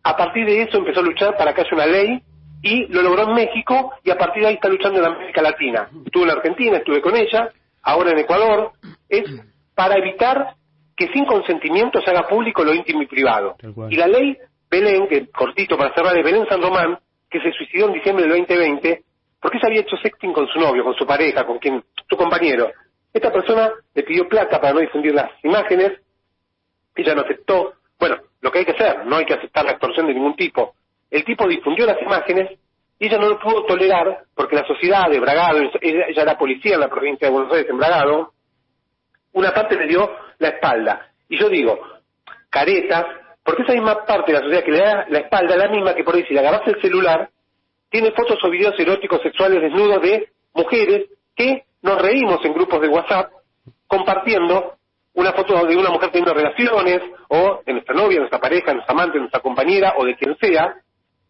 A 0.04 0.16
partir 0.16 0.46
de 0.46 0.62
eso 0.62 0.78
empezó 0.78 1.00
a 1.02 1.04
luchar 1.04 1.36
para 1.36 1.54
que 1.54 1.62
haya 1.62 1.70
una 1.74 1.86
ley 1.86 2.22
y 2.62 2.86
lo 2.88 3.02
logró 3.02 3.24
en 3.24 3.34
México 3.34 3.94
y 4.04 4.12
a 4.12 4.18
partir 4.18 4.44
de 4.44 4.50
ahí 4.50 4.56
está 4.56 4.70
luchando 4.70 5.00
en 5.00 5.06
América 5.06 5.42
Latina. 5.42 5.90
Estuve 6.06 6.24
en 6.24 6.32
Argentina, 6.32 6.78
estuve 6.78 7.02
con 7.02 7.16
ella, 7.16 7.50
ahora 7.82 8.12
en 8.12 8.20
Ecuador. 8.20 8.72
Es 9.10 9.26
para 9.76 9.98
evitar 9.98 10.56
que 10.96 11.08
sin 11.10 11.26
consentimiento 11.26 12.02
se 12.02 12.10
haga 12.10 12.28
público 12.28 12.64
lo 12.64 12.74
íntimo 12.74 13.02
y 13.02 13.08
privado. 13.08 13.56
Y 13.90 13.96
la 13.96 14.08
ley 14.08 14.38
Belén, 14.70 15.08
que 15.08 15.28
cortito 15.28 15.78
para 15.78 15.94
cerrar, 15.94 16.14
de 16.14 16.24
Belén 16.24 16.46
San 16.50 16.62
Román, 16.62 17.00
que 17.30 17.40
se 17.40 17.52
suicidó 17.52 17.88
en 17.88 17.94
diciembre 17.94 18.26
del 18.26 18.38
2020, 18.38 19.04
porque 19.48 19.60
ella 19.60 19.68
había 19.70 19.80
hecho 19.80 19.96
sexting 19.96 20.34
con 20.34 20.46
su 20.50 20.60
novio, 20.60 20.84
con 20.84 20.94
su 20.96 21.08
pareja, 21.08 21.46
con 21.46 21.58
quien, 21.58 21.82
su 22.10 22.18
compañero. 22.18 22.70
Esta 23.14 23.32
persona 23.32 23.72
le 23.94 24.04
pidió 24.04 24.28
plata 24.28 24.60
para 24.60 24.74
no 24.74 24.82
difundir 24.82 25.16
las 25.16 25.32
imágenes, 25.42 26.02
ella 26.94 27.16
no 27.16 27.22
aceptó. 27.22 27.76
Bueno, 27.98 28.18
lo 28.42 28.52
que 28.52 28.60
hay 28.60 28.66
que 28.66 28.74
hacer, 28.74 29.06
no 29.06 29.16
hay 29.16 29.26
que 29.26 29.36
aceptar 29.36 29.64
la 29.64 29.72
extorsión 29.72 30.08
de 30.08 30.16
ningún 30.16 30.36
tipo. 30.36 30.76
El 31.10 31.24
tipo 31.24 31.48
difundió 31.48 31.86
las 31.86 32.02
imágenes 32.02 32.60
y 33.00 33.06
ella 33.06 33.20
no 33.20 33.30
lo 33.30 33.40
pudo 33.40 33.64
tolerar 33.64 34.26
porque 34.36 34.58
la 34.58 34.68
sociedad 34.68 35.10
de 35.10 35.22
Bragado, 35.22 35.60
ella, 35.60 36.08
ella 36.10 36.22
era 36.24 36.38
policía 36.38 36.74
en 36.74 36.82
la 36.82 36.90
provincia 36.90 37.30
de 37.30 37.34
Buenos 37.34 37.54
Aires, 37.54 37.70
en 37.70 37.78
Bragado, 37.78 38.34
una 39.32 39.54
parte 39.54 39.78
le 39.78 39.88
dio 39.88 40.12
la 40.40 40.50
espalda. 40.50 41.08
Y 41.30 41.40
yo 41.40 41.48
digo, 41.48 41.80
caretas, 42.50 43.06
porque 43.46 43.64
esa 43.64 43.72
misma 43.72 44.06
parte 44.06 44.34
de 44.34 44.40
la 44.40 44.44
sociedad 44.44 44.66
que 44.66 44.72
le 44.72 44.80
da 44.80 45.06
la 45.08 45.20
espalda 45.20 45.56
es 45.56 45.58
la 45.58 45.70
misma 45.70 45.96
que 45.96 46.04
por 46.04 46.16
ahí 46.16 46.26
si 46.26 46.34
le 46.34 46.42
agarras 46.42 46.68
el 46.68 46.82
celular, 46.82 47.30
tiene 47.90 48.12
fotos 48.12 48.38
o 48.44 48.50
videos 48.50 48.78
eróticos 48.78 49.22
sexuales 49.22 49.62
desnudos 49.62 50.02
de 50.02 50.30
mujeres 50.54 51.10
que 51.36 51.64
nos 51.82 52.02
reímos 52.02 52.44
en 52.44 52.54
grupos 52.54 52.82
de 52.82 52.88
WhatsApp 52.88 53.32
compartiendo 53.88 54.74
una 55.14 55.34
foto 55.34 55.66
de 55.66 55.76
una 55.76 55.90
mujer 55.90 56.12
teniendo 56.12 56.34
relaciones 56.34 57.02
o 57.30 57.62
de 57.66 57.74
nuestra 57.74 57.96
novia, 57.96 58.20
nuestra 58.20 58.40
pareja, 58.40 58.74
nuestra 58.74 58.94
amante, 58.94 59.18
nuestra 59.18 59.40
compañera 59.40 59.94
o 59.98 60.06
de 60.06 60.16
quien 60.16 60.38
sea. 60.38 60.76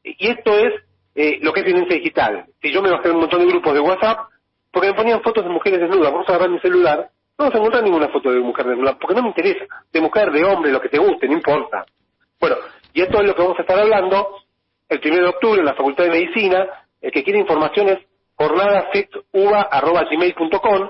Y 0.03 0.27
esto 0.27 0.57
es 0.57 0.73
eh, 1.15 1.39
lo 1.41 1.53
que 1.53 1.61
es 1.61 1.65
violencia 1.65 1.95
digital. 1.95 2.45
Si 2.61 2.71
yo 2.71 2.81
me 2.81 2.91
bajé 2.91 3.11
un 3.11 3.19
montón 3.19 3.39
de 3.39 3.47
grupos 3.47 3.73
de 3.73 3.79
WhatsApp 3.79 4.27
porque 4.71 4.89
me 4.89 4.93
ponían 4.93 5.21
fotos 5.21 5.43
de 5.43 5.49
mujeres 5.49 5.79
desnudas, 5.79 6.11
vamos 6.11 6.27
a 6.27 6.31
agarrar 6.31 6.49
mi 6.49 6.59
celular, 6.59 7.09
no 7.37 7.45
vas 7.45 7.55
a 7.55 7.57
encontrar 7.57 7.83
ninguna 7.83 8.09
foto 8.09 8.31
de 8.31 8.39
mujer 8.39 8.65
desnuda, 8.65 8.97
porque 8.99 9.15
no 9.15 9.21
me 9.21 9.29
interesa, 9.29 9.65
de 9.91 10.01
mujer, 10.01 10.31
de 10.31 10.43
hombre, 10.43 10.71
lo 10.71 10.81
que 10.81 10.89
te 10.89 10.97
guste, 10.97 11.27
no 11.27 11.33
importa. 11.33 11.85
Bueno, 12.39 12.57
y 12.93 13.01
esto 13.01 13.21
es 13.21 13.27
lo 13.27 13.35
que 13.35 13.41
vamos 13.41 13.57
a 13.57 13.61
estar 13.61 13.79
hablando 13.79 14.37
el 14.89 14.99
1 15.03 15.15
de 15.15 15.27
octubre 15.27 15.59
en 15.59 15.65
la 15.65 15.75
Facultad 15.75 16.05
de 16.05 16.11
Medicina. 16.11 16.65
El 17.01 17.11
que 17.11 17.23
quiere 17.23 17.39
informaciones, 17.39 17.97
jornadasexuva.gmail.com, 18.35 20.89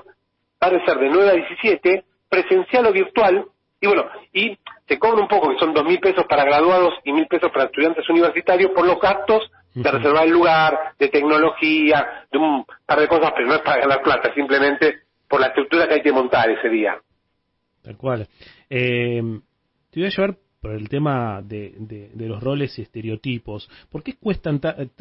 va 0.62 0.66
a 0.66 0.84
ser 0.84 0.98
de 0.98 1.08
9 1.08 1.30
a 1.30 1.34
17, 1.34 2.04
presencial 2.28 2.86
o 2.86 2.92
virtual, 2.92 3.46
y 3.80 3.86
bueno, 3.86 4.04
y 4.32 4.58
se 4.86 4.98
cobra 4.98 5.22
un 5.22 5.28
poco, 5.28 5.50
que 5.50 5.58
son 5.58 5.72
dos 5.72 5.84
mil 5.84 6.00
pesos 6.00 6.24
para 6.28 6.44
graduados 6.44 6.94
y 7.04 7.12
mil 7.12 7.26
pesos 7.26 7.50
para 7.52 7.66
estudiantes 7.66 8.08
universitarios 8.08 8.72
por 8.72 8.84
los 8.86 8.98
gastos 9.00 9.50
de 9.74 9.90
reservar 9.90 10.24
el 10.24 10.32
lugar, 10.32 10.94
de 10.98 11.08
tecnología, 11.08 12.26
de 12.32 12.38
un 12.38 12.64
par 12.84 12.98
de 12.98 13.06
cosas, 13.06 13.32
pero 13.36 13.46
no 13.46 13.54
es 13.54 13.60
para 13.60 13.80
ganar 13.80 14.02
plata, 14.02 14.34
simplemente 14.34 15.02
por 15.28 15.40
la 15.40 15.48
estructura 15.48 15.86
que 15.86 15.94
hay 15.94 16.02
que 16.02 16.10
montar 16.10 16.50
ese 16.50 16.68
día. 16.68 16.98
Tal 17.82 17.96
cual. 17.96 18.26
Eh, 18.68 19.22
te 19.90 20.00
voy 20.00 20.06
a 20.06 20.10
llevar 20.10 20.36
por 20.60 20.72
el 20.72 20.88
tema 20.88 21.40
de, 21.42 21.74
de, 21.78 22.28
los 22.28 22.42
roles 22.42 22.78
y 22.78 22.82
estereotipos, 22.82 23.70
¿por 23.90 24.02
qué 24.02 24.14
cuesta, 24.14 24.50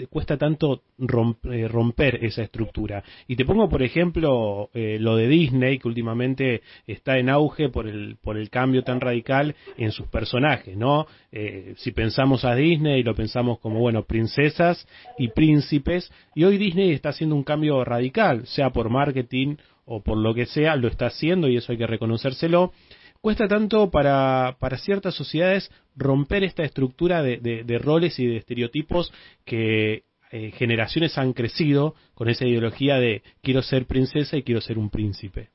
cuesta 0.10 0.38
tanto 0.38 0.84
romper, 0.99 1.72
romper, 1.72 2.24
esa 2.24 2.43
estructura? 2.43 3.03
Y 3.28 3.36
te 3.36 3.45
pongo, 3.45 3.68
por 3.68 3.82
ejemplo, 3.82 4.70
eh, 4.74 4.97
lo 4.99 5.16
de 5.16 5.28
Disney, 5.28 5.80
que 5.80 5.88
últimamente 5.88 6.62
está 6.86 7.18
en 7.18 7.30
auge 7.30 7.70
por 7.70 7.88
el, 7.88 8.18
por 8.22 8.38
el 8.38 8.49
cambio 8.49 8.84
tan 8.84 9.01
radical 9.01 9.55
en 9.78 9.91
sus 9.91 10.08
personajes, 10.08 10.78
¿no? 10.78 11.08
Eh, 11.32 11.74
si 11.78 11.91
pensamos 11.91 12.45
a 12.45 12.53
Disney, 12.55 13.01
lo 13.01 13.16
pensamos 13.16 13.60
como, 13.60 13.80
bueno, 13.80 14.03
princesas 14.03 14.88
y 15.18 15.30
príncipes, 15.30 16.12
y 16.36 16.43
hoy 16.43 16.58
Disney 16.58 16.91
está 16.91 17.10
haciendo 17.10 17.36
un 17.36 17.43
cambio 17.43 17.84
radical, 17.84 18.45
sea 18.45 18.70
por 18.70 18.89
marketing 18.89 19.55
o 19.86 20.01
por 20.01 20.18
lo 20.18 20.34
que 20.34 20.45
sea, 20.45 20.76
lo 20.76 20.88
está 20.88 21.08
haciendo 21.08 21.47
y 21.47 21.58
eso 21.58 21.72
hay 21.72 21.78
que 21.78 21.88
reconocérselo 21.88 22.74
cuesta 23.22 23.47
tanto 23.47 23.89
para, 23.89 24.57
para 24.59 24.78
ciertas 24.78 25.15
sociedades 25.15 25.72
romper 25.95 26.43
esta 26.43 26.63
estructura 26.63 27.22
de, 27.22 27.38
de, 27.38 27.63
de 27.63 27.78
roles 27.80 28.20
y 28.20 28.28
de 28.28 28.38
estereotipos 28.38 29.13
que 29.45 30.03
eh, 30.32 30.51
generaciones 30.51 31.18
han 31.18 31.32
crecido 31.32 31.95
con 32.13 32.28
esa 32.28 32.45
ideología 32.45 32.97
de 32.97 33.22
quiero 33.41 33.61
ser 33.61 33.86
princesa 33.86 34.36
y 34.36 34.43
quiero 34.43 34.59
ser 34.59 34.78
un 34.78 34.89
príncipe. 34.89 35.49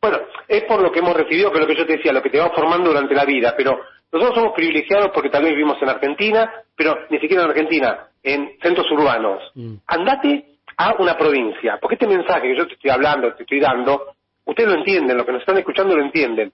Bueno, 0.00 0.18
es 0.48 0.64
por 0.64 0.80
lo 0.82 0.90
que 0.90 1.00
hemos 1.00 1.14
recibido, 1.14 1.52
que 1.52 1.58
es 1.58 1.60
lo 1.60 1.66
que 1.66 1.76
yo 1.76 1.86
te 1.86 1.96
decía, 1.98 2.12
lo 2.12 2.22
que 2.22 2.30
te 2.30 2.38
va 2.38 2.50
formando 2.50 2.88
durante 2.88 3.14
la 3.14 3.26
vida, 3.26 3.54
pero 3.56 3.80
nosotros 4.10 4.38
somos 4.38 4.54
privilegiados 4.54 5.10
porque 5.12 5.28
tal 5.28 5.42
vez 5.42 5.52
vivimos 5.52 5.76
en 5.82 5.90
Argentina, 5.90 6.50
pero 6.74 7.00
ni 7.10 7.18
siquiera 7.18 7.44
en 7.44 7.50
Argentina, 7.50 8.08
en 8.22 8.58
centros 8.62 8.90
urbanos. 8.90 9.42
Mm. 9.54 9.74
Andate 9.86 10.46
a 10.76 10.94
una 10.98 11.16
provincia, 11.16 11.78
porque 11.80 11.96
este 11.96 12.06
mensaje 12.06 12.48
que 12.48 12.56
yo 12.56 12.66
te 12.66 12.74
estoy 12.74 12.90
hablando, 12.90 13.34
te 13.34 13.42
estoy 13.42 13.60
dando, 13.60 14.14
ustedes 14.46 14.70
lo 14.70 14.78
entienden, 14.78 15.18
lo 15.18 15.26
que 15.26 15.32
nos 15.32 15.42
están 15.42 15.58
escuchando 15.58 15.94
lo 15.94 16.02
entienden. 16.02 16.50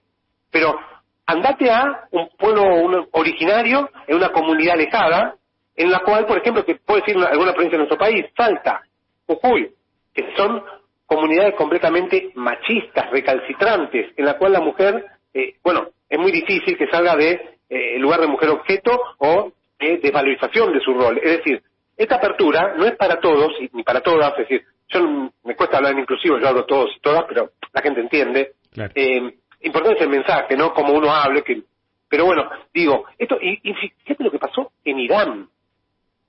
Pero 0.51 0.79
andate 1.25 1.69
a 1.69 2.07
un 2.11 2.29
pueblo 2.37 3.07
originario, 3.11 3.89
en 4.07 4.15
una 4.17 4.29
comunidad 4.29 4.73
alejada, 4.73 5.35
en 5.75 5.91
la 5.91 5.99
cual, 5.99 6.25
por 6.25 6.37
ejemplo, 6.37 6.65
que 6.65 6.75
puedo 6.75 6.99
decir 6.99 7.15
alguna 7.23 7.53
provincia 7.53 7.77
de 7.77 7.85
nuestro 7.85 7.97
país, 7.97 8.25
Salta, 8.35 8.81
Jujuy, 9.27 9.71
que 10.13 10.33
son 10.35 10.63
comunidades 11.05 11.55
completamente 11.55 12.31
machistas, 12.35 13.09
recalcitrantes, 13.11 14.11
en 14.17 14.25
la 14.25 14.37
cual 14.37 14.53
la 14.53 14.59
mujer, 14.59 15.05
eh, 15.33 15.55
bueno, 15.63 15.89
es 16.09 16.19
muy 16.19 16.31
difícil 16.31 16.77
que 16.77 16.89
salga 16.89 17.15
de 17.15 17.31
eh, 17.69 17.95
el 17.95 18.01
lugar 18.01 18.19
de 18.21 18.27
mujer 18.27 18.49
objeto 18.49 18.99
o 19.19 19.51
de 19.79 19.97
desvalorización 19.99 20.73
de 20.73 20.81
su 20.81 20.93
rol. 20.93 21.19
Es 21.23 21.37
decir, 21.37 21.63
esta 21.95 22.15
apertura 22.15 22.73
no 22.75 22.85
es 22.85 22.95
para 22.95 23.19
todos 23.19 23.53
ni 23.71 23.83
para 23.83 24.01
todas, 24.01 24.31
es 24.33 24.49
decir, 24.49 24.63
yo 24.89 25.31
me 25.43 25.55
cuesta 25.55 25.77
hablar 25.77 25.93
en 25.93 25.99
inclusivo, 25.99 26.39
yo 26.39 26.47
hablo 26.47 26.65
todos 26.65 26.89
y 26.95 26.99
todas, 26.99 27.25
pero 27.27 27.51
la 27.71 27.81
gente 27.81 28.01
entiende. 28.01 28.53
Claro. 28.71 28.91
Eh, 28.95 29.35
importante 29.61 29.99
es 29.99 30.05
el 30.05 30.09
mensaje, 30.09 30.55
¿no? 30.55 30.73
Como 30.73 30.93
uno 30.93 31.13
hable, 31.13 31.43
que... 31.43 31.61
Pero 32.07 32.25
bueno, 32.25 32.49
digo, 32.73 33.05
esto, 33.17 33.37
y, 33.41 33.59
y 33.63 33.73
fíjate 33.73 34.23
lo 34.23 34.31
que 34.31 34.39
pasó 34.39 34.71
en 34.83 34.99
Irán. 34.99 35.47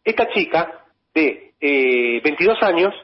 Esta 0.04 0.28
chica 0.28 0.84
de 1.14 1.52
eh, 1.60 2.20
22 2.22 2.62
años, 2.62 2.94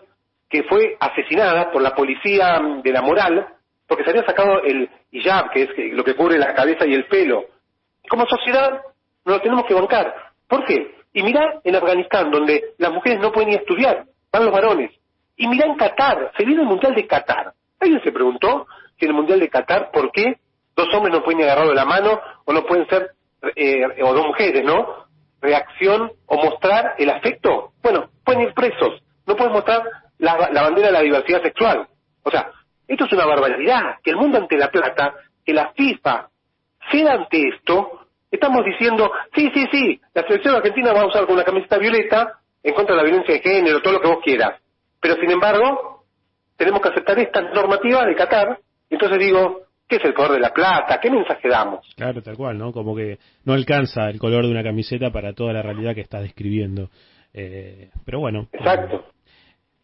que 0.49 0.63
fue 0.65 0.97
asesinada 1.01 1.71
por 1.71 1.83
la 1.83 1.95
policía 1.95 2.61
de 2.83 2.93
la 2.93 3.03
moral, 3.03 3.47
porque 3.87 4.05
se 4.05 4.11
había 4.11 4.25
sacado 4.25 4.63
el 4.63 4.89
hijab, 5.11 5.51
que 5.51 5.63
es 5.63 5.71
lo 5.93 6.05
que 6.05 6.15
cubre 6.15 6.39
la 6.39 6.55
cabeza 6.55 6.87
y 6.87 6.95
el 6.95 7.07
pelo. 7.07 7.45
Como 8.09 8.27
sociedad, 8.27 8.83
nos 9.25 9.37
lo 9.37 9.41
tenemos 9.41 9.65
que 9.67 9.75
bancar. 9.75 10.15
¿Por 10.49 10.65
qué? 10.65 10.95
Y 11.13 11.23
mirá 11.23 11.61
en 11.65 11.77
Afganistán, 11.77 12.31
donde 12.31 12.75
las 12.79 12.93
mujeres 12.93 13.21
no 13.21 13.33
pueden 13.33 13.51
ni 13.51 13.57
estudiar, 13.57 14.05
van 14.33 14.45
los 14.45 14.53
varones. 14.53 14.93
Y 15.37 15.49
mirá 15.49 15.67
en 15.67 15.77
Qatar, 15.77 16.33
se 16.37 16.45
viene 16.45 16.63
el 16.63 16.69
Mundial 16.69 16.95
de 16.95 17.07
Qatar. 17.07 17.53
¿Alguien 17.81 18.03
se 18.03 18.13
preguntó 18.13 18.67
que 18.99 19.07
en 19.07 19.11
el 19.11 19.17
Mundial 19.17 19.41
de 19.41 19.49
Qatar, 19.49 19.91
¿por 19.91 20.11
qué 20.13 20.39
dos 20.77 20.93
hombres 20.95 21.15
no 21.15 21.23
pueden 21.23 21.41
ir 21.41 21.47
agarrados 21.47 21.71
de 21.71 21.77
la 21.77 21.85
mano 21.85 22.21
o 22.45 22.53
no 22.53 22.65
pueden 22.65 22.87
ser, 22.89 23.13
eh, 23.57 23.83
o 24.03 24.13
dos 24.13 24.27
mujeres, 24.27 24.63
¿no? 24.65 25.07
Reacción 25.41 26.13
o 26.27 26.37
mostrar 26.37 26.95
el 26.99 27.11
afecto. 27.11 27.73
Bueno, 27.83 28.11
pueden 28.25 28.43
ir 28.43 28.55
presos, 28.55 29.03
no 29.27 29.35
pueden 29.37 29.53
mostrar 29.53 29.83
la, 30.19 30.51
la 30.53 30.63
bandera 30.63 30.89
de 30.89 30.93
la 30.93 31.01
diversidad 31.01 31.43
sexual. 31.43 31.89
O 32.23 32.31
sea, 32.31 32.51
esto 32.87 33.05
es 33.07 33.13
una 33.13 33.27
barbaridad, 33.27 33.97
que 34.03 34.11
el 34.11 34.17
mundo 34.17 34.39
ante 34.39 34.57
la 34.57 34.71
plata, 34.71 35.15
que 35.45 35.53
la 35.53 35.73
FIFA 35.73 36.29
ceda 36.91 37.15
ante 37.15 37.49
esto, 37.49 38.07
estamos 38.31 38.65
diciendo, 38.65 39.11
sí, 39.35 39.51
sí, 39.55 39.67
sí, 39.73 40.01
la 40.15 40.23
selección 40.27 40.57
argentina 40.57 40.93
va 40.93 41.03
a 41.03 41.07
usar 41.07 41.25
con 41.25 41.35
una 41.35 41.45
camiseta 41.45 41.79
violeta 41.79 42.39
en 42.63 42.75
contra 42.75 42.95
de 42.95 43.03
la 43.03 43.09
violencia 43.09 43.35
de 43.35 43.41
género, 43.41 43.81
todo 43.81 43.95
lo 43.95 44.01
que 44.01 44.09
vos 44.09 44.19
quieras. 44.23 44.61
Pero 45.01 45.15
sin 45.17 45.31
embargo, 45.31 46.05
tenemos 46.57 46.81
que 46.81 46.89
aceptar 46.89 47.19
esta 47.19 47.41
normativa 47.41 48.05
de 48.05 48.15
Qatar 48.15 48.59
entonces 48.91 49.19
digo, 49.19 49.63
¿qué 49.89 49.97
es 49.97 50.05
el 50.05 50.15
color 50.15 50.33
de 50.33 50.41
la 50.41 50.53
plata? 50.53 51.01
¿Qué 51.01 51.11
mensaje 51.11 51.49
damos? 51.49 51.87
Claro, 51.97 52.23
tal 52.23 52.37
cual, 52.37 52.59
¿no? 52.59 52.73
Como 52.73 52.95
que 52.95 53.19
no 53.45 53.55
alcanza 53.55 54.09
el 54.09 54.19
color 54.19 54.45
de 54.45 54.51
una 54.51 54.63
camiseta 54.63 55.11
para 55.11 55.33
toda 55.33 55.53
la 55.53 55.63
realidad 55.63 55.95
que 55.95 56.01
estás 56.01 56.23
describiendo. 56.23 56.91
Eh, 57.33 57.91
pero 58.05 58.21
bueno. 58.21 58.49
Exacto. 58.53 59.05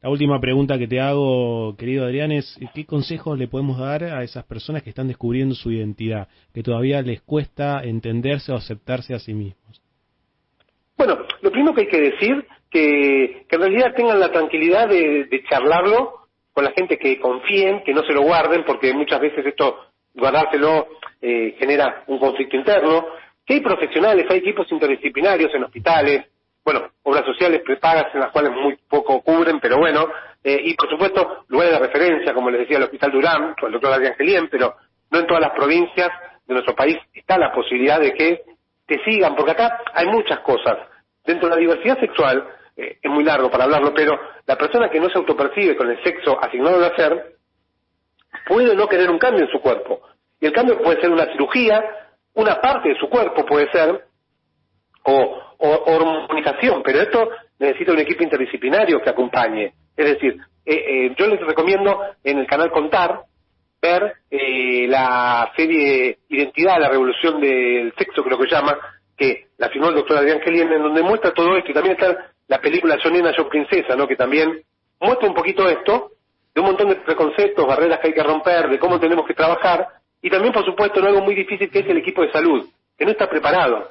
La 0.02 0.10
última 0.10 0.40
pregunta 0.40 0.78
que 0.78 0.88
te 0.88 1.00
hago, 1.00 1.76
querido 1.76 2.04
Adrián, 2.04 2.32
es 2.32 2.58
¿qué 2.74 2.84
consejos 2.84 3.38
le 3.38 3.46
podemos 3.46 3.78
dar 3.78 4.02
a 4.02 4.24
esas 4.24 4.44
personas 4.44 4.82
que 4.82 4.90
están 4.90 5.06
descubriendo 5.06 5.54
su 5.54 5.70
identidad, 5.70 6.26
que 6.52 6.64
todavía 6.64 7.02
les 7.02 7.22
cuesta 7.22 7.82
entenderse 7.84 8.50
o 8.50 8.56
aceptarse 8.56 9.14
a 9.14 9.20
sí 9.20 9.32
mismos? 9.32 9.80
Bueno, 10.96 11.18
lo 11.40 11.50
primero 11.52 11.72
que 11.72 11.82
hay 11.82 11.86
que 11.86 12.00
decir, 12.00 12.44
que, 12.68 13.46
que 13.48 13.56
en 13.56 13.62
realidad 13.62 13.94
tengan 13.94 14.18
la 14.18 14.32
tranquilidad 14.32 14.88
de, 14.88 15.26
de 15.30 15.44
charlarlo 15.48 16.21
con 16.52 16.64
la 16.64 16.72
gente 16.72 16.98
que 16.98 17.18
confíen, 17.18 17.82
que 17.84 17.94
no 17.94 18.02
se 18.02 18.12
lo 18.12 18.22
guarden, 18.22 18.64
porque 18.64 18.92
muchas 18.92 19.20
veces 19.20 19.44
esto, 19.44 19.86
guardárselo, 20.14 20.88
eh, 21.20 21.56
genera 21.58 22.04
un 22.06 22.18
conflicto 22.18 22.56
interno, 22.56 23.06
que 23.44 23.54
hay 23.54 23.60
profesionales, 23.60 24.26
hay 24.28 24.38
equipos 24.38 24.70
interdisciplinarios 24.70 25.54
en 25.54 25.64
hospitales, 25.64 26.26
bueno, 26.64 26.90
obras 27.02 27.24
sociales 27.24 27.62
prepagas 27.64 28.14
en 28.14 28.20
las 28.20 28.30
cuales 28.30 28.52
muy 28.52 28.76
poco 28.88 29.20
cubren, 29.22 29.58
pero 29.58 29.78
bueno, 29.78 30.06
eh, 30.44 30.60
y 30.62 30.74
por 30.74 30.88
supuesto 30.88 31.44
lugares 31.48 31.72
de 31.72 31.86
referencia, 31.86 32.34
como 32.34 32.50
les 32.50 32.60
decía 32.60 32.76
el 32.76 32.84
Hospital 32.84 33.10
Durán, 33.10 33.54
con 33.58 33.66
el 33.66 33.72
doctor 33.72 33.92
Adrián 33.92 34.14
Gelien, 34.16 34.48
pero 34.48 34.76
no 35.10 35.18
en 35.18 35.26
todas 35.26 35.42
las 35.42 35.52
provincias 35.52 36.08
de 36.46 36.54
nuestro 36.54 36.74
país 36.74 36.98
está 37.12 37.36
la 37.36 37.52
posibilidad 37.52 38.00
de 38.00 38.12
que 38.14 38.42
te 38.86 39.02
sigan, 39.04 39.34
porque 39.34 39.52
acá 39.52 39.80
hay 39.92 40.06
muchas 40.06 40.40
cosas. 40.40 40.78
Dentro 41.24 41.48
de 41.48 41.54
la 41.54 41.60
diversidad 41.60 41.98
sexual, 41.98 42.46
eh, 42.76 42.98
es 43.02 43.10
muy 43.10 43.24
largo 43.24 43.50
para 43.50 43.64
hablarlo, 43.64 43.92
pero 43.94 44.18
la 44.46 44.56
persona 44.56 44.88
que 44.90 45.00
no 45.00 45.08
se 45.10 45.18
autopercibe 45.18 45.76
con 45.76 45.90
el 45.90 46.02
sexo 46.02 46.42
asignado 46.42 46.76
al 46.76 46.90
nacer 46.90 47.36
puede 48.46 48.74
no 48.74 48.88
querer 48.88 49.10
un 49.10 49.18
cambio 49.18 49.44
en 49.44 49.50
su 49.50 49.60
cuerpo. 49.60 50.00
Y 50.40 50.46
el 50.46 50.52
cambio 50.52 50.78
puede 50.78 51.00
ser 51.00 51.10
una 51.10 51.26
cirugía, 51.26 51.82
una 52.34 52.60
parte 52.60 52.88
de 52.88 52.98
su 52.98 53.08
cuerpo 53.08 53.44
puede 53.44 53.70
ser, 53.70 54.04
o, 55.04 55.38
hormonización, 55.58 56.82
pero 56.82 57.00
esto 57.00 57.30
necesita 57.58 57.92
un 57.92 58.00
equipo 58.00 58.24
interdisciplinario 58.24 59.00
que 59.00 59.10
acompañe. 59.10 59.72
Es 59.96 60.06
decir, 60.06 60.36
eh, 60.64 60.74
eh, 60.74 61.14
yo 61.16 61.26
les 61.28 61.40
recomiendo 61.40 62.00
en 62.24 62.38
el 62.38 62.46
canal 62.46 62.70
Contar, 62.70 63.22
ver 63.80 64.14
eh, 64.30 64.86
la 64.88 65.52
serie 65.56 66.18
Identidad, 66.28 66.80
la 66.80 66.88
revolución 66.88 67.40
del 67.40 67.92
sexo, 67.96 68.22
creo 68.24 68.38
que 68.38 68.48
llama, 68.48 68.76
que 69.16 69.48
la 69.58 69.68
firmó 69.68 69.88
el 69.88 69.96
doctor 69.96 70.18
Adrián 70.18 70.40
Kelly, 70.40 70.60
en 70.60 70.82
donde 70.82 71.02
muestra 71.02 71.32
todo 71.32 71.56
esto, 71.56 71.70
y 71.70 71.74
también 71.74 71.96
está 71.96 72.31
la 72.48 72.60
película 72.60 72.98
Yo 73.02 73.10
Nena, 73.10 73.32
Yo 73.36 73.48
Princesa, 73.48 73.96
¿no? 73.96 74.06
que 74.06 74.16
también 74.16 74.62
muestra 75.00 75.28
un 75.28 75.34
poquito 75.34 75.68
esto, 75.68 76.12
de 76.54 76.60
un 76.60 76.66
montón 76.66 76.88
de 76.88 76.96
preconceptos, 76.96 77.66
barreras 77.66 77.98
que 78.00 78.08
hay 78.08 78.14
que 78.14 78.22
romper, 78.22 78.68
de 78.68 78.78
cómo 78.78 79.00
tenemos 79.00 79.26
que 79.26 79.34
trabajar, 79.34 79.88
y 80.20 80.30
también, 80.30 80.52
por 80.52 80.64
supuesto, 80.64 81.00
en 81.00 81.06
algo 81.06 81.22
muy 81.22 81.34
difícil 81.34 81.70
que 81.70 81.80
es 81.80 81.86
el 81.88 81.98
equipo 81.98 82.22
de 82.22 82.30
salud, 82.30 82.68
que 82.96 83.04
no 83.04 83.10
está 83.10 83.28
preparado. 83.28 83.90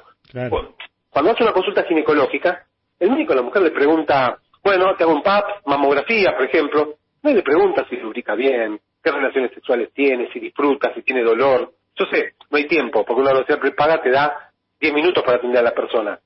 Cuando 1.10 1.32
hace 1.32 1.42
una 1.42 1.52
consulta 1.52 1.84
ginecológica, 1.84 2.64
el 2.98 3.10
médico 3.10 3.32
a 3.32 3.36
la 3.36 3.42
mujer 3.42 3.62
le 3.62 3.70
pregunta, 3.70 4.38
bueno, 4.64 4.94
te 4.96 5.04
hago 5.04 5.12
un 5.12 5.22
PAP, 5.22 5.66
mamografía, 5.66 6.34
por 6.34 6.46
ejemplo, 6.46 6.94
no 7.22 7.30
le 7.30 7.42
pregunta 7.42 7.84
si 7.88 7.96
lubrica 7.96 8.34
bien, 8.34 8.80
qué 9.02 9.10
relaciones 9.10 9.52
sexuales 9.52 9.90
tiene, 9.92 10.30
si 10.32 10.40
disfruta, 10.40 10.94
si 10.94 11.02
tiene 11.02 11.22
dolor. 11.22 11.72
Yo 11.94 12.06
sé, 12.06 12.34
no 12.50 12.56
hay 12.56 12.66
tiempo, 12.66 13.04
porque 13.04 13.20
una 13.20 13.32
universidad 13.32 13.60
prepaga 13.60 14.00
te 14.00 14.10
da 14.10 14.50
10 14.80 14.94
minutos 14.94 15.22
para 15.22 15.36
atender 15.36 15.58
a 15.58 15.64
la 15.64 15.74
persona. 15.74 16.18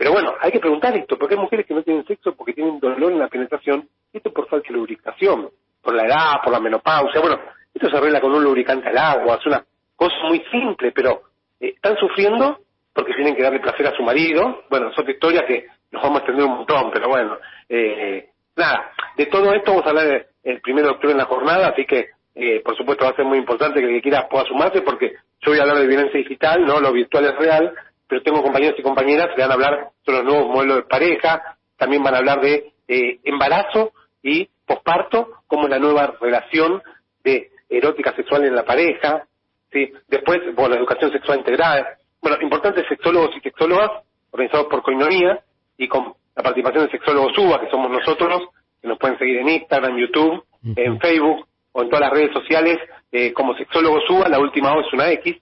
Pero 0.00 0.12
bueno, 0.12 0.32
hay 0.40 0.50
que 0.50 0.60
preguntar 0.60 0.96
esto, 0.96 1.18
porque 1.18 1.34
hay 1.34 1.40
mujeres 1.42 1.66
que 1.66 1.74
no 1.74 1.82
tienen 1.82 2.06
sexo 2.06 2.34
porque 2.34 2.54
tienen 2.54 2.80
dolor 2.80 3.12
en 3.12 3.18
la 3.18 3.28
penetración, 3.28 3.86
esto 4.10 4.32
por 4.32 4.48
falta 4.48 4.68
de 4.68 4.74
lubricación, 4.74 5.50
por 5.82 5.94
la 5.94 6.04
edad, 6.04 6.40
por 6.42 6.54
la 6.54 6.58
menopausia, 6.58 7.20
bueno, 7.20 7.38
esto 7.74 7.90
se 7.90 7.96
arregla 7.98 8.18
con 8.18 8.32
un 8.32 8.42
lubricante 8.42 8.88
al 8.88 8.96
agua, 8.96 9.36
es 9.38 9.44
una 9.44 9.62
cosa 9.94 10.14
muy 10.26 10.42
simple, 10.50 10.92
pero 10.92 11.24
eh, 11.60 11.74
están 11.74 11.98
sufriendo 11.98 12.60
porque 12.94 13.12
tienen 13.12 13.36
que 13.36 13.42
darle 13.42 13.60
placer 13.60 13.88
a 13.88 13.94
su 13.94 14.02
marido, 14.02 14.62
bueno, 14.70 14.88
es 14.88 14.98
otra 14.98 15.12
historia 15.12 15.44
que 15.46 15.66
nos 15.90 16.02
vamos 16.02 16.16
a 16.16 16.20
extender 16.20 16.46
un 16.46 16.56
montón, 16.56 16.90
pero 16.90 17.06
bueno, 17.06 17.36
eh, 17.68 18.30
nada, 18.56 18.92
de 19.18 19.26
todo 19.26 19.52
esto 19.52 19.70
vamos 19.70 19.84
a 19.84 19.90
hablar 19.90 20.28
el 20.44 20.60
primero 20.62 20.86
de 20.86 20.94
octubre 20.94 21.12
en 21.12 21.18
la 21.18 21.26
jornada, 21.26 21.68
así 21.74 21.84
que 21.84 22.08
eh, 22.36 22.62
por 22.64 22.74
supuesto 22.74 23.04
va 23.04 23.10
a 23.10 23.16
ser 23.16 23.26
muy 23.26 23.36
importante 23.36 23.80
que 23.80 23.86
el 23.86 23.96
que 23.96 24.02
quiera 24.08 24.26
pueda 24.30 24.46
sumarse 24.46 24.80
porque 24.80 25.12
yo 25.42 25.50
voy 25.50 25.58
a 25.58 25.62
hablar 25.64 25.76
de 25.76 25.86
violencia 25.86 26.18
digital, 26.18 26.64
no 26.64 26.80
lo 26.80 26.90
virtual 26.90 27.26
es 27.26 27.36
real, 27.36 27.74
pero 28.10 28.22
tengo 28.22 28.42
compañeros 28.42 28.74
y 28.76 28.82
compañeras 28.82 29.28
que 29.34 29.40
van 29.40 29.52
a 29.52 29.54
hablar 29.54 29.90
sobre 30.04 30.18
los 30.18 30.26
nuevos 30.26 30.52
modelos 30.52 30.76
de 30.78 30.82
pareja, 30.82 31.56
también 31.76 32.02
van 32.02 32.14
a 32.14 32.18
hablar 32.18 32.40
de 32.40 32.72
eh, 32.88 33.20
embarazo 33.22 33.92
y 34.20 34.48
posparto, 34.66 35.42
como 35.46 35.68
la 35.68 35.78
nueva 35.78 36.16
relación 36.20 36.82
de 37.22 37.52
erótica 37.68 38.12
sexual 38.16 38.44
en 38.44 38.56
la 38.56 38.64
pareja, 38.64 39.28
¿sí? 39.72 39.92
después, 40.08 40.40
bueno, 40.56 40.70
la 40.70 40.80
educación 40.80 41.12
sexual 41.12 41.38
integrada, 41.38 41.98
bueno, 42.20 42.36
importantes 42.42 42.84
sexólogos 42.88 43.30
y 43.36 43.40
sexólogas 43.40 43.90
organizados 44.32 44.66
por 44.66 44.82
Coinonía 44.82 45.40
y 45.78 45.86
con 45.86 46.12
la 46.34 46.42
participación 46.42 46.86
de 46.86 46.90
sexólogos 46.90 47.38
UBA, 47.38 47.60
que 47.60 47.70
somos 47.70 47.92
nosotros, 47.92 48.48
que 48.82 48.88
nos 48.88 48.98
pueden 48.98 49.18
seguir 49.18 49.38
en 49.38 49.50
Instagram, 49.50 49.96
YouTube, 49.96 50.44
en 50.74 50.98
Facebook 50.98 51.46
o 51.72 51.82
en 51.82 51.88
todas 51.88 52.00
las 52.00 52.12
redes 52.12 52.32
sociales 52.32 52.78
eh, 53.12 53.32
como 53.32 53.54
sexólogos 53.54 54.02
UBA, 54.10 54.28
la 54.28 54.40
última 54.40 54.72
O 54.74 54.80
es 54.80 54.92
una 54.92 55.12
X, 55.12 55.36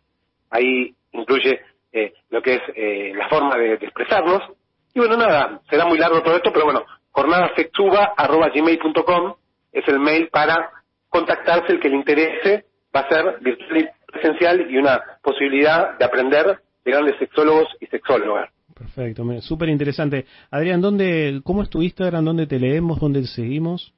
ahí 0.50 0.94
incluye 1.12 1.60
eh, 1.92 2.14
lo 2.30 2.40
que 2.42 2.54
es 2.54 2.62
eh, 2.74 3.12
la 3.14 3.28
forma 3.28 3.56
de, 3.56 3.74
expresarnos. 3.74 4.42
Y 4.94 4.98
bueno, 4.98 5.16
nada, 5.16 5.60
será 5.68 5.84
muy 5.86 5.98
largo 5.98 6.22
todo 6.22 6.34
esto, 6.36 6.50
pero 6.52 6.64
bueno, 6.64 6.84
jornadasexuba.gmail.com 7.10 9.34
es 9.72 9.86
el 9.88 10.00
mail 10.00 10.28
para 10.28 10.70
contactarse 11.08 11.72
el 11.72 11.80
que 11.80 11.88
le 11.88 11.96
interese, 11.96 12.66
va 12.94 13.00
a 13.00 13.08
ser 13.08 13.38
virtual 13.40 13.78
y 13.78 13.88
presencial 14.10 14.70
y 14.70 14.76
una 14.76 15.00
posibilidad 15.22 15.98
de 15.98 16.04
aprender 16.04 16.60
de 16.84 16.90
grandes 16.90 17.16
sexólogos 17.18 17.68
y 17.80 17.86
sexólogas. 17.86 18.50
Perfecto, 18.74 19.24
súper 19.40 19.70
interesante. 19.70 20.26
Adrián, 20.50 20.80
¿dónde, 20.80 21.40
¿cómo 21.44 21.62
es 21.62 21.70
tu 21.70 21.82
Instagram? 21.82 22.24
¿Dónde 22.24 22.46
te 22.46 22.58
leemos? 22.58 22.98
¿Dónde 23.00 23.20
te 23.22 23.26
seguimos? 23.26 23.94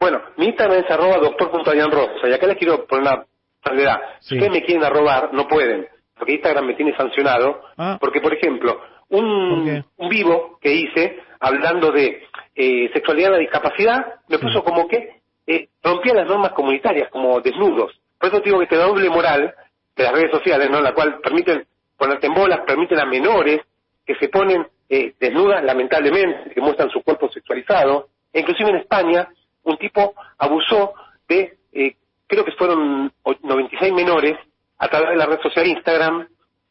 Bueno, 0.00 0.20
mi 0.36 0.46
Instagram 0.46 0.84
es 0.84 0.90
arroba 0.90 1.18
doctor.adrianrosa 1.18 2.28
y 2.28 2.32
acá 2.32 2.46
les 2.46 2.56
quiero 2.56 2.86
poner 2.86 3.02
una 3.02 3.26
salvedad. 3.62 4.00
Si 4.20 4.34
ustedes 4.34 4.52
me 4.52 4.64
quieren 4.64 4.84
arrobar, 4.84 5.32
no 5.32 5.46
pueden 5.46 5.86
porque 6.20 6.34
Instagram 6.34 6.66
me 6.66 6.74
tiene 6.74 6.94
sancionado, 6.96 7.62
ah. 7.78 7.96
porque 7.98 8.20
por 8.20 8.32
ejemplo, 8.32 8.80
un, 9.08 9.84
un, 9.96 10.08
vivo 10.08 10.58
que 10.60 10.72
hice 10.72 11.18
hablando 11.40 11.90
de 11.90 12.22
eh, 12.54 12.90
sexualidad 12.92 13.30
en 13.30 13.32
la 13.32 13.40
discapacidad, 13.40 14.20
me 14.28 14.38
puso 14.38 14.62
como 14.62 14.86
que 14.86 15.22
eh, 15.46 15.68
rompía 15.82 16.14
las 16.14 16.28
normas 16.28 16.52
comunitarias, 16.52 17.08
como 17.10 17.40
desnudos. 17.40 17.98
Por 18.18 18.28
eso 18.28 18.40
digo 18.40 18.58
que 18.58 18.64
esta 18.64 18.76
doble 18.76 19.08
moral 19.08 19.52
de 19.96 20.04
las 20.04 20.12
redes 20.12 20.30
sociales, 20.30 20.68
¿no? 20.70 20.80
La 20.80 20.92
cual 20.92 21.18
permiten 21.20 21.66
ponerte 21.96 22.26
en 22.26 22.34
bolas, 22.34 22.60
permiten 22.66 23.00
a 23.00 23.06
menores 23.06 23.60
que 24.06 24.14
se 24.16 24.28
ponen 24.28 24.66
eh, 24.88 25.14
desnudas, 25.18 25.64
lamentablemente, 25.64 26.50
que 26.54 26.60
muestran 26.60 26.90
su 26.90 27.02
cuerpo 27.02 27.30
sexualizado. 27.30 28.08
E 28.32 28.40
inclusive 28.40 28.70
en 28.70 28.76
España, 28.76 29.28
un 29.64 29.76
tipo 29.78 30.14
abusó 30.38 30.94
de, 31.28 31.56
eh, 31.72 31.96
creo 32.26 32.44
que 32.44 32.52
fueron 32.52 33.10
96 33.42 33.92
menores, 33.92 34.36
a 34.80 34.88
través 34.88 35.10
de 35.10 35.16
la 35.16 35.26
red 35.26 35.40
social 35.42 35.66
Instagram. 35.66 36.26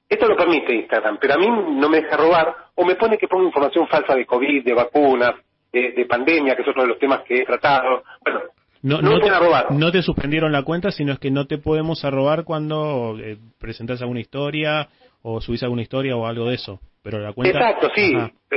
Esto 0.10 0.28
lo 0.28 0.36
permite 0.36 0.74
Instagram, 0.74 1.20
pero 1.22 1.36
a 1.36 1.38
mí 1.38 1.48
no 1.48 1.88
me 1.88 2.02
deja 2.02 2.18
robar 2.18 2.56
o 2.76 2.84
me 2.84 2.96
pone 2.96 3.18
que 3.18 3.28
pongo 3.28 3.46
información 3.46 3.88
falsa 3.88 4.16
de 4.16 4.26
COVID, 4.26 4.64
de 4.64 4.74
vacunas, 4.74 5.36
de, 5.72 6.06
pandemia, 6.10 6.56
que 6.56 6.64
es 6.64 6.68
otro 6.68 6.82
de 6.82 6.88
los 6.88 7.00
temas 7.00 7.22
que 7.22 7.42
he 7.42 7.46
tratado. 7.46 8.04
Bueno, 8.24 8.42
no, 8.82 9.02
no, 9.02 9.20
te, 9.20 9.30
robar. 9.30 9.72
no 9.72 9.92
te 9.92 10.02
suspendieron 10.02 10.52
la 10.52 10.64
cuenta, 10.64 10.90
sino 10.90 11.14
es 11.14 11.20
que 11.20 11.30
no 11.30 11.46
te 11.46 11.58
podemos 11.58 12.02
robar 12.04 12.44
cuando 12.44 13.18
eh, 13.20 13.38
presentas 13.60 14.02
alguna 14.02 14.22
historia 14.22 14.88
o 15.22 15.42
subís 15.42 15.62
alguna 15.64 15.82
historia 15.82 16.16
o 16.16 16.26
algo 16.26 16.48
de 16.48 16.56
eso. 16.56 16.80
Pero 17.04 17.20
la 17.20 17.34
cuenta... 17.34 17.58
Exacto, 17.58 17.90
sí. 17.96 18.14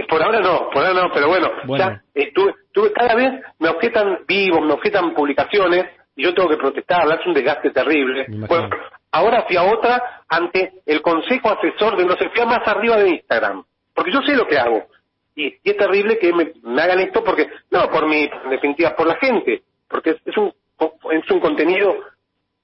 Por 0.09 0.23
ahora 0.23 0.41
no, 0.41 0.71
por 0.73 0.85
ahora 0.85 1.03
no, 1.03 1.11
pero 1.13 1.29
bueno, 1.29 1.49
Ya, 1.77 2.03
eh, 2.15 2.33
tuve, 2.33 2.93
cada 2.93 3.15
vez 3.15 3.33
me 3.59 3.69
objetan 3.69 4.21
vivos, 4.27 4.61
me 4.65 4.73
objetan 4.73 5.13
publicaciones 5.15 5.87
y 6.17 6.25
yo 6.25 6.35
tengo 6.35 6.49
que 6.49 6.57
protestar, 6.57 7.07
es 7.09 7.27
un 7.27 7.35
desgaste 7.35 7.71
terrible. 7.71 8.27
Bueno, 8.29 8.71
ahora 9.13 9.45
fui 9.47 9.57
a 9.57 9.65
otra 9.65 10.23
ante 10.29 10.73
el 10.87 11.01
consejo 11.03 11.51
asesor 11.51 11.97
de 11.97 12.05
no 12.05 12.17
sé, 12.17 12.29
fui 12.31 12.41
a 12.41 12.47
más 12.47 12.67
arriba 12.67 12.97
de 12.97 13.11
Instagram, 13.11 13.65
porque 13.95 14.11
yo 14.11 14.23
sé 14.23 14.35
lo 14.35 14.47
que 14.47 14.59
hago. 14.59 14.87
Y, 15.35 15.55
es 15.63 15.77
terrible 15.77 16.19
que 16.19 16.33
me, 16.33 16.53
hagan 16.83 17.01
esto 17.01 17.23
porque, 17.23 17.49
no 17.71 17.89
por 17.91 18.07
mi, 18.07 18.25
en 18.25 18.51
definitiva, 18.51 18.97
por 18.97 19.07
la 19.07 19.17
gente, 19.17 19.63
porque 19.89 20.17
es, 20.25 20.37
un, 20.37 20.53
es 21.11 21.31
un 21.31 21.41
contenido 21.41 21.95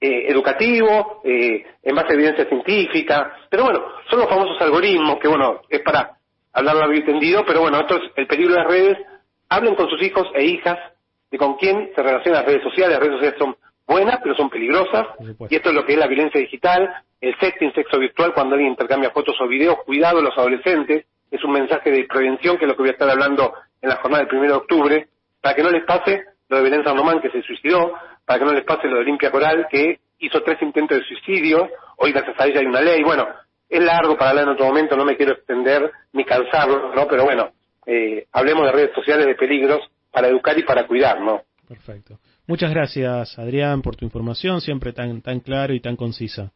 eh, 0.01 0.25
educativo, 0.27 1.21
eh, 1.23 1.65
en 1.83 1.95
base 1.95 2.13
evidencia 2.13 2.45
científica, 2.45 3.37
pero 3.49 3.65
bueno, 3.65 3.83
son 4.09 4.19
los 4.19 4.29
famosos 4.29 4.59
algoritmos 4.61 5.19
que, 5.19 5.27
bueno, 5.27 5.61
es 5.69 5.81
para 5.81 6.19
hablarlo 6.53 6.89
bien 6.89 7.03
entendido, 7.03 7.43
pero 7.45 7.61
bueno, 7.61 7.79
esto 7.79 7.97
es 7.97 8.11
el 8.15 8.27
peligro 8.27 8.53
de 8.53 8.59
las 8.59 8.67
redes. 8.67 8.97
Hablen 9.49 9.75
con 9.75 9.89
sus 9.89 10.01
hijos 10.01 10.27
e 10.35 10.45
hijas 10.45 10.77
de 11.31 11.37
con 11.37 11.55
quién 11.55 11.91
se 11.95 12.01
relacionan 12.03 12.41
las 12.41 12.45
redes 12.45 12.63
sociales. 12.63 12.97
Las 12.97 12.99
redes 12.99 13.15
sociales 13.15 13.39
son 13.39 13.55
buenas, 13.89 14.19
pero 14.21 14.35
son 14.35 14.49
peligrosas. 14.49 15.07
Y 15.49 15.55
esto 15.55 15.69
es 15.69 15.75
lo 15.75 15.85
que 15.85 15.93
es 15.93 15.99
la 15.99 16.07
violencia 16.07 16.39
digital, 16.39 16.87
el 17.19 17.35
sexting, 17.39 17.73
sexo 17.73 17.99
virtual, 17.99 18.33
cuando 18.33 18.55
alguien 18.55 18.71
intercambia 18.71 19.09
fotos 19.09 19.35
o 19.41 19.47
videos. 19.47 19.77
Cuidado 19.85 20.21
los 20.21 20.37
adolescentes. 20.37 21.05
Es 21.29 21.43
un 21.43 21.51
mensaje 21.51 21.91
de 21.91 22.05
prevención, 22.05 22.57
que 22.57 22.65
es 22.65 22.69
lo 22.69 22.75
que 22.75 22.83
voy 22.83 22.89
a 22.89 22.93
estar 22.93 23.09
hablando 23.09 23.53
en 23.81 23.89
la 23.89 23.97
jornada 23.97 24.23
del 24.23 24.35
1 24.35 24.47
de 24.47 24.53
octubre, 24.53 25.07
para 25.41 25.55
que 25.55 25.63
no 25.63 25.71
les 25.71 25.83
pase 25.85 26.23
lo 26.47 26.57
de 26.57 26.63
Belén 26.63 26.83
Román, 26.83 27.21
que 27.21 27.29
se 27.29 27.41
suicidó, 27.43 27.93
para 28.25 28.39
que 28.39 28.45
no 28.45 28.53
les 28.53 28.63
pase 28.63 28.87
lo 28.87 28.95
de 28.95 29.01
Olimpia 29.01 29.31
Coral, 29.31 29.67
que 29.69 29.99
hizo 30.19 30.41
tres 30.43 30.61
intentos 30.61 30.97
de 30.97 31.03
suicidio. 31.03 31.69
Hoy, 31.97 32.11
gracias 32.11 32.39
a 32.39 32.45
ella, 32.45 32.59
hay 32.59 32.65
una 32.65 32.81
ley. 32.81 33.03
Bueno, 33.03 33.27
es 33.67 33.83
largo 33.83 34.17
para 34.17 34.31
hablar 34.31 34.45
en 34.45 34.53
otro 34.53 34.65
momento, 34.65 34.95
no 34.95 35.05
me 35.05 35.15
quiero 35.15 35.33
extender 35.33 35.91
ni 36.13 36.25
cansarlo, 36.25 36.93
¿no? 36.95 37.07
Pero 37.07 37.23
bueno, 37.23 37.51
eh, 37.85 38.25
hablemos 38.31 38.65
de 38.65 38.71
redes 38.71 38.91
sociales, 38.95 39.25
de 39.25 39.35
peligros, 39.35 39.79
para 40.11 40.27
educar 40.27 40.57
y 40.57 40.63
para 40.63 40.87
cuidar, 40.87 41.21
¿no? 41.21 41.43
Perfecto. 41.67 42.19
Muchas 42.49 42.71
gracias, 42.71 43.37
Adrián, 43.37 43.83
por 43.83 43.95
tu 43.95 44.05
información, 44.05 44.59
siempre 44.59 44.91
tan, 44.91 45.21
tan 45.21 45.39
clara 45.39 45.71
y 45.71 45.81
tan 45.81 45.95
concisa. 45.95 46.51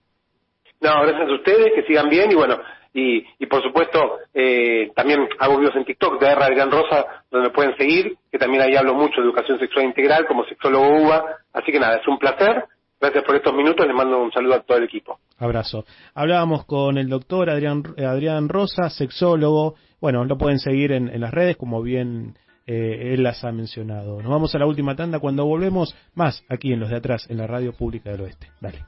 No, 0.81 1.03
gracias 1.03 1.29
a 1.29 1.33
ustedes, 1.35 1.71
que 1.75 1.83
sigan 1.83 2.09
bien 2.09 2.31
y 2.31 2.33
bueno, 2.33 2.57
y, 2.95 3.23
y 3.37 3.45
por 3.45 3.61
supuesto 3.61 3.99
eh, 4.33 4.91
también 4.95 5.19
hago 5.37 5.59
videos 5.59 5.75
en 5.75 5.85
TikTok 5.85 6.19
de 6.19 6.31
R. 6.31 6.45
Adrián 6.45 6.71
Rosa, 6.71 7.05
donde 7.29 7.49
me 7.49 7.53
pueden 7.53 7.77
seguir, 7.77 8.17
que 8.31 8.39
también 8.39 8.63
ahí 8.63 8.75
hablo 8.75 8.95
mucho 8.95 9.21
de 9.21 9.27
educación 9.27 9.59
sexual 9.59 9.85
integral 9.85 10.25
como 10.25 10.43
sexólogo 10.45 10.97
UBA, 10.97 11.25
así 11.53 11.71
que 11.71 11.79
nada, 11.79 11.97
es 11.97 12.07
un 12.07 12.17
placer. 12.17 12.63
Gracias 12.99 13.23
por 13.23 13.35
estos 13.35 13.53
minutos, 13.53 13.85
les 13.85 13.95
mando 13.95 14.19
un 14.19 14.31
saludo 14.31 14.55
a 14.55 14.61
todo 14.61 14.79
el 14.79 14.85
equipo. 14.85 15.19
Abrazo. 15.37 15.85
Hablábamos 16.15 16.65
con 16.65 16.97
el 16.97 17.07
doctor 17.07 17.51
Adrián, 17.51 17.83
Adrián 17.99 18.49
Rosa, 18.49 18.89
sexólogo. 18.89 19.75
Bueno, 20.01 20.25
lo 20.25 20.39
pueden 20.39 20.57
seguir 20.57 20.91
en, 20.91 21.07
en 21.09 21.21
las 21.21 21.31
redes, 21.31 21.55
como 21.55 21.83
bien 21.83 22.35
eh, 22.65 23.13
él 23.13 23.23
las 23.23 23.43
ha 23.43 23.51
mencionado. 23.51 24.21
Nos 24.21 24.31
vamos 24.31 24.55
a 24.55 24.59
la 24.59 24.65
última 24.65 24.95
tanda 24.95 25.19
cuando 25.19 25.45
volvemos 25.45 25.95
más 26.15 26.43
aquí 26.49 26.71
en 26.73 26.79
los 26.79 26.89
de 26.89 26.97
atrás, 26.97 27.25
en 27.29 27.37
la 27.37 27.47
radio 27.47 27.73
pública 27.73 28.11
del 28.11 28.21
oeste. 28.21 28.49
Dale. 28.61 28.79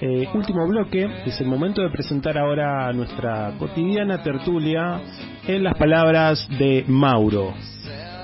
Eh, 0.00 0.28
último 0.32 0.66
bloque, 0.68 1.08
es 1.26 1.40
el 1.40 1.48
momento 1.48 1.82
de 1.82 1.90
presentar 1.90 2.38
ahora 2.38 2.92
nuestra 2.92 3.52
cotidiana 3.58 4.22
tertulia 4.22 5.00
en 5.46 5.64
las 5.64 5.76
palabras 5.76 6.46
de 6.58 6.84
Mauro. 6.86 7.52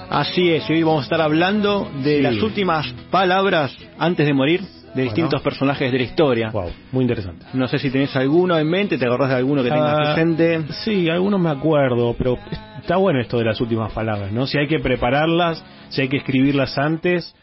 Así 0.08 0.52
es, 0.52 0.68
hoy 0.70 0.82
vamos 0.84 1.00
a 1.00 1.04
estar 1.04 1.20
hablando 1.20 1.90
de 2.04 2.22
las 2.22 2.40
últimas 2.40 2.92
palabras 3.10 3.76
antes 3.98 4.24
de 4.24 4.34
morir 4.34 4.60
de 4.94 5.02
distintos 5.02 5.42
personajes 5.42 5.90
de 5.90 5.98
la 5.98 6.04
historia. 6.04 6.50
Wow, 6.50 6.70
muy 6.92 7.02
interesante. 7.02 7.44
No 7.54 7.66
sé 7.66 7.78
si 7.78 7.90
tenés 7.90 8.14
alguno 8.14 8.56
en 8.56 8.68
mente, 8.68 8.96
¿te 8.96 9.06
acordás 9.06 9.30
de 9.30 9.36
alguno 9.36 9.64
que 9.64 9.70
tengas 9.70 9.98
ah, 9.98 10.14
presente? 10.14 10.62
Sí, 10.84 11.10
algunos 11.10 11.40
me 11.40 11.50
acuerdo, 11.50 12.14
pero 12.16 12.38
está 12.80 12.96
bueno 12.96 13.20
esto 13.20 13.38
de 13.38 13.44
las 13.46 13.60
últimas 13.60 13.92
palabras, 13.92 14.30
¿no? 14.30 14.46
Si 14.46 14.58
hay 14.58 14.68
que 14.68 14.78
prepararlas, 14.78 15.64
si 15.88 16.02
hay 16.02 16.08
que 16.08 16.18
escribirlas 16.18 16.78
antes 16.78 17.34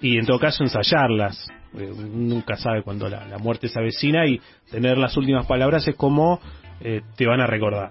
y 0.00 0.16
en 0.16 0.24
todo 0.24 0.38
caso 0.38 0.62
ensayarlas 0.62 1.46
porque 1.74 1.88
Nunca 1.88 2.56
sabe 2.56 2.82
cuándo 2.82 3.08
la, 3.08 3.26
la 3.26 3.38
muerte 3.38 3.68
se 3.68 3.78
avecina 3.78 4.26
y 4.26 4.40
tener 4.70 4.96
las 4.96 5.16
últimas 5.16 5.44
palabras 5.46 5.86
es 5.86 5.96
como 5.96 6.40
eh, 6.80 7.02
te 7.16 7.26
van 7.26 7.40
a 7.40 7.46
recordar. 7.46 7.90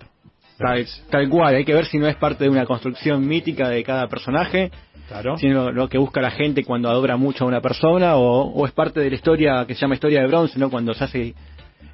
Tal, 0.58 0.86
tal 1.10 1.30
cual, 1.30 1.56
hay 1.56 1.66
que 1.66 1.74
ver 1.74 1.86
si 1.86 1.98
no 1.98 2.08
es 2.08 2.16
parte 2.16 2.46
de 2.46 2.50
una 2.50 2.66
construcción 2.66 3.28
mítica 3.28 3.70
de 3.70 3.84
cada 3.84 4.08
personaje, 4.08 4.72
Claro. 5.08 5.38
sino 5.38 5.72
lo 5.72 5.90
que 5.90 5.98
busca 5.98 6.22
la 6.22 6.32
gente 6.32 6.64
cuando 6.64 6.90
adora 6.90 7.18
mucho 7.18 7.44
a 7.44 7.48
una 7.48 7.60
persona, 7.60 8.16
o, 8.16 8.44
o 8.52 8.66
es 8.66 8.72
parte 8.72 9.02
de 9.02 9.10
la 9.10 9.16
historia 9.16 9.66
que 9.68 9.76
se 9.76 9.82
llama 9.82 9.96
historia 9.96 10.22
de 10.22 10.28
bronce, 10.28 10.58
¿no? 10.58 10.70
Cuando 10.70 10.94
se 10.94 11.04
hace 11.04 11.34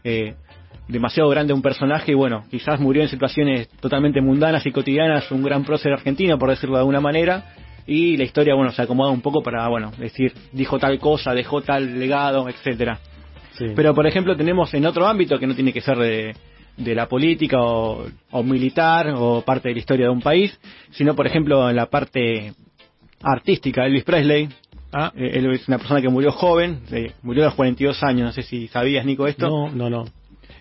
eh, 0.04 0.36
demasiado 0.88 1.30
grande 1.30 1.54
un 1.54 1.62
personaje 1.62 2.12
y 2.12 2.16
bueno, 2.16 2.44
quizás 2.50 2.80
murió 2.80 3.02
en 3.02 3.10
situaciones 3.10 3.70
totalmente 3.80 4.22
mundanas 4.22 4.66
y 4.66 4.72
cotidianas, 4.72 5.32
un 5.32 5.44
gran 5.44 5.64
prócer 5.64 5.94
argentino, 5.94 6.38
por 6.38 6.50
decirlo 6.50 6.76
de 6.76 6.82
alguna 6.82 7.00
manera, 7.00 7.46
y 7.90 8.18
la 8.18 8.24
historia, 8.24 8.54
bueno, 8.56 8.72
se 8.72 8.82
acomoda 8.82 9.12
un 9.12 9.22
poco 9.22 9.42
para, 9.42 9.68
bueno, 9.68 9.92
decir, 9.98 10.32
dijo 10.52 10.78
tal 10.78 11.00
cosa, 11.00 11.34
dejó 11.34 11.62
tal 11.62 12.00
legado, 12.00 12.48
etcétera. 12.48 13.00
Pero, 13.76 13.94
por 13.94 14.08
ejemplo, 14.08 14.38
tenemos 14.38 14.74
en 14.74 14.86
otro 14.86 15.06
ámbito 15.08 15.38
que 15.40 15.48
no 15.48 15.56
tiene 15.56 15.74
que 15.74 15.82
ser 15.82 15.98
de, 15.98 16.34
de 16.78 16.96
la 16.96 17.08
política 17.08 17.58
o, 17.62 18.06
o 18.32 18.44
militar 18.44 19.12
o 19.16 19.42
parte 19.42 19.68
de 19.70 19.74
la 19.74 19.80
historia 19.80 20.06
de 20.06 20.12
un 20.12 20.22
país, 20.22 20.58
sino, 20.92 21.16
por 21.16 21.28
ejemplo, 21.28 21.70
en 21.70 21.76
la 21.76 21.88
parte 21.88 22.54
artística. 23.22 23.86
Elvis 23.86 24.04
Presley, 24.04 24.48
Ah. 24.92 25.12
eh, 25.16 25.32
él 25.34 25.52
es 25.54 25.68
una 25.68 25.78
persona 25.78 26.02
que 26.02 26.10
murió 26.10 26.32
joven, 26.32 26.82
eh, 26.92 27.12
murió 27.22 27.44
a 27.44 27.46
los 27.48 27.56
42 27.56 28.02
años, 28.04 28.26
no 28.28 28.32
sé 28.32 28.42
si 28.42 28.68
sabías, 28.70 29.06
Nico, 29.06 29.28
esto. 29.28 29.48
No, 29.48 29.70
no, 29.70 29.90
no. 29.90 30.06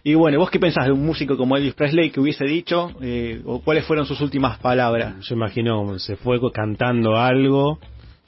Y 0.04 0.14
bueno, 0.14 0.38
¿vos 0.38 0.50
qué 0.50 0.58
pensás 0.58 0.86
de 0.86 0.92
un 0.92 1.04
músico 1.04 1.36
como 1.36 1.56
Elvis 1.56 1.74
Presley 1.74 2.10
que 2.10 2.20
hubiese 2.20 2.44
dicho, 2.44 2.92
eh, 3.02 3.40
o 3.44 3.60
cuáles 3.60 3.84
fueron 3.84 4.06
sus 4.06 4.20
últimas 4.20 4.58
palabras? 4.58 5.14
Yo 5.20 5.34
imagino, 5.34 5.98
se 5.98 6.16
fue 6.16 6.38
cantando 6.52 7.16
algo, 7.16 7.78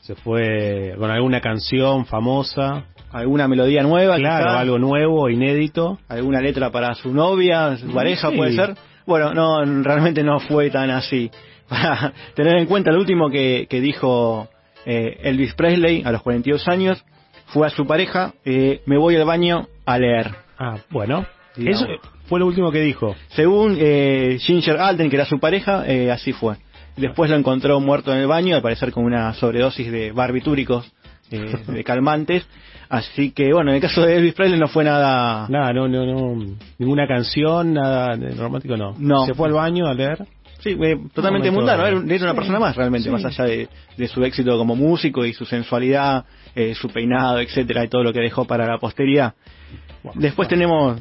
se 0.01 0.15
fue 0.15 0.95
con 0.99 1.11
alguna 1.11 1.41
canción 1.41 2.07
famosa. 2.07 2.85
¿Alguna 3.13 3.49
melodía 3.49 3.83
nueva? 3.83 4.17
Claro, 4.17 4.47
quizá? 4.47 4.61
algo 4.61 4.79
nuevo, 4.79 5.29
inédito. 5.29 5.99
¿Alguna 6.09 6.41
letra 6.41 6.71
para 6.71 6.95
su 6.95 7.13
novia, 7.13 7.77
su 7.77 7.93
pareja, 7.93 8.31
Sí. 8.31 8.37
puede 8.37 8.53
ser? 8.53 8.75
Bueno, 9.07 9.35
no, 9.35 9.65
realmente 9.83 10.23
no 10.23 10.39
fue 10.41 10.71
tan 10.71 10.91
así. 10.91 11.31
Para 11.69 12.13
tener 12.35 12.57
en 12.59 12.67
cuenta, 12.67 12.91
lo 12.93 12.99
último 12.99 13.31
que, 13.31 13.67
que 13.71 13.81
dijo 13.81 14.49
eh, 14.87 15.19
Elvis 15.23 15.55
Presley 15.55 16.03
a 16.05 16.13
los 16.13 16.23
42 16.23 16.67
años 16.69 17.05
fue 17.47 17.67
a 17.67 17.71
su 17.71 17.87
pareja, 17.87 18.35
eh, 18.45 18.81
me 18.87 18.97
voy 18.97 19.17
al 19.17 19.25
baño 19.25 19.67
a 19.87 19.99
leer. 19.99 20.31
Ah, 20.59 20.79
bueno. 20.91 21.27
Digamos. 21.57 21.83
Eso 21.83 22.01
fue 22.27 22.41
lo 22.41 22.47
último 22.47 22.71
que 22.71 22.81
dijo. 22.81 23.17
Según 23.29 23.77
eh, 23.79 24.39
Ginger 24.41 24.79
Alden, 24.79 25.11
que 25.11 25.17
era 25.17 25.27
su 25.27 25.39
pareja, 25.39 25.85
eh, 25.87 26.11
así 26.11 26.33
fue. 26.33 26.57
Después 26.97 27.31
lo 27.31 27.37
encontró 27.37 27.81
muerto 27.81 28.13
en 28.13 28.19
el 28.19 28.27
baño, 28.27 28.57
al 28.57 28.63
parecer 28.63 28.93
con 28.93 29.05
una 29.05 29.33
sobredosis 29.35 29.91
de 29.91 30.13
barbitúricos, 30.13 30.91
eh, 31.31 31.57
de 31.67 31.85
calmantes. 31.85 32.47
Así 32.89 33.31
que, 33.31 33.53
bueno, 33.53 33.71
en 33.71 33.77
el 33.77 33.83
caso 33.83 34.03
de 34.03 34.17
Elvis 34.17 34.35
Presley 34.35 34.59
no 34.59 34.67
fue 34.67 34.83
nada... 34.83 35.47
Nada, 35.49 35.73
no, 35.73 35.89
no, 35.89 36.05
no. 36.05 36.57
Ninguna 36.79 37.07
canción, 37.07 37.73
nada 37.73 38.17
romántico, 38.37 38.77
no. 38.77 38.97
No. 38.99 39.27
Se 39.27 39.35
fue 39.35 39.47
al 39.47 39.55
baño 39.55 39.87
a 39.87 39.95
leer. 39.95 40.27
Sí, 40.61 40.77
eh, 40.81 40.99
totalmente 41.15 41.51
mundano, 41.51 41.87
era, 41.87 41.99
era 41.99 42.25
una 42.25 42.35
persona 42.35 42.59
más 42.59 42.77
realmente, 42.77 43.09
sí. 43.09 43.13
más 43.13 43.25
allá 43.25 43.45
de, 43.45 43.69
de 43.97 44.09
su 44.09 44.23
éxito 44.25 44.59
como 44.59 44.77
músico 44.77 45.25
y 45.25 45.33
su 45.33 45.47
sensualidad, 45.47 46.27
eh, 46.55 46.75
su 46.75 46.89
peinado, 46.89 47.41
etcétera, 47.41 47.85
y 47.85 47.89
todo 47.89 48.03
lo 48.03 48.13
que 48.13 48.21
dejó 48.21 48.45
para 48.45 48.67
la 48.67 48.79
posteridad. 48.79 49.35
Después 50.15 50.49
tenemos, 50.49 51.01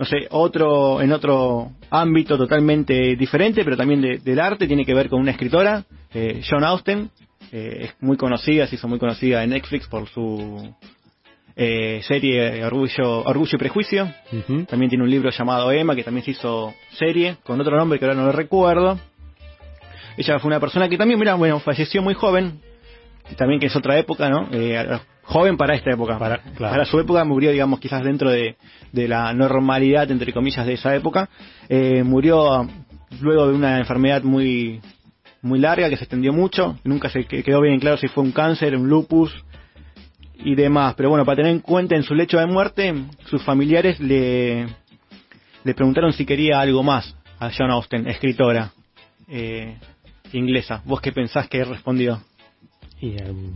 no 0.00 0.06
sé, 0.06 0.26
otro, 0.30 1.02
en 1.02 1.12
otro 1.12 1.72
ámbito 1.90 2.38
totalmente 2.38 3.14
diferente, 3.16 3.62
pero 3.64 3.76
también 3.76 4.00
de- 4.00 4.16
del 4.18 4.40
arte, 4.40 4.66
tiene 4.66 4.86
que 4.86 4.94
ver 4.94 5.10
con 5.10 5.20
una 5.20 5.30
escritora, 5.32 5.84
eh, 6.14 6.40
John 6.48 6.64
Austen, 6.64 7.10
eh, 7.52 7.80
es 7.82 7.94
muy 8.00 8.16
conocida, 8.16 8.66
se 8.66 8.76
hizo 8.76 8.88
muy 8.88 8.98
conocida 8.98 9.44
en 9.44 9.50
Netflix 9.50 9.86
por 9.88 10.08
su 10.08 10.74
eh, 11.54 12.00
serie 12.08 12.64
Orgullo, 12.64 13.24
Orgullo 13.24 13.50
y 13.56 13.58
Prejuicio. 13.58 14.10
También 14.66 14.88
tiene 14.88 15.04
un 15.04 15.10
libro 15.10 15.28
llamado 15.30 15.70
Emma, 15.70 15.94
que 15.94 16.02
también 16.04 16.24
se 16.24 16.30
hizo 16.30 16.72
serie, 16.92 17.36
con 17.44 17.60
otro 17.60 17.76
nombre 17.76 17.98
que 17.98 18.06
ahora 18.06 18.16
no 18.16 18.24
lo 18.24 18.32
recuerdo. 18.32 18.98
Ella 20.16 20.38
fue 20.38 20.48
una 20.48 20.60
persona 20.60 20.88
que 20.88 20.96
también, 20.96 21.18
mira, 21.20 21.34
bueno, 21.34 21.60
falleció 21.60 22.00
muy 22.00 22.14
joven, 22.14 22.60
también 23.36 23.60
que 23.60 23.66
es 23.66 23.76
otra 23.76 23.98
época, 23.98 24.28
¿no? 24.28 24.48
Eh, 24.52 24.98
joven 25.24 25.56
para 25.56 25.74
esta 25.74 25.90
época. 25.92 26.18
Para, 26.18 26.38
claro. 26.56 26.84
su 26.84 26.98
época 26.98 27.24
murió, 27.24 27.50
digamos, 27.52 27.80
quizás 27.80 28.02
dentro 28.04 28.30
de, 28.30 28.56
de 28.92 29.08
la 29.08 29.32
normalidad, 29.32 30.10
entre 30.10 30.32
comillas, 30.32 30.66
de 30.66 30.74
esa 30.74 30.94
época. 30.94 31.28
Eh, 31.68 32.02
murió 32.02 32.52
ah, 32.52 32.66
luego 33.20 33.48
de 33.48 33.54
una 33.54 33.78
enfermedad 33.78 34.22
muy 34.22 34.80
muy 35.42 35.58
larga 35.58 35.88
que 35.88 35.96
se 35.96 36.04
extendió 36.04 36.32
mucho. 36.32 36.78
Nunca 36.84 37.08
se 37.08 37.24
que- 37.24 37.42
quedó 37.42 37.60
bien 37.62 37.80
claro 37.80 37.96
si 37.96 38.08
fue 38.08 38.22
un 38.24 38.32
cáncer, 38.32 38.76
un 38.76 38.88
lupus 38.88 39.32
y 40.34 40.54
demás. 40.54 40.94
Pero 40.96 41.08
bueno, 41.10 41.24
para 41.24 41.36
tener 41.36 41.52
en 41.52 41.60
cuenta 41.60 41.96
en 41.96 42.02
su 42.02 42.14
lecho 42.14 42.38
de 42.38 42.46
muerte, 42.46 42.92
sus 43.26 43.42
familiares 43.42 43.98
le, 44.00 44.66
le 45.64 45.74
preguntaron 45.74 46.12
si 46.12 46.26
quería 46.26 46.60
algo 46.60 46.82
más 46.82 47.14
a 47.38 47.50
John 47.56 47.70
Austen, 47.70 48.06
escritora 48.06 48.70
eh, 49.28 49.76
inglesa. 50.32 50.82
¿Vos 50.84 51.00
qué 51.00 51.12
pensás 51.12 51.48
que 51.48 51.64
respondió? 51.64 52.20
Y 53.00 53.20
em, 53.20 53.54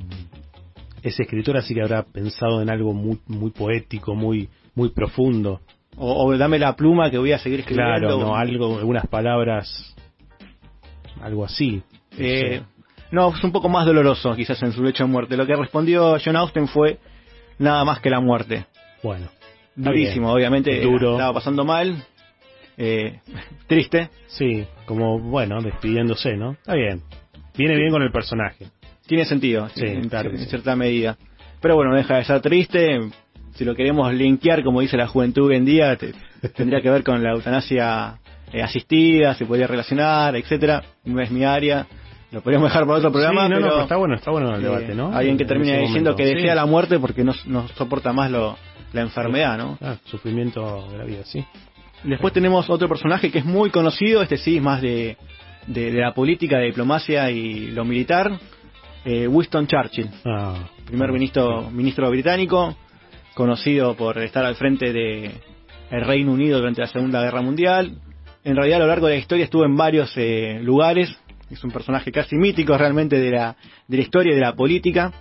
ese 1.02 1.22
escritor 1.22 1.56
así 1.56 1.74
que 1.74 1.82
habrá 1.82 2.02
pensado 2.02 2.62
en 2.62 2.70
algo 2.70 2.94
muy, 2.94 3.20
muy 3.26 3.50
poético, 3.50 4.14
muy, 4.14 4.48
muy 4.74 4.88
profundo. 4.90 5.60
O, 5.96 6.24
o 6.26 6.36
dame 6.36 6.58
la 6.58 6.74
pluma 6.74 7.10
que 7.10 7.18
voy 7.18 7.32
a 7.32 7.38
seguir 7.38 7.60
escribiendo. 7.60 7.98
Claro, 7.98 8.18
no, 8.18 8.36
algo, 8.36 8.78
algunas 8.78 9.06
palabras, 9.06 9.94
algo 11.20 11.44
así. 11.44 11.82
No 12.12 12.18
Eh, 12.18 12.62
no, 13.10 13.34
es 13.34 13.44
un 13.44 13.52
poco 13.52 13.68
más 13.68 13.86
doloroso 13.86 14.34
quizás 14.34 14.60
en 14.62 14.72
su 14.72 14.82
lecho 14.82 15.04
de 15.04 15.10
muerte. 15.10 15.36
Lo 15.36 15.46
que 15.46 15.54
respondió 15.54 16.16
John 16.24 16.36
Austen 16.36 16.66
fue 16.66 16.98
nada 17.58 17.84
más 17.84 18.00
que 18.00 18.10
la 18.10 18.20
muerte. 18.20 18.66
Bueno. 19.02 19.28
Durísimo, 19.76 20.26
bien. 20.26 20.36
obviamente. 20.36 20.80
Duro. 20.80 21.12
Estaba 21.12 21.34
pasando 21.34 21.64
mal. 21.64 22.02
eh, 22.76 23.20
triste. 23.66 24.10
Sí, 24.26 24.66
como, 24.86 25.18
bueno, 25.20 25.60
despidiéndose, 25.60 26.36
¿no? 26.36 26.52
Está 26.52 26.74
bien. 26.74 27.02
Viene 27.56 27.76
bien 27.76 27.90
con 27.90 28.02
el 28.02 28.10
personaje. 28.10 28.66
Tiene 29.06 29.24
sentido, 29.24 29.68
Sí, 29.74 29.84
en, 29.84 30.08
claro 30.08 30.30
en 30.30 30.38
cierta 30.46 30.74
medida. 30.76 31.16
Pero 31.60 31.76
bueno, 31.76 31.90
no 31.92 31.96
deja 31.96 32.16
de 32.16 32.24
ser 32.24 32.40
triste. 32.40 33.00
Si 33.54 33.64
lo 33.64 33.74
queremos 33.74 34.12
linkear, 34.12 34.62
como 34.64 34.80
dice 34.80 34.96
la 34.96 35.06
juventud 35.06 35.48
hoy 35.50 35.56
en 35.56 35.64
día, 35.64 35.96
te- 35.96 36.12
tendría 36.56 36.80
que 36.80 36.90
ver 36.90 37.04
con 37.04 37.22
la 37.22 37.32
eutanasia 37.32 38.18
eh, 38.52 38.62
asistida, 38.62 39.34
se 39.34 39.46
podría 39.46 39.66
relacionar, 39.66 40.34
etcétera. 40.36 40.82
No 41.04 41.20
es 41.20 41.30
mi 41.30 41.44
área. 41.44 41.86
Lo 42.32 42.40
podríamos 42.40 42.68
dejar 42.68 42.84
para 42.84 42.98
otro 42.98 43.12
programa, 43.12 43.44
Sí, 43.46 43.50
no, 43.52 43.60
no, 43.60 43.66
pero, 43.68 43.82
está 43.82 43.96
bueno, 43.96 44.14
está 44.16 44.30
bueno 44.32 44.54
el 44.56 44.60
eh, 44.60 44.64
debate, 44.64 44.94
¿no? 44.94 45.14
Alguien 45.14 45.36
que 45.38 45.44
termina 45.44 45.76
diciendo 45.78 46.16
que 46.16 46.24
desea 46.26 46.54
la 46.56 46.66
muerte 46.66 46.98
porque 46.98 47.22
no, 47.22 47.32
no 47.46 47.68
soporta 47.68 48.12
más 48.12 48.28
lo, 48.30 48.56
la 48.92 49.02
enfermedad, 49.02 49.56
¿no? 49.56 49.78
Ah, 49.80 49.96
sufrimiento 50.06 50.88
de 50.90 50.98
la 50.98 51.04
vida, 51.04 51.20
sí. 51.24 51.44
Después 52.02 52.32
tenemos 52.34 52.68
otro 52.68 52.88
personaje 52.88 53.30
que 53.30 53.38
es 53.38 53.44
muy 53.44 53.70
conocido, 53.70 54.20
este 54.20 54.36
sí 54.36 54.56
es 54.56 54.62
más 54.62 54.82
de, 54.82 55.16
de, 55.68 55.92
de 55.92 56.00
la 56.00 56.12
política, 56.12 56.58
de 56.58 56.66
diplomacia 56.66 57.30
y 57.30 57.68
lo 57.70 57.84
militar, 57.84 58.32
eh, 59.04 59.28
Winston 59.28 59.66
Churchill, 59.66 60.10
Ah, 60.24 60.68
primer 60.86 61.12
ministro, 61.12 61.70
ministro 61.70 62.10
británico, 62.10 62.76
conocido 63.34 63.94
por 63.94 64.18
estar 64.18 64.44
al 64.44 64.54
frente 64.54 64.92
de 64.92 65.30
el 65.90 66.04
Reino 66.04 66.32
Unido 66.32 66.58
durante 66.58 66.80
la 66.80 66.86
Segunda 66.88 67.22
Guerra 67.22 67.42
Mundial. 67.42 67.98
En 68.44 68.56
realidad 68.56 68.78
a 68.78 68.82
lo 68.82 68.88
largo 68.88 69.06
de 69.06 69.14
la 69.14 69.20
historia 69.20 69.44
estuvo 69.44 69.64
en 69.64 69.76
varios 69.76 70.12
eh, 70.16 70.58
lugares, 70.62 71.14
es 71.50 71.62
un 71.62 71.70
personaje 71.70 72.10
casi 72.10 72.36
mítico 72.36 72.76
realmente 72.76 73.18
de 73.18 73.30
la, 73.30 73.56
de 73.86 73.96
la 73.96 74.02
historia 74.02 74.32
y 74.32 74.36
de 74.36 74.40
la 74.40 74.54
política, 74.54 75.12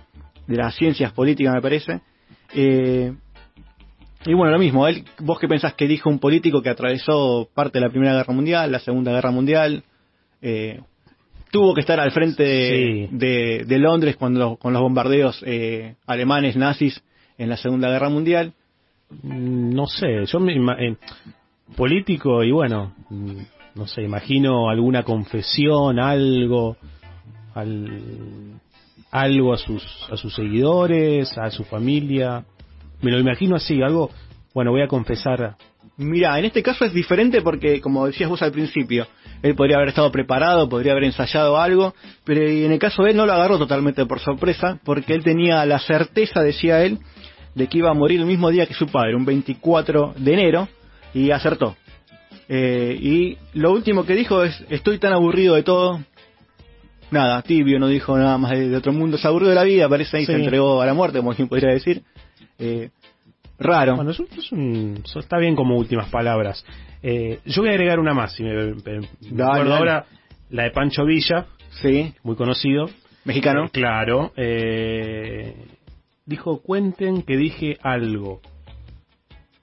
de 0.46 0.56
las 0.56 0.74
ciencias 0.74 1.12
políticas 1.12 1.54
me 1.54 1.62
parece. 1.62 2.00
Eh, 2.54 3.12
y 4.26 4.32
bueno, 4.32 4.52
lo 4.52 4.58
mismo, 4.58 4.86
él, 4.88 5.04
vos 5.20 5.38
qué 5.38 5.48
pensás 5.48 5.74
que 5.74 5.86
dijo 5.86 6.08
un 6.08 6.18
político 6.18 6.62
que 6.62 6.70
atravesó 6.70 7.48
parte 7.54 7.78
de 7.78 7.84
la 7.84 7.90
Primera 7.90 8.14
Guerra 8.14 8.32
Mundial, 8.32 8.72
la 8.72 8.78
Segunda 8.78 9.12
Guerra 9.12 9.30
Mundial, 9.30 9.84
eh, 10.40 10.80
tuvo 11.54 11.72
que 11.72 11.82
estar 11.82 12.00
al 12.00 12.10
frente 12.10 12.42
de, 12.42 13.08
de- 13.12 13.64
de 13.64 13.78
Londres 13.78 14.16
cuando 14.16 14.56
con 14.56 14.72
los 14.72 14.82
bombardeos 14.82 15.40
eh, 15.46 15.94
alemanes 16.04 16.56
nazis 16.56 17.00
en 17.38 17.48
la 17.48 17.56
Segunda 17.56 17.88
Guerra 17.88 18.08
Mundial. 18.08 18.52
Mm, 19.22 19.72
No 19.72 19.86
sé, 19.86 20.26
yo 20.26 20.40
me 20.40 20.52
eh, 20.84 20.96
político 21.76 22.42
y 22.42 22.50
bueno, 22.50 22.92
mm, 23.08 23.38
no 23.76 23.86
sé, 23.86 24.02
imagino 24.02 24.68
alguna 24.68 25.04
confesión, 25.04 26.00
algo, 26.00 26.76
al- 27.54 28.60
algo 29.12 29.52
a 29.52 29.56
sus 29.58 29.82
a 30.10 30.16
sus 30.16 30.34
seguidores, 30.34 31.38
a 31.38 31.50
su 31.50 31.62
familia. 31.62 32.44
Me 33.00 33.12
lo 33.12 33.20
imagino 33.20 33.54
así, 33.54 33.80
algo 33.80 34.10
bueno, 34.54 34.72
voy 34.72 34.82
a 34.82 34.88
confesar. 34.88 35.54
Mira, 35.96 36.38
en 36.38 36.46
este 36.46 36.62
caso 36.62 36.84
es 36.84 36.92
diferente 36.92 37.40
porque, 37.40 37.80
como 37.80 38.06
decías 38.06 38.28
vos 38.28 38.42
al 38.42 38.50
principio, 38.52 39.06
él 39.42 39.54
podría 39.54 39.76
haber 39.76 39.88
estado 39.88 40.10
preparado, 40.10 40.68
podría 40.68 40.92
haber 40.92 41.04
ensayado 41.04 41.58
algo, 41.58 41.94
pero 42.24 42.40
en 42.40 42.72
el 42.72 42.78
caso 42.78 43.02
de 43.02 43.10
él 43.10 43.16
no 43.16 43.26
lo 43.26 43.32
agarró 43.32 43.58
totalmente 43.58 44.04
por 44.06 44.18
sorpresa, 44.18 44.80
porque 44.84 45.14
él 45.14 45.22
tenía 45.22 45.64
la 45.66 45.78
certeza, 45.78 46.42
decía 46.42 46.82
él, 46.82 46.98
de 47.54 47.68
que 47.68 47.78
iba 47.78 47.90
a 47.90 47.94
morir 47.94 48.20
el 48.20 48.26
mismo 48.26 48.50
día 48.50 48.66
que 48.66 48.74
su 48.74 48.86
padre, 48.88 49.14
un 49.14 49.24
24 49.24 50.14
de 50.16 50.32
enero, 50.32 50.68
y 51.12 51.30
acertó. 51.30 51.76
Eh, 52.48 52.98
y 53.00 53.38
lo 53.58 53.72
último 53.72 54.04
que 54.04 54.14
dijo 54.14 54.42
es, 54.42 54.64
estoy 54.70 54.98
tan 54.98 55.12
aburrido 55.12 55.54
de 55.54 55.62
todo. 55.62 56.00
Nada, 57.10 57.40
tibio, 57.42 57.78
no 57.78 57.86
dijo 57.86 58.18
nada 58.18 58.36
más 58.38 58.50
de, 58.50 58.74
otro 58.74 58.92
mundo, 58.92 59.16
se 59.18 59.28
aburrió 59.28 59.48
de 59.50 59.54
la 59.54 59.62
vida, 59.62 59.88
parece 59.88 60.16
ahí 60.16 60.26
Sí. 60.26 60.32
se 60.32 60.38
entregó 60.38 60.82
a 60.82 60.86
la 60.86 60.94
muerte, 60.94 61.18
como 61.18 61.34
quien 61.34 61.48
podría 61.48 61.70
decir. 61.72 62.02
Eh, 62.58 62.90
raro. 63.58 63.96
Bueno, 63.96 64.10
es 64.10 64.18
un- 64.20 64.28
es 64.36 64.52
un- 64.52 65.00
eso 65.04 65.20
está 65.20 65.38
bien 65.38 65.54
como 65.56 65.76
últimas 65.76 66.08
palabras. 66.10 66.64
Eh, 67.02 67.40
yo 67.44 67.62
voy 67.62 67.70
a 67.70 67.72
agregar 67.74 67.98
una 68.00 68.14
más, 68.14 68.32
si 68.34 68.42
me, 68.42 68.74
me- 68.74 69.08
me 69.30 69.42
acuerdo 69.44 69.74
ahora, 69.74 70.06
la 70.50 70.64
de 70.64 70.70
Pancho 70.70 71.04
Villa, 71.04 71.46
sí. 71.82 72.14
muy 72.22 72.36
conocido. 72.36 72.88
Mexicano. 73.24 73.64
Eh, 73.66 73.70
claro. 73.72 74.32
eh, 74.36 75.54
dijo, 76.26 76.60
cuenten 76.62 77.22
que 77.22 77.36
dije 77.36 77.78
algo, 77.82 78.40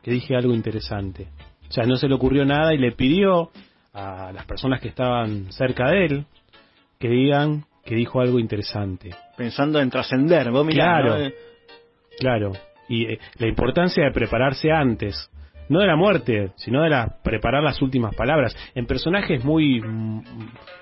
que 0.02 0.12
dije 0.12 0.36
algo 0.36 0.54
interesante. 0.54 1.28
O 1.70 1.72
sea, 1.74 1.86
no 1.86 1.96
se 1.96 2.08
le 2.08 2.16
ocurrió 2.16 2.44
nada 2.46 2.74
y 2.74 2.78
le 2.78 2.92
pidió 2.92 3.52
a 3.94 4.32
las 4.34 4.46
personas 4.46 4.80
que 4.82 4.88
estaban 4.89 5.52
cerca 5.52 5.89
de 5.92 6.06
él 6.06 6.26
que 7.00 7.10
digan 7.10 7.66
que 7.86 7.96
dijo 7.96 8.20
algo 8.22 8.39
interesante. 8.39 9.10
Pensando 9.38 9.80
en 9.80 9.89
trascender, 9.89 10.52
vos 10.52 10.66
mirá, 10.66 10.86
Claro. 11.02 11.10
¿no? 11.18 11.26
Eh, 11.26 11.34
Claro. 12.20 12.52
Y 12.92 13.06
eh, 13.14 13.20
la 13.39 13.48
importancia 13.48 14.04
de 14.04 14.12
prepararse 14.12 14.72
antes. 14.72 15.30
No 15.70 15.80
de 15.80 15.88
la 15.88 15.96
muerte, 15.96 16.52
sino 16.58 16.84
de 16.84 16.89
la, 16.89 17.08
preparar 17.24 17.64
las 17.64 17.82
últimas 17.82 18.14
palabras. 18.14 18.54
En 18.76 18.86
personajes 18.86 19.44
muy, 19.46 19.80
mm, 19.80 20.22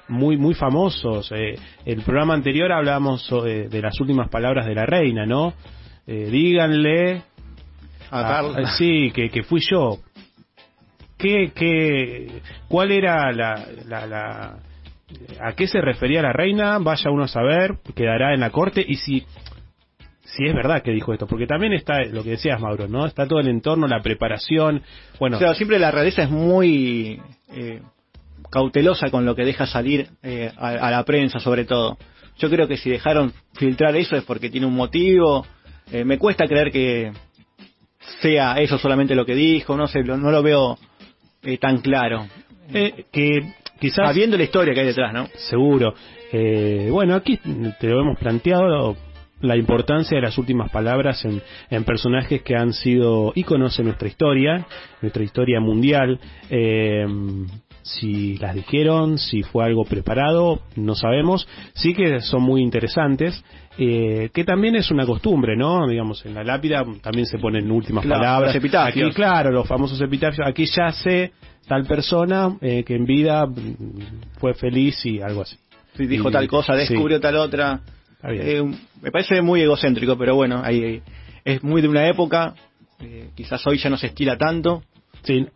muy, 0.07 0.35
muy 0.37 0.55
famosos. 0.55 1.31
eh, 1.31 1.55
el 1.85 2.01
programa 2.01 2.33
anterior 2.33 2.71
hablábamos 2.71 3.29
eh, 3.45 3.67
de 3.69 3.81
las 3.81 3.99
últimas 3.99 4.29
palabras 4.29 4.65
de 4.65 4.73
la 4.73 4.85
reina, 4.87 5.25
¿no? 5.27 5.53
Eh, 6.07 6.29
díganle. 6.31 7.21
A 8.11 8.65
sí, 8.77 9.11
que, 9.13 9.29
que 9.29 9.43
fui 9.43 9.61
yo. 9.69 9.99
¿Qué, 11.19 11.51
qué, 11.53 12.41
¿Cuál 12.67 12.91
era 12.91 13.31
la, 13.31 13.63
la, 13.87 14.07
la- 14.07 14.57
¿A 15.41 15.53
qué 15.53 15.67
se 15.67 15.81
refería 15.81 16.21
la 16.21 16.33
reina? 16.33 16.77
Vaya 16.79 17.11
uno 17.11 17.23
a 17.23 17.27
saber, 17.27 17.77
quedará 17.95 18.33
en 18.33 18.39
la 18.39 18.49
corte. 18.51 18.83
Y 18.87 18.95
si 18.95 19.25
si 20.35 20.45
es 20.45 20.53
verdad 20.53 20.81
que 20.83 20.91
dijo 20.91 21.11
esto, 21.13 21.27
porque 21.27 21.47
también 21.47 21.73
está 21.73 22.03
lo 22.05 22.23
que 22.23 22.31
decías, 22.31 22.59
Mauro, 22.59 22.87
¿no? 22.87 23.05
Está 23.05 23.25
todo 23.27 23.39
el 23.39 23.47
entorno, 23.47 23.87
la 23.87 24.01
preparación. 24.01 24.83
Bueno, 25.19 25.37
O 25.37 25.39
sea, 25.39 25.53
siempre 25.55 25.79
la 25.79 25.91
realeza 25.91 26.23
es 26.23 26.29
muy 26.29 27.19
eh, 27.53 27.81
cautelosa 28.51 29.09
con 29.09 29.25
lo 29.25 29.35
que 29.35 29.43
deja 29.45 29.65
salir 29.65 30.07
eh, 30.23 30.51
a, 30.57 30.69
a 30.69 30.91
la 30.91 31.03
prensa, 31.03 31.39
sobre 31.39 31.65
todo. 31.65 31.97
Yo 32.37 32.49
creo 32.49 32.67
que 32.67 32.77
si 32.77 32.89
dejaron 32.89 33.33
filtrar 33.53 33.95
eso 33.95 34.15
es 34.15 34.23
porque 34.23 34.49
tiene 34.49 34.65
un 34.67 34.75
motivo. 34.75 35.45
Eh, 35.91 36.05
me 36.05 36.17
cuesta 36.17 36.47
creer 36.47 36.71
que 36.71 37.11
sea 38.21 38.59
eso 38.59 38.77
solamente 38.77 39.15
lo 39.15 39.25
que 39.25 39.35
dijo, 39.35 39.75
no 39.75 39.87
sé, 39.87 40.03
lo- 40.03 40.17
no 40.17 40.31
lo 40.31 40.41
veo 40.43 40.77
eh, 41.43 41.57
tan 41.57 41.79
claro. 41.79 42.27
eh, 42.73 43.05
que 43.11 43.41
quizás... 43.79 44.07
Sabiendo 44.07 44.37
la 44.37 44.43
historia 44.43 44.73
que 44.73 44.81
hay 44.81 44.85
detrás, 44.87 45.13
¿no? 45.13 45.27
Seguro. 45.49 45.93
Eh, 46.31 46.87
bueno, 46.91 47.15
aquí 47.15 47.37
te 47.79 47.87
lo 47.87 48.01
hemos 48.01 48.19
planteado 48.19 48.95
la 49.41 49.55
importancia 49.57 50.15
de 50.17 50.21
las 50.21 50.37
últimas 50.37 50.69
palabras 50.71 51.23
en, 51.25 51.41
en 51.69 51.83
personajes 51.83 52.41
que 52.41 52.55
han 52.55 52.73
sido 52.73 53.31
íconos 53.35 53.77
en 53.79 53.85
nuestra 53.85 54.07
historia, 54.07 54.65
nuestra 55.01 55.23
historia 55.23 55.59
mundial. 55.59 56.19
Eh, 56.49 57.05
si 57.81 58.37
las 58.37 58.53
dijeron, 58.53 59.17
si 59.17 59.41
fue 59.41 59.65
algo 59.65 59.83
preparado, 59.85 60.59
no 60.75 60.93
sabemos. 60.95 61.47
Sí 61.73 61.93
que 61.93 62.19
son 62.21 62.43
muy 62.43 62.61
interesantes, 62.61 63.43
eh, 63.77 64.29
que 64.33 64.43
también 64.43 64.75
es 64.75 64.91
una 64.91 65.05
costumbre, 65.05 65.55
¿no? 65.55 65.87
Digamos, 65.87 66.23
en 66.25 66.35
la 66.35 66.43
lápida 66.43 66.85
también 67.01 67.25
se 67.25 67.39
ponen 67.39 67.71
últimas 67.71 68.03
Claro, 68.05 68.21
palabras. 68.21 68.49
los 68.53 68.55
epitafios. 68.63 69.07
Aquí, 69.07 69.15
claro, 69.15 69.51
los 69.51 69.67
famosos 69.67 69.99
epitafios. 70.01 70.45
Aquí 70.45 70.65
ya 70.65 70.91
sé 70.91 71.31
tal 71.67 71.85
persona 71.85 72.57
eh, 72.61 72.83
que 72.83 72.95
en 72.95 73.05
vida 73.05 73.47
fue 74.39 74.53
feliz 74.53 75.03
y 75.05 75.21
algo 75.21 75.41
así. 75.41 75.55
Si 75.95 76.05
dijo 76.05 76.29
Y- 76.29 76.33
tal 76.33 76.47
cosa, 76.47 76.73
sí. 76.73 76.79
descubrió 76.79 77.19
tal 77.19 77.37
otra. 77.37 77.79
Eh, 78.23 78.63
me 79.01 79.11
parece 79.11 79.41
muy 79.41 79.61
egocéntrico, 79.61 80.17
pero 80.17 80.35
bueno, 80.35 80.61
ahí, 80.63 81.01
es 81.45 81.63
muy 81.63 81.81
de 81.81 81.87
una 81.87 82.07
época. 82.07 82.53
eh, 83.01 83.29
quizás 83.35 83.65
hoy 83.65 83.77
ya 83.77 83.89
no 83.89 83.97
se 83.97 84.07
estila 84.07 84.37
tanto. 84.37 84.83
Sí. 85.23 85.47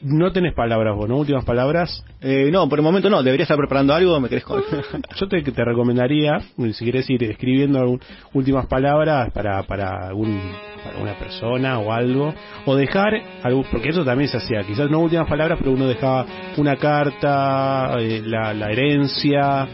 No 0.00 0.32
tenés 0.32 0.52
palabras 0.54 0.94
vos, 0.96 1.08
¿no? 1.08 1.16
Últimas 1.16 1.44
palabras. 1.44 2.04
Eh, 2.20 2.50
no, 2.52 2.68
por 2.68 2.78
el 2.78 2.82
momento 2.84 3.08
no. 3.08 3.22
Debería 3.22 3.44
estar 3.44 3.56
preparando 3.56 3.94
algo. 3.94 4.20
Me 4.20 4.28
querés. 4.28 4.44
Yo 5.16 5.28
te, 5.28 5.40
te 5.42 5.64
recomendaría, 5.64 6.40
si 6.72 6.84
querés 6.84 7.08
ir 7.08 7.22
escribiendo 7.24 7.78
algún- 7.80 8.00
últimas 8.34 8.66
palabras 8.66 9.32
para, 9.32 9.62
para, 9.62 10.08
algún, 10.08 10.38
para 10.84 10.98
una 10.98 11.14
persona 11.18 11.78
o 11.78 11.90
algo, 11.92 12.34
o 12.66 12.76
dejar, 12.76 13.14
algo, 13.42 13.64
porque 13.70 13.90
eso 13.90 14.04
también 14.04 14.28
se 14.28 14.36
hacía, 14.36 14.62
quizás 14.64 14.90
no 14.90 14.98
últimas 15.00 15.28
palabras, 15.28 15.58
pero 15.58 15.72
uno 15.72 15.86
dejaba 15.86 16.26
una 16.58 16.76
carta, 16.76 17.96
eh, 17.98 18.20
la, 18.24 18.52
la 18.52 18.70
herencia, 18.72 19.66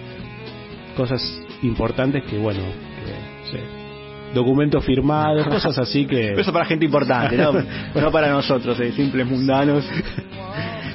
cosas 0.97 1.21
importantes 1.63 2.25
que, 2.25 2.39
bueno, 2.39 2.61
que, 3.51 3.81
documentos 4.35 4.85
firmados, 4.85 5.47
cosas 5.49 5.79
así 5.79 6.07
que... 6.07 6.33
Eso 6.33 6.53
para 6.53 6.65
gente 6.65 6.85
importante, 6.85 7.37
¿no? 7.37 7.53
no 8.01 8.11
para 8.13 8.29
nosotros, 8.31 8.79
eh, 8.81 8.93
simples 8.93 9.27
mundanos. 9.27 9.85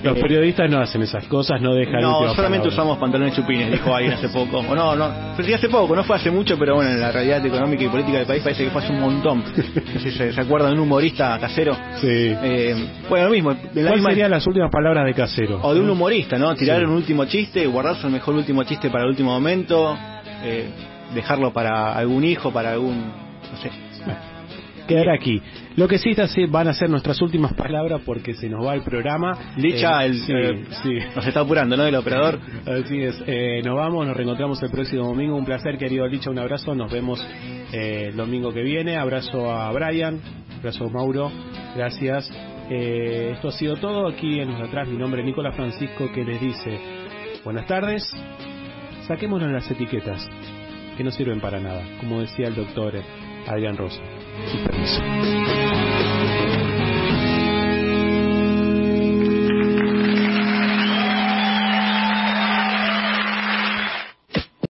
Los 0.03 0.20
periodistas 0.20 0.70
no 0.70 0.80
hacen 0.80 1.01
esas 1.01 1.26
cosas, 1.26 1.59
no 1.61 1.74
dejan 1.74 1.99
No, 1.99 2.32
solamente 2.36 2.68
usamos 2.68 2.99
pantalones 2.99 3.34
chupines, 3.36 3.72
dijo 3.72 3.93
alguien 3.93 4.13
hace 4.13 4.30
poco. 4.30 4.59
O 4.59 4.76
no, 4.76 4.95
no, 4.95 5.05
hace 5.05 5.68
poco, 5.68 5.95
no 5.95 6.03
fue 6.03 6.18
hace 6.18 6.30
mucho, 6.30 6.59
pero 6.59 6.76
bueno, 6.76 6.91
en 6.91 6.99
la 7.01 7.11
realidad 7.11 7.43
económica 7.43 7.84
y 7.86 7.88
política 7.88 8.20
del 8.20 8.28
país 8.28 8.43
parece 8.43 8.66
que 8.66 8.70
fue 8.70 8.84
hace 8.84 8.93
un 8.93 8.99
montón. 8.99 9.39
No 9.39 9.99
sé 9.99 10.11
si 10.11 10.11
se, 10.11 10.32
se 10.32 10.41
acuerdan 10.41 10.72
de 10.72 10.76
un 10.76 10.82
humorista 10.82 11.39
casero. 11.39 11.76
Sí. 11.99 12.07
Eh, 12.07 12.76
bueno, 13.09 13.26
lo 13.26 13.32
mismo. 13.32 13.51
la 13.51 13.57
¿Cuáles 13.57 13.91
misma- 13.93 14.09
serían 14.11 14.32
las 14.32 14.45
últimas 14.45 14.70
palabras 14.70 15.05
de 15.05 15.13
Casero? 15.16 15.59
O 15.63 15.74
de 15.74 15.80
un 15.80 15.89
humorista, 15.89 16.38
¿no? 16.38 16.53
Tirar 16.53 16.80
Sí. 16.80 16.86
un 16.86 16.91
último 16.91 17.26
chiste, 17.26 17.66
guardarse 17.66 18.05
el 18.05 18.13
mejor 18.13 18.36
último 18.36 18.63
chiste 18.63 18.91
para 18.91 19.05
el 19.05 19.09
último 19.09 19.32
momento, 19.32 19.97
eh, 20.46 20.70
dejarlo 21.14 21.52
para 21.52 21.93
algún 21.93 22.24
hijo, 22.24 22.52
para 22.52 22.72
algún, 22.72 22.98
no 23.00 23.58
sé. 23.62 23.70
Quedar 24.88 25.10
aquí. 25.10 25.41
Lo 25.78 25.88
que 25.88 25.98
sí 25.98 26.12
está- 26.12 26.28
sí 26.28 26.46
van 26.46 26.68
a 26.68 26.74
ser 26.74 26.91
nuestras 26.91 27.20
últimas 27.20 27.54
palabras 27.54 28.02
porque 28.06 28.36
se 28.36 28.48
nos 28.48 28.64
va 28.64 28.76
el 28.76 28.84
programa. 28.84 29.36
Licha, 29.58 30.04
Eh, 30.04 30.06
el, 30.08 30.14
sí, 30.20 30.32
eh, 30.32 30.64
sí. 30.84 30.98
nos 31.16 31.26
está 31.26 31.39
apurando, 31.39 31.76
¿no? 31.76 31.86
El 31.88 31.96
operador. 31.96 32.39
Así 32.68 33.02
es. 33.02 33.20
Eh, 33.26 33.62
nos 33.66 33.76
vamos, 33.76 34.06
nos 34.06 34.16
reencontramos 34.16 34.62
el 34.62 34.70
próximo 34.70 35.06
domingo. 35.08 35.36
Un 35.38 35.46
placer, 35.46 35.80
querido 35.80 36.06
Licha. 36.08 36.30
Un 36.30 36.38
abrazo. 36.38 36.76
Nos 36.76 36.91
vemos 36.91 37.26
el 37.72 38.16
domingo 38.16 38.54
que 38.54 38.62
viene. 38.62 38.96
Abrazo 38.96 39.52
a 39.52 39.72
Brian. 39.72 40.20
Abrazo 40.60 40.86
a 40.86 40.89
Mauro. 40.89 41.32
Gracias. 41.76 42.32
Eh, 42.70 43.32
esto 43.34 43.48
ha 43.48 43.52
sido 43.54 43.78
todo 43.78 44.08
aquí 44.08 44.39
en 44.39 44.52
los 44.52 44.62
atrás. 44.62 44.88
Mi 44.88 44.98
nombre 44.98 45.22
es 45.22 45.26
Nicolás 45.26 45.56
Francisco 45.56 46.12
que 46.14 46.24
les 46.24 46.39
dice 46.39 46.80
buenas 47.43 47.66
tardes. 47.66 48.04
Saquémonos 49.08 49.51
las 49.51 49.70
etiquetas 49.70 50.28
que 50.97 51.03
no 51.03 51.12
sirven 51.12 51.39
para 51.39 51.60
nada, 51.60 51.84
como 51.99 52.22
decía 52.22 52.47
el 52.47 52.56
doctor 52.56 52.93
Adrián 53.47 53.78
Rosa. 53.78 54.01
Sin 54.51 54.64
permiso. 54.64 56.64